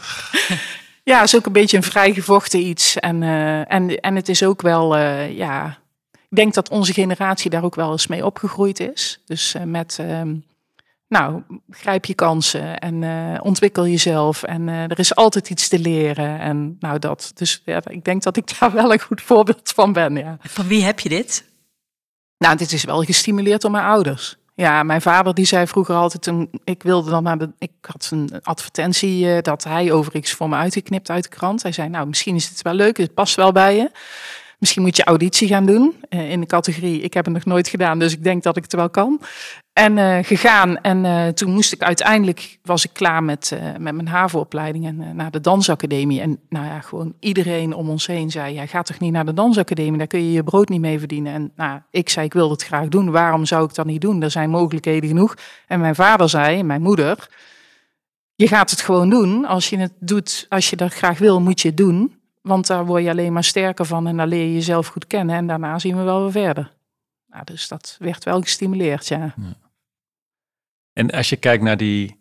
ja, 1.04 1.24
is 1.24 1.36
ook 1.36 1.46
een 1.46 1.52
beetje 1.52 1.78
een 1.78 1.84
vrijgevochten 1.84 2.60
iets. 2.60 2.96
En, 2.96 3.22
uh, 3.22 3.74
en, 3.74 4.00
en 4.00 4.16
het 4.16 4.30
is 4.30 4.44
ook 4.44 4.62
wel, 4.62 4.98
uh, 4.98 5.38
ja, 5.38 5.78
ik 6.12 6.36
denk 6.36 6.54
dat 6.54 6.70
onze 6.70 6.94
generatie 6.94 7.50
daar 7.50 7.64
ook 7.64 7.76
wel 7.76 7.92
eens 7.92 8.08
mee 8.08 8.26
opgegroeid 8.26 8.80
is. 8.80 9.22
Dus 9.26 9.56
uh, 9.56 9.64
met, 9.64 10.00
nou, 11.08 11.42
grijp 11.70 12.06
je 12.06 12.14
kansen 12.14 12.78
en 12.78 13.04
ontwikkel 13.42 13.88
jezelf. 13.88 14.44
En 14.44 14.68
er 14.68 15.00
is 15.00 15.16
altijd 15.16 15.50
iets 15.50 15.68
te 15.68 15.80
leren. 15.80 16.40
En 16.40 16.76
nou, 16.80 17.00
dat. 17.00 17.32
Dus 17.36 17.62
ja, 17.66 17.82
ik 17.88 18.04
denk 18.04 18.24
dat 18.24 18.38
ik 18.38 18.60
daar 18.60 18.74
wel 18.82 18.94
een 18.94 19.02
goed 19.02 19.22
voorbeeld 19.22 19.72
van 19.76 19.94
ben. 19.94 20.16
Ja. 20.16 20.38
Van 20.42 20.68
wie 20.68 20.84
heb 20.84 21.00
je 21.00 21.10
dit? 21.10 21.46
Nou, 22.38 22.58
dit 22.58 22.72
is 22.72 22.84
wel 22.84 23.04
gestimuleerd 23.04 23.62
door 23.62 23.72
mijn 23.72 23.86
ouders. 23.86 24.38
Ja, 24.60 24.84
mijn 24.84 25.02
vader 25.02 25.34
die 25.34 25.46
zei 25.46 25.68
vroeger 25.68 25.96
altijd, 25.96 26.24
toen 26.24 26.50
ik 26.64 26.84
wilde 26.84 27.10
dan 27.10 27.24
naar 27.24 27.38
de, 27.38 27.50
ik 27.60 27.72
had 27.82 28.10
een 28.12 28.30
advertentie 28.44 29.26
uh, 29.26 29.38
dat 29.42 29.64
hij 29.64 29.92
overigens 29.92 30.32
voor 30.32 30.50
me 30.50 30.56
uitgeknipt 30.56 31.10
uit 31.10 31.24
de 31.24 31.30
krant. 31.30 31.62
Hij 31.62 31.72
zei, 31.72 31.90
nou 31.90 32.08
misschien 32.08 32.36
is 32.36 32.50
het 32.50 32.62
wel 32.62 32.74
leuk, 32.74 32.98
het 32.98 33.14
past 33.14 33.36
wel 33.36 33.52
bij 33.52 33.76
je. 33.76 33.92
Misschien 34.58 34.82
moet 34.82 34.96
je 34.96 35.04
auditie 35.04 35.48
gaan 35.48 35.66
doen 35.66 35.96
uh, 36.10 36.32
in 36.32 36.40
de 36.40 36.46
categorie. 36.46 37.02
Ik 37.02 37.14
heb 37.14 37.26
het 37.26 37.34
nog 37.34 37.46
nooit 37.46 37.68
gedaan, 37.68 38.00
dus 38.00 38.14
ik 38.14 38.24
denk 38.24 38.44
dat 38.44 38.58
ik 38.58 38.64
het 38.64 38.74
wel 38.74 38.90
kan. 38.90 39.22
En 39.74 39.98
uh, 39.98 40.18
gegaan. 40.22 40.78
En 40.82 41.04
uh, 41.04 41.28
toen 41.28 41.52
moest 41.52 41.74
ik 41.74 41.82
uiteindelijk, 41.82 42.60
was 42.64 42.86
ik 42.86 42.94
klaar 42.94 43.24
met, 43.24 43.58
met 43.80 43.94
mijn 43.94 44.08
HAVO-opleiding 44.08 44.86
en 44.86 45.16
naar 45.16 45.32
de 45.32 45.42
dansacademie. 45.42 46.22
En 46.22 46.40
nou 46.50 46.66
ja, 46.66 46.82
gewoon 46.82 47.14
iedereen 47.20 47.74
om 47.74 47.90
ons 47.90 48.08
heen 48.08 48.32
zei, 48.32 48.54
ja, 48.54 48.66
ga 48.66 48.82
toch 48.82 49.00
niet 49.00 49.12
naar 49.12 49.26
de 49.26 49.34
dansacademie, 49.34 49.98
daar 49.98 50.08
kun 50.08 50.24
je 50.24 50.32
je 50.32 50.44
brood 50.44 50.70
niet 50.70 50.82
mee 50.82 51.00
verdienen. 51.00 51.34
En 51.34 51.52
nou, 51.56 51.80
ik 51.92 52.10
zei, 52.10 52.26
ik 52.26 52.34
wil 52.34 52.50
het 52.50 52.64
graag 52.64 52.88
doen, 52.88 53.12
waarom 53.12 53.46
zou 53.46 53.66
ik 53.66 53.76
dat 53.76 53.86
niet 53.86 54.02
doen? 54.02 54.22
Er 54.22 54.32
zijn 54.32 54.50
mogelijkheden 54.50 55.10
genoeg. 55.10 55.36
En 55.68 55.80
mijn 55.80 55.96
vader 55.96 56.30
zei, 56.30 56.64
mijn 56.64 56.82
moeder, 56.82 57.30
je 58.36 58.48
gaat 58.48 58.70
het 58.72 58.82
gewoon 58.82 59.10
doen. 59.10 59.46
Als 59.46 59.70
je 59.70 59.78
het 59.78 59.94
doet, 60.00 60.46
als 60.50 60.70
je 60.70 60.76
dat 60.76 60.94
graag 60.94 61.18
wil, 61.18 61.42
moet 61.42 61.62
je 61.62 61.68
het 61.68 61.78
doen. 61.78 62.17
Want 62.48 62.68
daar 62.68 62.86
word 62.86 63.04
je 63.04 63.10
alleen 63.10 63.34
maar 63.34 63.44
sterker 63.44 63.86
van 63.86 64.08
en 64.08 64.18
dan 64.18 64.28
leer 64.28 64.46
je 64.46 64.54
jezelf 64.54 64.88
goed 64.88 65.08
kennen. 65.08 65.36
En 65.36 65.48
daarna 65.48 65.80
zien 65.80 65.98
we 65.98 66.04
wel 66.04 66.22
weer 66.22 66.32
verder. 66.32 66.74
Nou, 67.28 67.44
dus 67.44 67.68
dat 67.68 67.96
werd 68.00 68.24
wel 68.24 68.42
gestimuleerd, 68.42 69.08
ja. 69.08 69.18
ja. 69.18 69.34
En 70.94 71.12
als 71.12 71.30
je 71.30 71.36
kijkt 71.36 71.64
naar 71.64 71.78
die 71.78 72.20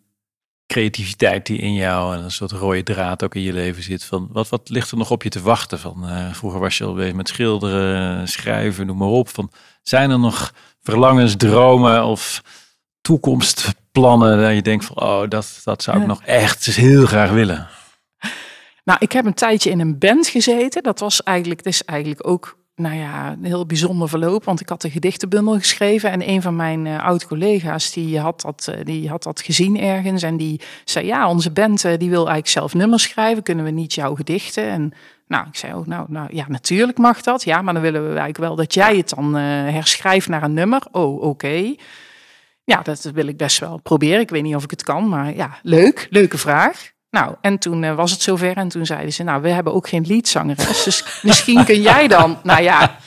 creativiteit 0.65 1.45
die 1.45 1.57
in 1.57 1.73
jou 1.73 2.15
en 2.15 2.23
een 2.23 2.31
soort 2.31 2.51
rode 2.51 2.83
draad 2.83 3.23
ook 3.23 3.35
in 3.35 3.41
je 3.41 3.53
leven 3.53 3.83
zit, 3.83 4.03
van 4.03 4.27
wat, 4.31 4.49
wat 4.49 4.69
ligt 4.69 4.91
er 4.91 4.97
nog 4.97 5.11
op 5.11 5.23
je 5.23 5.29
te 5.29 5.41
wachten? 5.41 5.79
Van, 5.79 6.09
uh, 6.09 6.33
vroeger 6.33 6.59
was 6.59 6.77
je 6.77 6.83
al 6.83 6.93
bezig 6.93 7.13
met 7.13 7.27
schilderen, 7.27 8.27
schrijven, 8.27 8.85
noem 8.85 8.97
maar 8.97 9.07
op. 9.07 9.29
Van, 9.29 9.51
zijn 9.81 10.09
er 10.09 10.19
nog 10.19 10.53
verlangens, 10.81 11.35
dromen 11.35 12.05
of 12.05 12.43
toekomstplannen 13.01 14.41
dat 14.41 14.53
je 14.53 14.61
denkt 14.61 14.85
van, 14.85 15.01
oh, 15.01 15.29
dat, 15.29 15.61
dat 15.63 15.83
zou 15.83 15.97
ik 15.97 16.03
ja. 16.03 16.09
nog 16.09 16.23
echt 16.23 16.65
heel 16.65 17.05
graag 17.05 17.31
willen? 17.31 17.67
Nou, 18.87 18.99
ik 19.01 19.11
heb 19.11 19.25
een 19.25 19.33
tijdje 19.33 19.69
in 19.69 19.79
een 19.79 19.97
band 19.97 20.27
gezeten. 20.27 20.83
Dat 20.83 20.99
was 20.99 21.23
eigenlijk, 21.23 21.61
is 21.61 21.83
eigenlijk 21.83 22.27
ook 22.27 22.57
nou 22.75 22.95
ja, 22.95 23.31
een 23.31 23.45
heel 23.45 23.65
bijzonder 23.65 24.09
verloop. 24.09 24.43
Want 24.43 24.59
ik 24.59 24.69
had 24.69 24.83
een 24.83 24.91
gedichtenbundel 24.91 25.57
geschreven. 25.57 26.11
En 26.11 26.29
een 26.29 26.41
van 26.41 26.55
mijn 26.55 26.85
uh, 26.85 27.03
oud-collega's, 27.03 27.91
die, 27.91 28.19
had 28.19 28.41
dat, 28.41 28.67
uh, 28.69 28.85
die 28.85 29.09
had 29.09 29.23
dat 29.23 29.41
gezien 29.41 29.79
ergens. 29.79 30.23
En 30.23 30.37
die 30.37 30.61
zei, 30.85 31.05
ja, 31.05 31.29
onze 31.29 31.51
band 31.51 31.83
uh, 31.83 31.91
die 31.97 32.09
wil 32.09 32.17
eigenlijk 32.17 32.47
zelf 32.47 32.73
nummers 32.73 33.03
schrijven. 33.03 33.43
Kunnen 33.43 33.65
we 33.65 33.71
niet 33.71 33.93
jouw 33.93 34.15
gedichten? 34.15 34.63
En 34.63 34.93
nou, 35.27 35.47
ik 35.47 35.55
zei 35.55 35.73
ook, 35.73 35.87
nou, 35.87 36.05
nou 36.09 36.29
ja, 36.31 36.45
natuurlijk 36.47 36.97
mag 36.97 37.21
dat. 37.21 37.43
Ja, 37.43 37.61
maar 37.61 37.73
dan 37.73 37.83
willen 37.83 38.01
we 38.01 38.07
eigenlijk 38.07 38.37
wel 38.37 38.55
dat 38.55 38.73
jij 38.73 38.97
het 38.97 39.09
dan 39.09 39.33
herschrijft 39.33 40.27
naar 40.27 40.43
een 40.43 40.53
nummer. 40.53 40.81
Oh, 40.91 41.21
oké. 41.21 41.75
Ja, 42.63 42.81
dat 42.81 43.01
wil 43.13 43.27
ik 43.27 43.37
best 43.37 43.59
wel 43.59 43.79
proberen. 43.83 44.19
Ik 44.19 44.29
weet 44.29 44.43
niet 44.43 44.55
of 44.55 44.63
ik 44.63 44.71
het 44.71 44.83
kan, 44.83 45.09
maar 45.09 45.35
ja, 45.35 45.59
leuk. 45.61 46.07
Leuke 46.09 46.37
vraag. 46.37 46.95
Nou, 47.09 47.35
en 47.41 47.57
toen 47.57 47.83
uh, 47.83 47.95
was 47.95 48.11
het 48.11 48.21
zover 48.21 48.57
en 48.57 48.67
toen 48.67 48.85
zeiden 48.85 49.13
ze, 49.13 49.23
nou, 49.23 49.41
we 49.41 49.49
hebben 49.49 49.73
ook 49.73 49.89
geen 49.89 50.05
liedzangeres, 50.07 50.83
dus 50.83 51.03
misschien 51.21 51.65
kun 51.65 51.81
jij 51.81 52.07
dan, 52.07 52.37
nou 52.43 52.61
ja, 52.61 52.97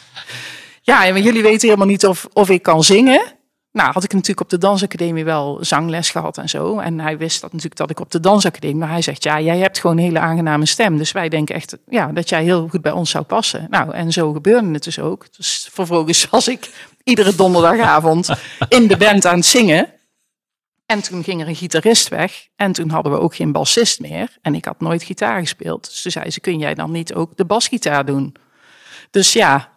ja, 0.83 1.07
en 1.07 1.23
jullie 1.23 1.43
weten 1.43 1.69
helemaal 1.69 1.89
niet 1.89 2.07
of, 2.07 2.27
of 2.33 2.51
ik 2.51 2.63
kan 2.63 2.85
zingen. 2.85 3.39
Nou, 3.73 3.93
had 3.93 4.05
ik 4.05 4.13
natuurlijk 4.13 4.41
op 4.41 4.49
de 4.49 4.59
dansacademie 4.59 5.25
wel 5.25 5.59
zangles 5.61 6.11
gehad 6.11 6.39
en 6.39 6.49
zo. 6.49 6.79
En 6.79 7.01
hij 7.01 7.19
wist 7.19 7.41
dat 7.41 7.53
natuurlijk 7.53 7.81
dat 7.81 7.91
ik 7.91 8.01
op 8.01 8.11
de 8.11 8.21
dansacademie, 8.21 8.77
maar 8.77 8.89
hij 8.89 9.03
zegt, 9.03 9.23
ja, 9.23 9.41
jij 9.41 9.59
hebt 9.59 9.79
gewoon 9.79 9.97
een 9.97 10.03
hele 10.03 10.19
aangename 10.19 10.67
stem. 10.67 10.99
Dus 10.99 11.13
wij 11.13 11.29
denken 11.29 11.55
echt, 11.55 11.77
ja, 11.89 12.07
dat 12.07 12.29
jij 12.29 12.43
heel 12.43 12.69
goed 12.69 12.83
bij 12.83 12.93
ons 12.93 13.11
zou 13.11 13.25
passen. 13.25 13.67
Nou, 13.71 13.93
en 13.93 14.13
zo 14.13 14.33
gebeurde 14.33 14.73
het 14.73 14.85
dus 14.85 14.99
ook. 14.99 15.27
Dus 15.37 15.69
vervolgens 15.73 16.29
was 16.29 16.49
ik 16.49 16.71
iedere 17.05 17.35
donderdagavond 17.35 18.29
in 18.69 18.87
de 18.87 18.97
band 18.97 19.27
aan 19.27 19.37
het 19.37 19.47
zingen. 19.47 19.93
En 20.91 21.03
toen 21.03 21.25
ging 21.25 21.41
er 21.41 21.49
een 21.49 21.57
gitarist 21.57 22.09
weg. 22.09 22.49
En 22.57 22.73
toen 22.73 22.91
hadden 22.91 23.13
we 23.13 23.19
ook 23.19 23.35
geen 23.35 23.53
bassist 23.53 24.01
meer. 24.01 24.39
En 24.43 24.55
ik 24.55 24.65
had 24.65 24.81
nooit 24.81 25.03
gitaar 25.03 25.41
gespeeld. 25.41 25.85
Dus 25.85 26.03
toen 26.03 26.13
zei 26.13 26.31
ze, 26.31 26.41
kun 26.41 26.59
jij 26.59 26.75
dan 26.75 26.91
niet 26.91 27.15
ook 27.15 27.37
de 27.37 27.45
basgitaar 27.45 28.05
doen? 28.05 28.35
Dus 29.11 29.33
ja, 29.33 29.69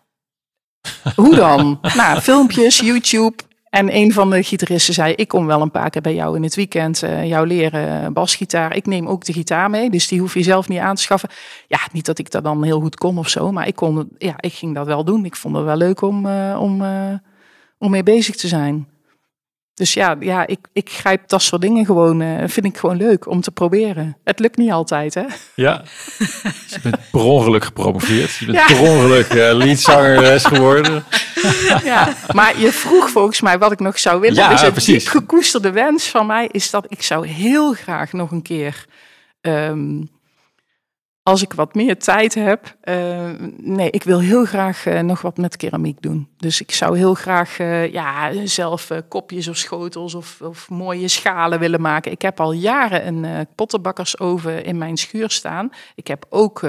hoe 1.15 1.35
dan? 1.35 1.79
nou, 1.95 2.19
filmpjes, 2.19 2.79
YouTube. 2.79 3.35
En 3.69 3.95
een 3.95 4.13
van 4.13 4.29
de 4.29 4.43
gitaristen 4.43 4.93
zei, 4.93 5.13
ik 5.13 5.27
kom 5.27 5.45
wel 5.45 5.61
een 5.61 5.71
paar 5.71 5.89
keer 5.89 6.01
bij 6.01 6.13
jou 6.13 6.35
in 6.35 6.43
het 6.43 6.55
weekend 6.55 7.03
uh, 7.03 7.25
jou 7.25 7.47
leren 7.47 8.13
basgitaar. 8.13 8.75
Ik 8.75 8.85
neem 8.85 9.07
ook 9.07 9.25
de 9.25 9.33
gitaar 9.33 9.69
mee, 9.69 9.89
dus 9.89 10.07
die 10.07 10.19
hoef 10.19 10.33
je 10.33 10.43
zelf 10.43 10.67
niet 10.67 10.79
aan 10.79 10.95
te 10.95 11.01
schaffen. 11.01 11.29
Ja, 11.67 11.79
niet 11.91 12.05
dat 12.05 12.19
ik 12.19 12.31
dat 12.31 12.43
dan 12.43 12.63
heel 12.63 12.79
goed 12.79 12.95
kon 12.95 13.17
of 13.17 13.29
zo, 13.29 13.51
maar 13.51 13.67
ik, 13.67 13.75
kon, 13.75 14.09
ja, 14.17 14.33
ik 14.39 14.53
ging 14.53 14.75
dat 14.75 14.85
wel 14.85 15.03
doen. 15.03 15.25
Ik 15.25 15.35
vond 15.35 15.55
het 15.55 15.65
wel 15.65 15.77
leuk 15.77 16.01
om, 16.01 16.25
uh, 16.25 16.57
om, 16.59 16.81
uh, 16.81 17.13
om 17.77 17.91
mee 17.91 18.03
bezig 18.03 18.35
te 18.35 18.47
zijn. 18.47 18.87
Dus 19.75 19.93
ja, 19.93 20.15
ja 20.19 20.47
ik, 20.47 20.59
ik 20.73 20.89
grijp 20.89 21.27
dat 21.27 21.41
soort 21.41 21.61
dingen 21.61 21.85
gewoon, 21.85 22.21
uh, 22.21 22.43
vind 22.47 22.65
ik 22.65 22.77
gewoon 22.77 22.97
leuk 22.97 23.27
om 23.27 23.41
te 23.41 23.51
proberen. 23.51 24.17
Het 24.23 24.39
lukt 24.39 24.57
niet 24.57 24.71
altijd, 24.71 25.13
hè? 25.13 25.23
Ja, 25.55 25.83
je 26.69 26.79
bent 26.83 26.97
per 27.11 27.21
ongeluk 27.21 27.63
gepromoveerd. 27.63 28.35
Je 28.35 28.45
bent 28.45 28.57
ja. 28.57 28.65
per 28.65 28.79
ongeluk 28.79 29.33
uh, 29.33 29.53
leadzangeres 29.53 30.45
geworden. 30.45 31.03
Ja, 31.83 32.13
maar 32.31 32.59
je 32.59 32.71
vroeg 32.71 33.09
volgens 33.09 33.41
mij 33.41 33.57
wat 33.57 33.71
ik 33.71 33.79
nog 33.79 33.99
zou 33.99 34.19
willen. 34.19 34.35
Ja, 34.35 34.49
dus 34.49 34.61
het 34.61 34.71
precies. 34.71 35.07
gekoesterde 35.07 35.71
wens 35.71 36.07
van 36.07 36.25
mij 36.25 36.47
is 36.51 36.69
dat 36.69 36.85
ik 36.87 37.01
zou 37.03 37.27
heel 37.27 37.73
graag 37.73 38.13
nog 38.13 38.31
een 38.31 38.41
keer... 38.41 38.85
Um, 39.41 40.09
als 41.23 41.41
ik 41.41 41.53
wat 41.53 41.75
meer 41.75 41.97
tijd 41.97 42.33
heb, 42.33 42.75
uh, 42.83 43.31
nee, 43.57 43.89
ik 43.89 44.03
wil 44.03 44.19
heel 44.19 44.45
graag 44.45 44.85
uh, 44.85 44.99
nog 44.99 45.21
wat 45.21 45.37
met 45.37 45.55
keramiek 45.55 46.01
doen. 46.01 46.27
Dus 46.37 46.61
ik 46.61 46.71
zou 46.71 46.97
heel 46.97 47.13
graag 47.13 47.59
uh, 47.59 47.91
ja, 47.91 48.31
zelf 48.45 48.91
kopjes 49.07 49.47
of 49.47 49.57
schotels 49.57 50.13
of, 50.13 50.41
of, 50.41 50.69
mooie 50.69 51.07
schalen 51.07 51.59
willen 51.59 51.81
maken. 51.81 52.11
Ik 52.11 52.21
heb 52.21 52.39
al 52.39 52.51
jaren 52.51 53.07
een 53.07 53.47
pottenbakkersoven 53.55 54.63
in 54.63 54.77
mijn 54.77 54.97
schuur 54.97 55.29
staan. 55.29 55.69
Ik 55.95 56.07
heb 56.07 56.25
ook 56.29 56.59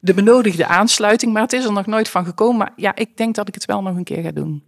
de 0.00 0.14
benodigde 0.14 0.66
aansluiting, 0.66 1.32
maar 1.32 1.42
het 1.42 1.52
is 1.52 1.64
er 1.64 1.72
nog 1.72 1.86
nooit 1.86 2.08
van 2.08 2.24
gekomen. 2.24 2.56
Maar 2.56 2.72
ja, 2.76 2.94
ik 2.94 3.16
denk 3.16 3.34
dat 3.34 3.48
ik 3.48 3.54
het 3.54 3.64
wel 3.64 3.82
nog 3.82 3.96
een 3.96 4.04
keer 4.04 4.22
ga 4.22 4.30
doen 4.30 4.64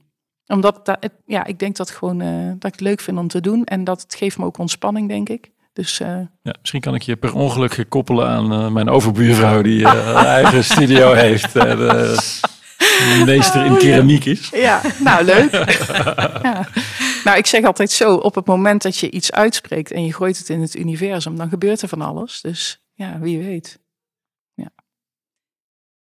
omdat 0.46 0.86
dat, 0.86 1.08
ja, 1.26 1.44
ik 1.44 1.58
denk 1.58 1.76
dat, 1.76 1.90
gewoon, 1.90 2.18
dat 2.58 2.64
ik 2.64 2.72
het 2.72 2.80
leuk 2.80 3.00
vind 3.00 3.18
om 3.18 3.28
te 3.28 3.40
doen. 3.40 3.64
En 3.64 3.84
dat 3.84 4.02
het 4.02 4.14
geeft 4.14 4.38
me 4.38 4.44
ook 4.44 4.58
ontspanning, 4.58 5.08
denk 5.08 5.28
ik. 5.28 5.50
Dus, 5.78 6.00
uh... 6.00 6.20
ja, 6.42 6.54
misschien 6.60 6.80
kan 6.80 6.94
ik 6.94 7.02
je 7.02 7.16
per 7.16 7.34
ongeluk 7.34 7.84
koppelen 7.88 8.28
aan 8.28 8.52
uh, 8.52 8.68
mijn 8.68 8.88
overbuurvrouw 8.88 9.62
die 9.62 9.80
uh, 9.86 10.06
een 10.06 10.24
eigen 10.24 10.64
studio 10.64 11.12
heeft. 11.12 11.56
En 11.56 13.24
meester 13.24 13.64
in 13.64 13.76
keramiek 13.76 14.24
is. 14.24 14.48
Ja, 14.50 14.80
nou 14.98 15.24
leuk. 15.24 15.52
ja. 16.48 16.68
Nou, 17.24 17.38
ik 17.38 17.46
zeg 17.46 17.64
altijd 17.64 17.90
zo, 17.90 18.14
op 18.14 18.34
het 18.34 18.46
moment 18.46 18.82
dat 18.82 18.96
je 18.96 19.10
iets 19.10 19.32
uitspreekt 19.32 19.90
en 19.90 20.04
je 20.04 20.12
gooit 20.12 20.38
het 20.38 20.48
in 20.48 20.60
het 20.60 20.76
universum, 20.76 21.36
dan 21.36 21.48
gebeurt 21.48 21.82
er 21.82 21.88
van 21.88 22.02
alles. 22.02 22.40
Dus 22.40 22.82
ja, 22.94 23.18
wie 23.18 23.38
weet. 23.38 23.78
Ja. 24.54 24.70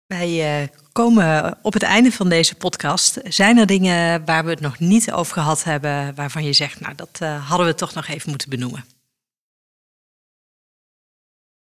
Wij 0.06 0.70
komen 0.92 1.58
op 1.62 1.72
het 1.72 1.82
einde 1.82 2.12
van 2.12 2.28
deze 2.28 2.54
podcast. 2.54 3.20
Zijn 3.24 3.58
er 3.58 3.66
dingen 3.66 4.24
waar 4.24 4.44
we 4.44 4.50
het 4.50 4.60
nog 4.60 4.78
niet 4.78 5.12
over 5.12 5.32
gehad 5.32 5.64
hebben, 5.64 6.14
waarvan 6.14 6.44
je 6.44 6.52
zegt, 6.52 6.80
nou, 6.80 6.94
dat 6.94 7.18
hadden 7.48 7.66
we 7.66 7.74
toch 7.74 7.94
nog 7.94 8.06
even 8.06 8.30
moeten 8.30 8.50
benoemen? 8.50 8.84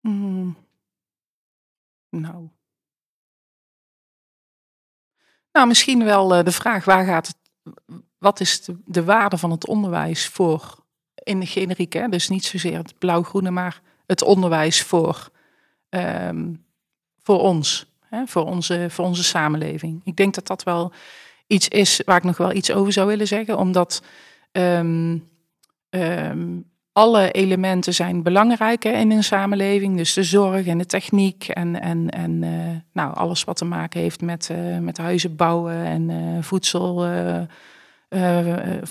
Mm. 0.00 0.56
Nou. 2.08 2.48
Nou, 5.52 5.66
misschien 5.66 6.04
wel 6.04 6.38
uh, 6.38 6.44
de 6.44 6.52
vraag: 6.52 6.84
waar 6.84 7.04
gaat 7.04 7.26
het, 7.26 7.36
wat 8.18 8.40
is 8.40 8.64
de, 8.64 8.76
de, 8.84 9.04
waarde 9.04 9.38
van 9.38 9.50
het 9.50 9.66
onderwijs 9.66 10.28
voor 10.28 10.84
in 11.14 11.40
de 11.40 11.46
generiek, 11.46 11.92
hè? 11.92 12.08
dus 12.08 12.28
niet 12.28 12.44
zozeer 12.44 12.76
het 12.76 12.98
blauw-groene, 12.98 13.50
maar 13.50 13.80
het 14.06 14.22
onderwijs 14.22 14.82
voor, 14.82 15.30
ehm, 15.88 16.54
voor 17.22 17.40
ons, 17.40 17.92
hè? 18.00 18.26
Voor, 18.26 18.44
onze, 18.44 18.86
voor 18.90 19.04
onze 19.04 19.24
samenleving. 19.24 20.00
Ik 20.04 20.16
denk 20.16 20.34
dat 20.34 20.46
dat 20.46 20.62
wel 20.62 20.92
iets 21.46 21.68
is 21.68 22.02
waar 22.04 22.16
ik 22.16 22.22
nog 22.22 22.36
wel 22.36 22.52
iets 22.52 22.70
over 22.72 22.92
zou 22.92 23.06
willen 23.06 23.26
zeggen, 23.26 23.58
omdat 23.58 24.02
ehm, 24.52 25.18
alle 26.98 27.30
elementen 27.30 27.94
zijn 27.94 28.22
belangrijk 28.22 28.84
in 28.84 29.10
een 29.10 29.24
samenleving. 29.24 29.96
Dus 29.96 30.12
de 30.12 30.22
zorg 30.22 30.66
en 30.66 30.78
de 30.78 30.86
techniek 30.86 31.48
en, 31.48 31.80
en, 31.80 32.10
en 32.10 32.42
uh, 32.42 32.50
nou, 32.92 33.14
alles 33.14 33.44
wat 33.44 33.56
te 33.56 33.64
maken 33.64 34.00
heeft 34.00 34.20
met, 34.20 34.48
uh, 34.52 34.78
met 34.78 34.98
huizen 34.98 35.36
bouwen 35.36 35.84
en 35.84 36.08
uh, 36.08 36.42
voedsel. 36.42 37.06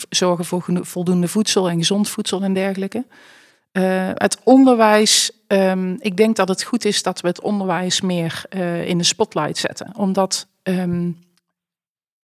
zorgen 0.09 0.45
voor 0.45 0.65
voldoende 0.81 1.27
voedsel 1.27 1.69
en 1.69 1.77
gezond 1.77 2.09
voedsel 2.09 2.41
en 2.41 2.53
dergelijke. 2.53 3.05
het 4.13 4.39
onderwijs, 4.43 5.31
um, 5.47 5.95
ik 5.99 6.17
denk 6.17 6.35
dat 6.35 6.47
het 6.47 6.63
goed 6.63 6.85
is 6.85 7.03
dat 7.03 7.21
we 7.21 7.27
het 7.27 7.41
onderwijs 7.41 8.01
meer 8.01 8.45
in 8.85 8.97
de 8.97 9.03
spotlight 9.03 9.57
zetten. 9.57 9.91
Omdat 9.95 10.47
um, 10.63 11.17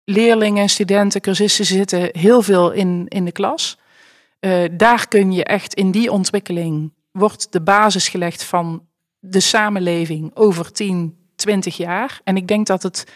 leerlingen, 0.03 0.69
studenten, 0.69 1.21
cursisten 1.21 1.65
zitten 1.65 2.09
heel 2.11 2.41
veel 2.41 2.71
in, 2.71 3.05
in 3.07 3.25
de 3.25 3.31
klas. 3.31 3.77
Uh, 4.39 4.63
daar 4.71 5.07
kun 5.07 5.31
je 5.31 5.43
echt 5.43 5.73
in 5.73 5.91
die 5.91 6.11
ontwikkeling 6.11 6.93
wordt 7.11 7.51
de 7.51 7.61
basis 7.61 8.07
gelegd 8.07 8.43
van 8.43 8.87
de 9.19 9.39
samenleving 9.39 10.35
over 10.35 10.71
10, 10.71 11.17
20 11.35 11.77
jaar. 11.77 12.21
En 12.23 12.37
ik 12.37 12.47
denk 12.47 12.67
dat 12.67 12.83
het 12.83 13.11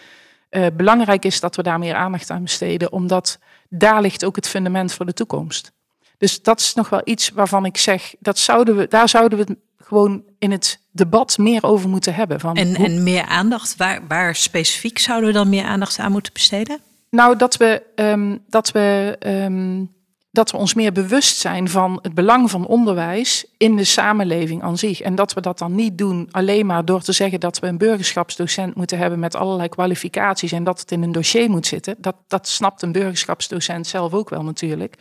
uh, 0.49 0.65
belangrijk 0.73 1.25
is 1.25 1.39
dat 1.39 1.55
we 1.55 1.63
daar 1.63 1.79
meer 1.79 1.95
aandacht 1.95 2.29
aan 2.29 2.43
besteden, 2.43 2.91
omdat 2.91 3.39
daar 3.69 4.01
ligt 4.01 4.25
ook 4.25 4.35
het 4.35 4.47
fundament 4.47 4.93
voor 4.93 5.05
de 5.05 5.13
toekomst. 5.13 5.71
Dus 6.17 6.41
dat 6.41 6.59
is 6.59 6.73
nog 6.73 6.89
wel 6.89 7.01
iets 7.03 7.29
waarvan 7.29 7.65
ik 7.65 7.77
zeg, 7.77 8.15
dat 8.19 8.37
zouden 8.37 8.77
we, 8.77 8.87
daar 8.87 9.09
zouden 9.09 9.37
we 9.37 9.57
gewoon 9.77 10.23
in 10.39 10.51
het 10.51 10.79
debat 10.91 11.37
meer 11.37 11.63
over 11.63 11.89
moeten 11.89 12.13
hebben. 12.13 12.39
Van 12.39 12.55
en, 12.55 12.75
en 12.75 13.03
meer 13.03 13.25
aandacht, 13.25 13.77
waar, 13.77 14.07
waar 14.07 14.35
specifiek 14.35 14.99
zouden 14.99 15.27
we 15.27 15.35
dan 15.35 15.49
meer 15.49 15.65
aandacht 15.65 15.99
aan 15.99 16.11
moeten 16.11 16.33
besteden? 16.33 16.79
Nou, 17.09 17.37
dat 17.37 17.57
we, 17.57 17.83
um, 17.95 18.43
dat 18.47 18.71
we 18.71 19.17
um, 19.19 19.91
dat 20.33 20.51
we 20.51 20.57
ons 20.57 20.73
meer 20.73 20.91
bewust 20.91 21.37
zijn 21.37 21.69
van 21.69 21.99
het 22.01 22.13
belang 22.13 22.49
van 22.49 22.65
onderwijs 22.65 23.45
in 23.57 23.75
de 23.75 23.83
samenleving 23.83 24.63
aan 24.63 24.77
zich. 24.77 25.01
En 25.01 25.15
dat 25.15 25.33
we 25.33 25.41
dat 25.41 25.57
dan 25.57 25.75
niet 25.75 25.97
doen 25.97 26.27
alleen 26.31 26.65
maar 26.65 26.85
door 26.85 27.01
te 27.01 27.11
zeggen 27.11 27.39
dat 27.39 27.59
we 27.59 27.67
een 27.67 27.77
burgerschapsdocent 27.77 28.75
moeten 28.75 28.97
hebben 28.97 29.19
met 29.19 29.35
allerlei 29.35 29.69
kwalificaties 29.69 30.51
en 30.51 30.63
dat 30.63 30.79
het 30.79 30.91
in 30.91 31.03
een 31.03 31.11
dossier 31.11 31.49
moet 31.49 31.67
zitten. 31.67 31.95
Dat, 31.97 32.15
dat 32.27 32.47
snapt 32.47 32.81
een 32.81 32.91
burgerschapsdocent 32.91 33.87
zelf 33.87 34.13
ook 34.13 34.29
wel 34.29 34.43
natuurlijk. 34.43 34.95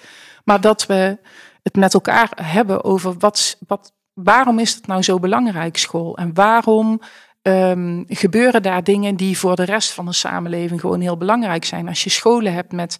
Maar 0.44 0.60
dat 0.60 0.86
we 0.86 1.18
het 1.62 1.76
met 1.76 1.94
elkaar 1.94 2.30
hebben 2.42 2.84
over 2.84 3.14
wat, 3.18 3.56
wat, 3.66 3.92
waarom 4.12 4.58
is 4.58 4.74
het 4.74 4.86
nou 4.86 5.02
zo 5.02 5.18
belangrijk, 5.18 5.76
school? 5.76 6.16
En 6.16 6.34
waarom 6.34 7.00
um, 7.42 8.04
gebeuren 8.08 8.62
daar 8.62 8.84
dingen 8.84 9.16
die 9.16 9.38
voor 9.38 9.56
de 9.56 9.64
rest 9.64 9.92
van 9.92 10.04
de 10.04 10.12
samenleving 10.12 10.80
gewoon 10.80 11.00
heel 11.00 11.16
belangrijk 11.16 11.64
zijn? 11.64 11.88
Als 11.88 12.04
je 12.04 12.10
scholen 12.10 12.52
hebt 12.52 12.72
met 12.72 12.98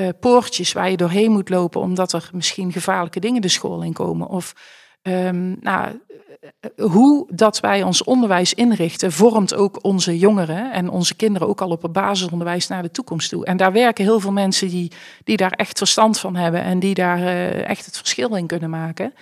uh, 0.00 0.08
poortjes 0.20 0.72
waar 0.72 0.90
je 0.90 0.96
doorheen 0.96 1.30
moet 1.30 1.48
lopen 1.48 1.80
omdat 1.80 2.12
er 2.12 2.30
misschien 2.32 2.72
gevaarlijke 2.72 3.20
dingen 3.20 3.42
de 3.42 3.48
school 3.48 3.82
in 3.82 3.92
komen. 3.92 4.28
Of 4.28 4.54
um, 5.02 5.56
nou, 5.60 6.00
eh, 6.40 6.70
hoe 6.90 7.28
dat 7.34 7.60
wij 7.60 7.82
ons 7.82 8.04
onderwijs 8.04 8.54
inrichten, 8.54 9.12
vormt 9.12 9.54
ook 9.54 9.84
onze 9.84 10.18
jongeren 10.18 10.72
en 10.72 10.88
onze 10.88 11.16
kinderen 11.16 11.48
ook 11.48 11.60
al 11.60 11.70
op 11.70 11.82
het 11.82 11.92
basisonderwijs 11.92 12.68
naar 12.68 12.82
de 12.82 12.90
toekomst 12.90 13.28
toe. 13.28 13.44
En 13.44 13.56
daar 13.56 13.72
werken 13.72 14.04
heel 14.04 14.20
veel 14.20 14.32
mensen 14.32 14.68
die, 14.68 14.92
die 15.24 15.36
daar 15.36 15.52
echt 15.52 15.78
verstand 15.78 16.18
van 16.18 16.36
hebben 16.36 16.62
en 16.62 16.78
die 16.78 16.94
daar 16.94 17.22
echt 17.62 17.86
het 17.86 17.96
verschil 17.96 18.36
in 18.36 18.46
kunnen 18.46 18.70
maken. 18.70 19.14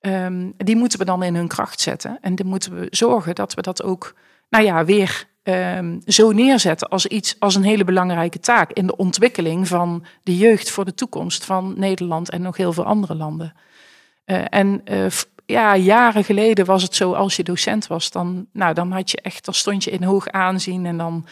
Um, 0.00 0.54
die 0.56 0.76
moeten 0.76 0.98
we 0.98 1.04
dan 1.04 1.22
in 1.22 1.34
hun 1.34 1.48
kracht 1.48 1.80
zetten. 1.80 2.18
En 2.20 2.34
dan 2.34 2.46
moeten 2.46 2.80
we 2.80 2.86
zorgen 2.90 3.34
dat 3.34 3.54
we 3.54 3.62
dat 3.62 3.82
ook, 3.82 4.14
nou 4.48 4.64
ja, 4.64 4.84
weer 4.84 5.26
um, 5.48 6.00
zo 6.06 6.30
neerzetten 6.30 6.88
als 6.88 7.06
iets, 7.06 7.36
als 7.38 7.54
een 7.54 7.62
hele 7.62 7.84
belangrijke 7.84 8.40
taak 8.40 8.72
in 8.72 8.86
de 8.86 8.96
ontwikkeling 8.96 9.68
van 9.68 10.04
de 10.22 10.36
jeugd 10.36 10.70
voor 10.70 10.84
de 10.84 10.94
toekomst 10.94 11.44
van 11.44 11.74
Nederland 11.76 12.30
en 12.30 12.42
nog 12.42 12.56
heel 12.56 12.72
veel 12.72 12.84
andere 12.84 13.14
landen. 13.14 13.52
Uh, 14.26 14.44
en 14.48 14.82
uh, 14.84 15.06
ja, 15.46 15.76
jaren 15.76 16.24
geleden 16.24 16.64
was 16.64 16.82
het 16.82 16.94
zo, 16.94 17.12
als 17.12 17.36
je 17.36 17.42
docent 17.42 17.86
was, 17.86 18.10
dan, 18.10 18.46
nou, 18.52 18.74
dan 18.74 18.92
had 18.92 19.10
je 19.10 19.20
echt, 19.20 19.44
dan 19.44 19.54
stond 19.54 19.84
je 19.84 19.90
in 19.90 20.02
hoog 20.02 20.28
aanzien 20.28 20.86
en 20.86 20.96
dan, 20.96 21.26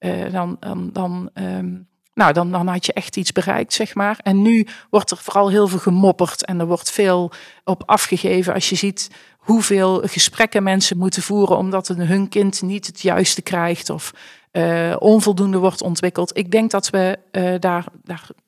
uh, 0.00 0.32
dan, 0.32 0.56
dan, 0.92 1.30
um, 1.34 1.88
nou, 2.14 2.32
dan, 2.32 2.52
dan 2.52 2.66
had 2.66 2.86
je 2.86 2.92
echt 2.92 3.16
iets 3.16 3.32
bereikt, 3.32 3.72
zeg 3.72 3.94
maar. 3.94 4.18
En 4.22 4.42
nu 4.42 4.66
wordt 4.90 5.10
er 5.10 5.16
vooral 5.16 5.50
heel 5.50 5.68
veel 5.68 5.78
gemopperd 5.78 6.44
en 6.44 6.60
er 6.60 6.66
wordt 6.66 6.90
veel 6.90 7.32
op 7.64 7.82
afgegeven. 7.86 8.54
Als 8.54 8.68
je 8.68 8.76
ziet 8.76 9.10
hoeveel 9.38 10.02
gesprekken 10.04 10.62
mensen 10.62 10.98
moeten 10.98 11.22
voeren 11.22 11.56
omdat 11.56 11.88
hun 11.88 12.28
kind 12.28 12.62
niet 12.62 12.86
het 12.86 13.00
juiste 13.00 13.42
krijgt 13.42 13.90
of 13.90 14.12
uh, 14.52 14.96
onvoldoende 14.98 15.58
wordt 15.58 15.82
ontwikkeld. 15.82 16.36
Ik 16.36 16.50
denk 16.50 16.70
dat 16.70 16.90
we 16.90 17.18
uh, 17.32 17.54
daar, 17.60 17.84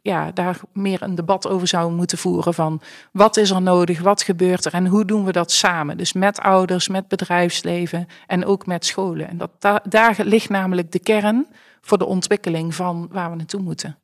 ja, 0.03 0.31
daar 0.35 0.61
meer 0.73 1.03
een 1.03 1.15
debat 1.15 1.49
over 1.49 1.69
zouden 1.69 1.97
moeten 1.97 2.19
voeren 2.19 2.55
van 2.55 2.81
wat 3.13 3.37
is 3.37 3.51
er 3.51 3.63
nodig, 3.63 4.01
wat 4.01 4.23
gebeurt 4.23 4.65
er 4.65 4.73
en 4.73 4.87
hoe 4.87 5.05
doen 5.05 5.25
we 5.25 5.33
dat 5.33 5.53
samen. 5.53 5.97
Dus 5.97 6.13
met 6.13 6.41
ouders, 6.41 6.89
met 6.89 7.09
bedrijfsleven 7.09 8.09
en 8.27 8.45
ook 8.45 8.67
met 8.67 8.87
scholen. 8.87 9.29
En 9.29 9.37
dat, 9.37 9.51
da 9.59 9.83
daar 9.89 10.17
ligt 10.23 10.49
namelijk 10.49 10.93
de 10.93 10.99
kern 10.99 11.47
voor 11.87 11.99
de 11.99 12.05
ontwikkeling 12.05 12.75
van 12.75 13.09
waar 13.11 13.31
we 13.31 13.37
naartoe 13.37 13.61
moeten. 13.61 13.99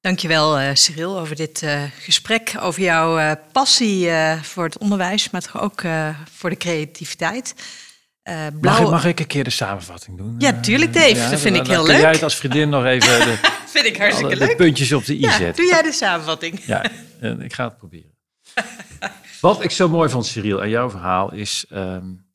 Dankjewel 0.00 0.60
uh, 0.60 0.68
Cyril 0.72 1.18
over 1.18 1.36
dit 1.36 1.62
uh, 1.62 1.82
gesprek, 1.98 2.54
over 2.60 2.82
jouw 2.82 3.18
uh, 3.18 3.32
passie 3.52 4.08
voor 4.42 4.64
het 4.64 4.78
onderwijs, 4.78 5.30
maar 5.30 5.40
toch 5.40 5.60
ook 5.60 5.82
voor 6.30 6.50
de 6.50 6.56
creativiteit. 6.56 7.54
Blauwe... 8.22 8.60
mag, 8.60 8.80
ik, 8.80 8.88
mag 8.90 9.04
ik 9.04 9.20
een 9.20 9.26
keer 9.26 9.44
de 9.44 9.50
samenvatting 9.50 10.16
doen? 10.16 10.34
Ja, 10.38 10.60
tuurlijk 10.60 10.92
Dave, 10.92 11.14
ja, 11.14 11.30
dat 11.30 11.40
vind 11.40 11.56
ik 11.56 11.66
heel 11.66 11.76
dan 11.76 11.84
leuk. 11.86 11.94
Kun 11.94 12.02
jij 12.02 12.12
het 12.12 12.22
als 12.22 12.36
vriendin 12.36 12.68
nog 12.68 12.84
even 12.84 13.18
de, 13.18 13.38
vind 13.74 13.86
ik 13.86 13.96
hartstikke 13.96 14.36
leuk. 14.36 14.48
de 14.48 14.56
puntjes 14.56 14.92
op 14.92 15.04
de 15.04 15.14
i 15.14 15.20
ja, 15.20 15.36
zetten? 15.36 15.64
Doe 15.64 15.72
jij 15.72 15.82
de 15.82 15.92
samenvatting? 15.92 16.64
Ja, 16.64 16.84
ik 17.38 17.52
ga 17.52 17.64
het 17.64 17.76
proberen. 17.76 18.14
Wat 19.40 19.64
ik 19.64 19.70
zo 19.70 19.88
mooi 19.88 20.10
vond 20.10 20.26
Cyril 20.26 20.60
aan 20.60 20.68
jouw 20.68 20.90
verhaal 20.90 21.32
is... 21.32 21.66
Um, 21.70 22.30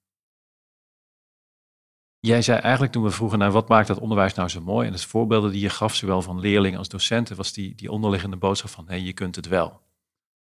Jij 2.19 2.41
zei 2.41 2.59
eigenlijk 2.59 2.91
toen 2.91 3.03
we 3.03 3.09
vroegen 3.09 3.39
naar 3.39 3.51
wat 3.51 3.69
maakt 3.69 3.87
dat 3.87 3.99
onderwijs 3.99 4.33
nou 4.33 4.49
zo 4.49 4.61
mooi, 4.61 4.87
en 4.87 4.93
de 4.93 4.99
voorbeelden 4.99 5.51
die 5.51 5.61
je 5.61 5.69
gaf, 5.69 5.95
zowel 5.95 6.21
van 6.21 6.39
leerlingen 6.39 6.77
als 6.77 6.89
docenten, 6.89 7.35
was 7.35 7.53
die, 7.53 7.75
die 7.75 7.91
onderliggende 7.91 8.37
boodschap 8.37 8.69
van 8.69 8.87
hé, 8.87 8.95
je 8.95 9.13
kunt 9.13 9.35
het 9.35 9.47
wel. 9.47 9.81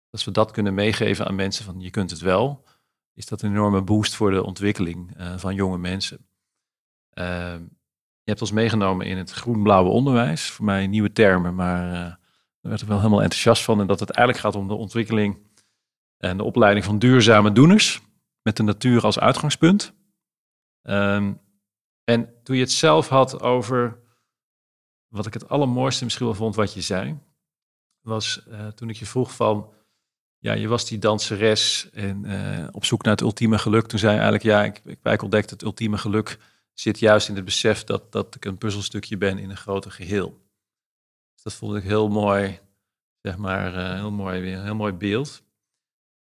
Als 0.09 0.25
we 0.25 0.31
dat 0.31 0.51
kunnen 0.51 0.73
meegeven 0.73 1.27
aan 1.27 1.35
mensen 1.35 1.65
van 1.65 1.79
je 1.79 1.89
kunt 1.89 2.09
het 2.09 2.19
wel, 2.19 2.65
is 3.13 3.25
dat 3.25 3.41
een 3.41 3.51
enorme 3.51 3.81
boost 3.81 4.15
voor 4.15 4.31
de 4.31 4.43
ontwikkeling 4.43 5.19
uh, 5.19 5.37
van 5.37 5.55
jonge 5.55 5.77
mensen. 5.77 6.27
Uh, 7.13 7.55
je 8.21 8.33
hebt 8.33 8.41
ons 8.41 8.51
meegenomen 8.51 9.05
in 9.05 9.17
het 9.17 9.31
groen-blauwe 9.31 9.89
onderwijs, 9.89 10.49
voor 10.49 10.65
mij 10.65 10.87
nieuwe 10.87 11.11
termen, 11.11 11.55
maar 11.55 11.85
uh, 11.85 11.91
daar 11.91 12.17
werd 12.61 12.81
ik 12.81 12.87
wel 12.87 12.97
helemaal 12.97 13.21
enthousiast 13.21 13.63
van. 13.63 13.79
En 13.79 13.87
dat 13.87 13.99
het 13.99 14.09
eigenlijk 14.09 14.45
gaat 14.45 14.61
om 14.61 14.67
de 14.67 14.73
ontwikkeling 14.73 15.37
en 16.17 16.37
de 16.37 16.43
opleiding 16.43 16.85
van 16.85 16.99
duurzame 16.99 17.51
doeners, 17.51 18.01
met 18.41 18.57
de 18.57 18.63
natuur 18.63 19.03
als 19.03 19.19
uitgangspunt. 19.19 19.93
Um, 20.83 21.39
en 22.09 22.33
toen 22.43 22.55
je 22.55 22.61
het 22.61 22.71
zelf 22.71 23.07
had 23.07 23.41
over 23.41 23.99
wat 25.07 25.25
ik 25.25 25.33
het 25.33 25.49
allermooiste 25.49 26.03
misschien 26.03 26.25
wel 26.25 26.35
vond 26.35 26.55
wat 26.55 26.73
je 26.73 26.81
zei, 26.81 27.19
was 28.01 28.43
uh, 28.47 28.67
toen 28.67 28.89
ik 28.89 28.95
je 28.95 29.05
vroeg 29.05 29.35
van, 29.35 29.73
ja, 30.37 30.53
je 30.53 30.67
was 30.67 30.85
die 30.85 30.99
danseres 30.99 31.89
en 31.91 32.23
uh, 32.25 32.67
op 32.71 32.85
zoek 32.85 33.03
naar 33.03 33.13
het 33.13 33.21
ultieme 33.21 33.57
geluk. 33.57 33.87
Toen 33.87 33.99
zei 33.99 34.13
je 34.13 34.19
eigenlijk, 34.19 34.49
ja, 34.49 34.63
ik, 34.63 34.81
ik, 34.83 34.99
ik 35.03 35.21
ontdekte 35.21 35.53
het 35.53 35.63
ultieme 35.63 35.97
geluk 35.97 36.37
zit 36.73 36.99
juist 36.99 37.29
in 37.29 37.35
het 37.35 37.45
besef 37.45 37.83
dat, 37.83 38.11
dat 38.11 38.35
ik 38.35 38.45
een 38.45 38.57
puzzelstukje 38.57 39.17
ben 39.17 39.37
in 39.37 39.49
een 39.49 39.57
groter 39.57 39.91
geheel. 39.91 40.29
Dus 41.33 41.43
dat 41.43 41.53
vond 41.53 41.75
ik 41.75 41.83
heel 41.83 42.09
mooi, 42.09 42.59
zeg 43.21 43.37
maar, 43.37 43.75
uh, 43.75 43.93
heel 43.93 44.11
mooi, 44.11 44.41
weer, 44.41 44.63
heel 44.63 44.75
mooi 44.75 44.93
beeld. 44.93 45.43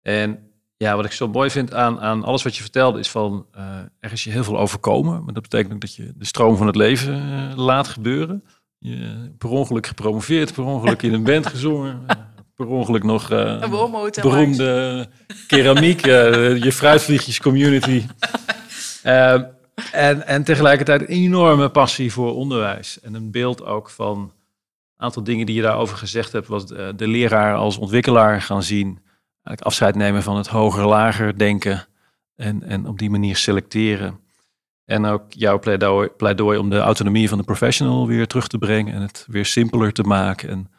En 0.01 0.48
ja, 0.83 0.95
wat 0.95 1.05
ik 1.05 1.11
zo 1.11 1.27
mooi 1.27 1.49
vind 1.49 1.73
aan, 1.73 1.99
aan 1.99 2.23
alles 2.23 2.43
wat 2.43 2.55
je 2.55 2.61
vertelde 2.61 2.99
is 2.99 3.09
van 3.09 3.45
uh, 3.57 3.61
er 3.99 4.11
is 4.11 4.23
je 4.23 4.29
heel 4.29 4.43
veel 4.43 4.59
overkomen. 4.59 5.23
Maar 5.23 5.33
dat 5.33 5.43
betekent 5.43 5.73
ook 5.73 5.81
dat 5.81 5.95
je 5.95 6.13
de 6.15 6.25
stroom 6.25 6.57
van 6.57 6.67
het 6.67 6.75
leven 6.75 7.15
uh, 7.15 7.57
laat 7.57 7.87
gebeuren. 7.87 8.43
Je 8.77 9.29
per 9.37 9.49
ongeluk 9.49 9.87
gepromoveerd, 9.87 10.53
per 10.53 10.63
ongeluk 10.63 11.01
in 11.01 11.13
een 11.13 11.23
band 11.23 11.47
gezongen. 11.55 12.01
Uh, 12.09 12.15
per 12.55 12.67
ongeluk 12.67 13.03
nog 13.03 13.27
beroemde 14.21 15.07
keramiek, 15.47 16.05
je 16.65 16.71
fruitvliegjes 16.71 17.39
community. 17.39 18.05
en, 19.91 20.27
en 20.27 20.43
tegelijkertijd 20.43 21.01
een 21.01 21.07
enorme 21.07 21.69
passie 21.69 22.13
voor 22.13 22.35
onderwijs. 22.35 22.99
En 22.99 23.13
een 23.13 23.31
beeld 23.31 23.65
ook 23.65 23.89
van 23.89 24.17
een 24.17 24.31
aantal 25.05 25.23
dingen 25.23 25.45
die 25.45 25.55
je 25.55 25.61
daarover 25.61 25.97
gezegd 25.97 26.31
hebt. 26.31 26.47
Was 26.47 26.67
de, 26.67 26.93
de 26.95 27.07
leraar 27.07 27.55
als 27.55 27.77
ontwikkelaar 27.77 28.41
gaan 28.41 28.63
zien 28.63 28.99
afscheid 29.55 29.95
nemen 29.95 30.23
van 30.23 30.37
het 30.37 30.47
hoger-lager 30.47 31.37
denken 31.37 31.87
en, 32.35 32.63
en 32.63 32.87
op 32.87 32.99
die 32.99 33.09
manier 33.09 33.35
selecteren. 33.35 34.19
En 34.85 35.05
ook 35.05 35.23
jouw 35.29 35.59
pleidooi, 35.59 36.09
pleidooi 36.09 36.57
om 36.57 36.69
de 36.69 36.79
autonomie 36.79 37.29
van 37.29 37.37
de 37.37 37.43
professional 37.43 38.07
weer 38.07 38.27
terug 38.27 38.47
te 38.47 38.57
brengen 38.57 38.93
en 38.93 39.01
het 39.01 39.25
weer 39.29 39.45
simpeler 39.45 39.93
te 39.93 40.03
maken. 40.03 40.49
En 40.49 40.71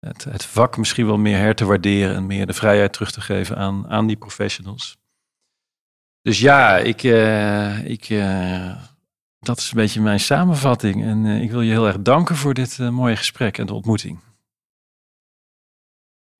het, 0.00 0.24
het 0.24 0.44
vak 0.44 0.76
misschien 0.76 1.06
wel 1.06 1.18
meer 1.18 1.38
her 1.38 1.54
te 1.54 1.64
waarderen 1.64 2.14
en 2.14 2.26
meer 2.26 2.46
de 2.46 2.52
vrijheid 2.52 2.92
terug 2.92 3.10
te 3.10 3.20
geven 3.20 3.56
aan, 3.56 3.88
aan 3.88 4.06
die 4.06 4.16
professionals. 4.16 4.96
Dus 6.22 6.40
ja, 6.40 6.76
ik, 6.76 7.02
uh, 7.02 7.84
ik, 7.84 8.08
uh, 8.08 8.76
dat 9.38 9.58
is 9.58 9.70
een 9.70 9.76
beetje 9.76 10.00
mijn 10.00 10.20
samenvatting. 10.20 11.04
En 11.04 11.24
uh, 11.24 11.42
ik 11.42 11.50
wil 11.50 11.60
je 11.60 11.70
heel 11.70 11.86
erg 11.86 12.02
danken 12.02 12.36
voor 12.36 12.54
dit 12.54 12.78
mooie 12.78 13.16
gesprek 13.16 13.58
en 13.58 13.66
de 13.66 13.74
ontmoeting. 13.74 14.18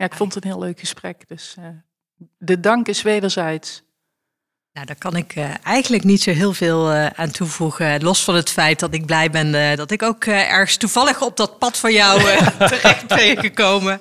Ja, 0.03 0.09
ik 0.09 0.15
vond 0.15 0.35
het 0.35 0.45
een 0.45 0.51
heel 0.51 0.61
leuk 0.61 0.81
gesprek. 0.81 1.29
Dus 1.29 1.57
de 2.39 2.61
dank 2.61 2.89
is 2.89 3.03
wederzijds. 3.03 3.83
Nou, 4.73 4.87
daar 4.87 4.97
kan 4.97 5.17
ik 5.17 5.37
uh, 5.37 5.51
eigenlijk 5.63 6.05
niet 6.05 6.23
zo 6.23 6.31
heel 6.31 6.53
veel 6.53 6.93
uh, 6.93 7.07
aan 7.07 7.31
toevoegen. 7.31 8.03
Los 8.03 8.25
van 8.25 8.35
het 8.35 8.51
feit 8.51 8.79
dat 8.79 8.95
ik 8.95 9.07
blij 9.07 9.31
ben 9.31 9.55
uh, 9.55 9.77
dat 9.77 9.91
ik 9.91 10.03
ook 10.03 10.25
ergens 10.25 10.77
toevallig 10.77 11.23
op 11.23 11.37
dat 11.37 11.59
pad 11.59 11.79
van 11.79 11.93
jou 11.93 12.21
terecht 12.59 13.07
ben 13.07 13.39
gekomen. 13.39 14.01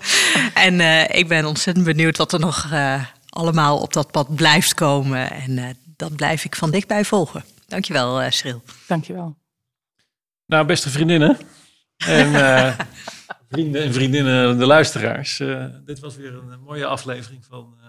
En 0.54 0.80
ik 1.16 1.28
ben 1.28 1.46
ontzettend 1.46 1.86
benieuwd 1.86 2.18
wat 2.18 2.34
er 2.34 2.40
nog 2.40 2.70
allemaal 3.30 3.78
op 3.78 3.94
dat 3.94 4.12
pad 4.12 4.36
blijft 4.36 4.74
komen. 4.74 5.32
En 5.32 5.78
dat 5.96 6.16
blijf 6.16 6.46
ik 6.46 6.56
van 6.56 6.72
dichtbij 6.72 7.06
volgen. 7.06 7.44
Dankjewel, 7.68 8.22
uh, 8.22 8.30
Schril. 8.30 8.64
Dankjewel. 8.88 9.36
Nou, 10.46 10.66
beste 10.66 10.90
vriendinnen 10.90 11.38
en 11.98 12.32
vrienden 13.52 13.84
en 13.84 13.94
vriendinnen, 13.94 14.58
de 14.58 14.66
luisteraars. 14.66 15.38
dit 15.86 16.00
was 16.00 16.16
weer 16.16 16.34
een 16.34 16.60
mooie 16.66 16.86
aflevering 16.86 17.46
van 17.46 17.80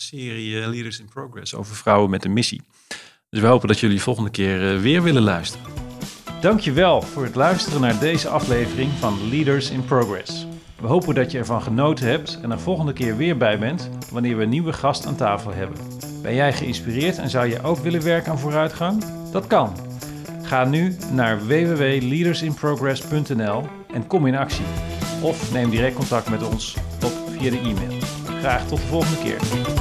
serie 0.00 0.60
eh, 0.60 0.68
Leaders 0.68 1.00
in 1.00 1.08
Progress 1.08 1.54
over 1.54 1.76
vrouwen 1.76 2.10
met 2.10 2.24
een 2.24 2.32
missie. 2.32 2.62
Dus 3.30 3.40
we 3.40 3.46
hopen 3.46 3.68
dat 3.68 3.80
jullie 3.80 4.02
volgende 4.02 4.30
keer 4.30 4.74
eh, 4.74 4.80
weer 4.80 5.02
willen 5.02 5.22
luisteren. 5.22 5.66
Dankjewel 6.40 7.02
voor 7.02 7.24
het 7.24 7.34
luisteren 7.34 7.80
naar 7.80 7.98
deze 7.98 8.28
aflevering 8.28 8.92
van 8.92 9.28
Leaders 9.30 9.70
in 9.70 9.84
Progress. 9.84 10.46
We 10.80 10.86
hopen 10.86 11.14
dat 11.14 11.30
je 11.30 11.38
ervan 11.38 11.62
genoten 11.62 12.06
hebt 12.06 12.38
en 12.42 12.50
er 12.50 12.60
volgende 12.60 12.92
keer 12.92 13.16
weer 13.16 13.36
bij 13.36 13.58
bent 13.58 13.90
wanneer 14.10 14.36
we 14.36 14.42
een 14.42 14.48
nieuwe 14.48 14.72
gast 14.72 15.06
aan 15.06 15.16
tafel 15.16 15.52
hebben. 15.52 15.78
Ben 16.22 16.34
jij 16.34 16.52
geïnspireerd 16.52 17.18
en 17.18 17.30
zou 17.30 17.46
je 17.46 17.62
ook 17.62 17.78
willen 17.78 18.02
werken 18.02 18.32
aan 18.32 18.38
vooruitgang? 18.38 19.04
Dat 19.32 19.46
kan. 19.46 19.76
Ga 20.42 20.64
nu 20.64 20.96
naar 21.12 21.46
www.leadersinprogress.nl 21.46 23.68
en 23.92 24.06
kom 24.06 24.26
in 24.26 24.36
actie. 24.36 24.97
Of 25.22 25.52
neem 25.52 25.70
direct 25.70 25.94
contact 25.94 26.30
met 26.30 26.42
ons 26.42 26.76
op 27.04 27.12
via 27.30 27.50
de 27.50 27.58
e-mail. 27.58 27.98
Graag 28.40 28.66
tot 28.68 28.78
de 28.78 28.86
volgende 28.86 29.18
keer. 29.22 29.77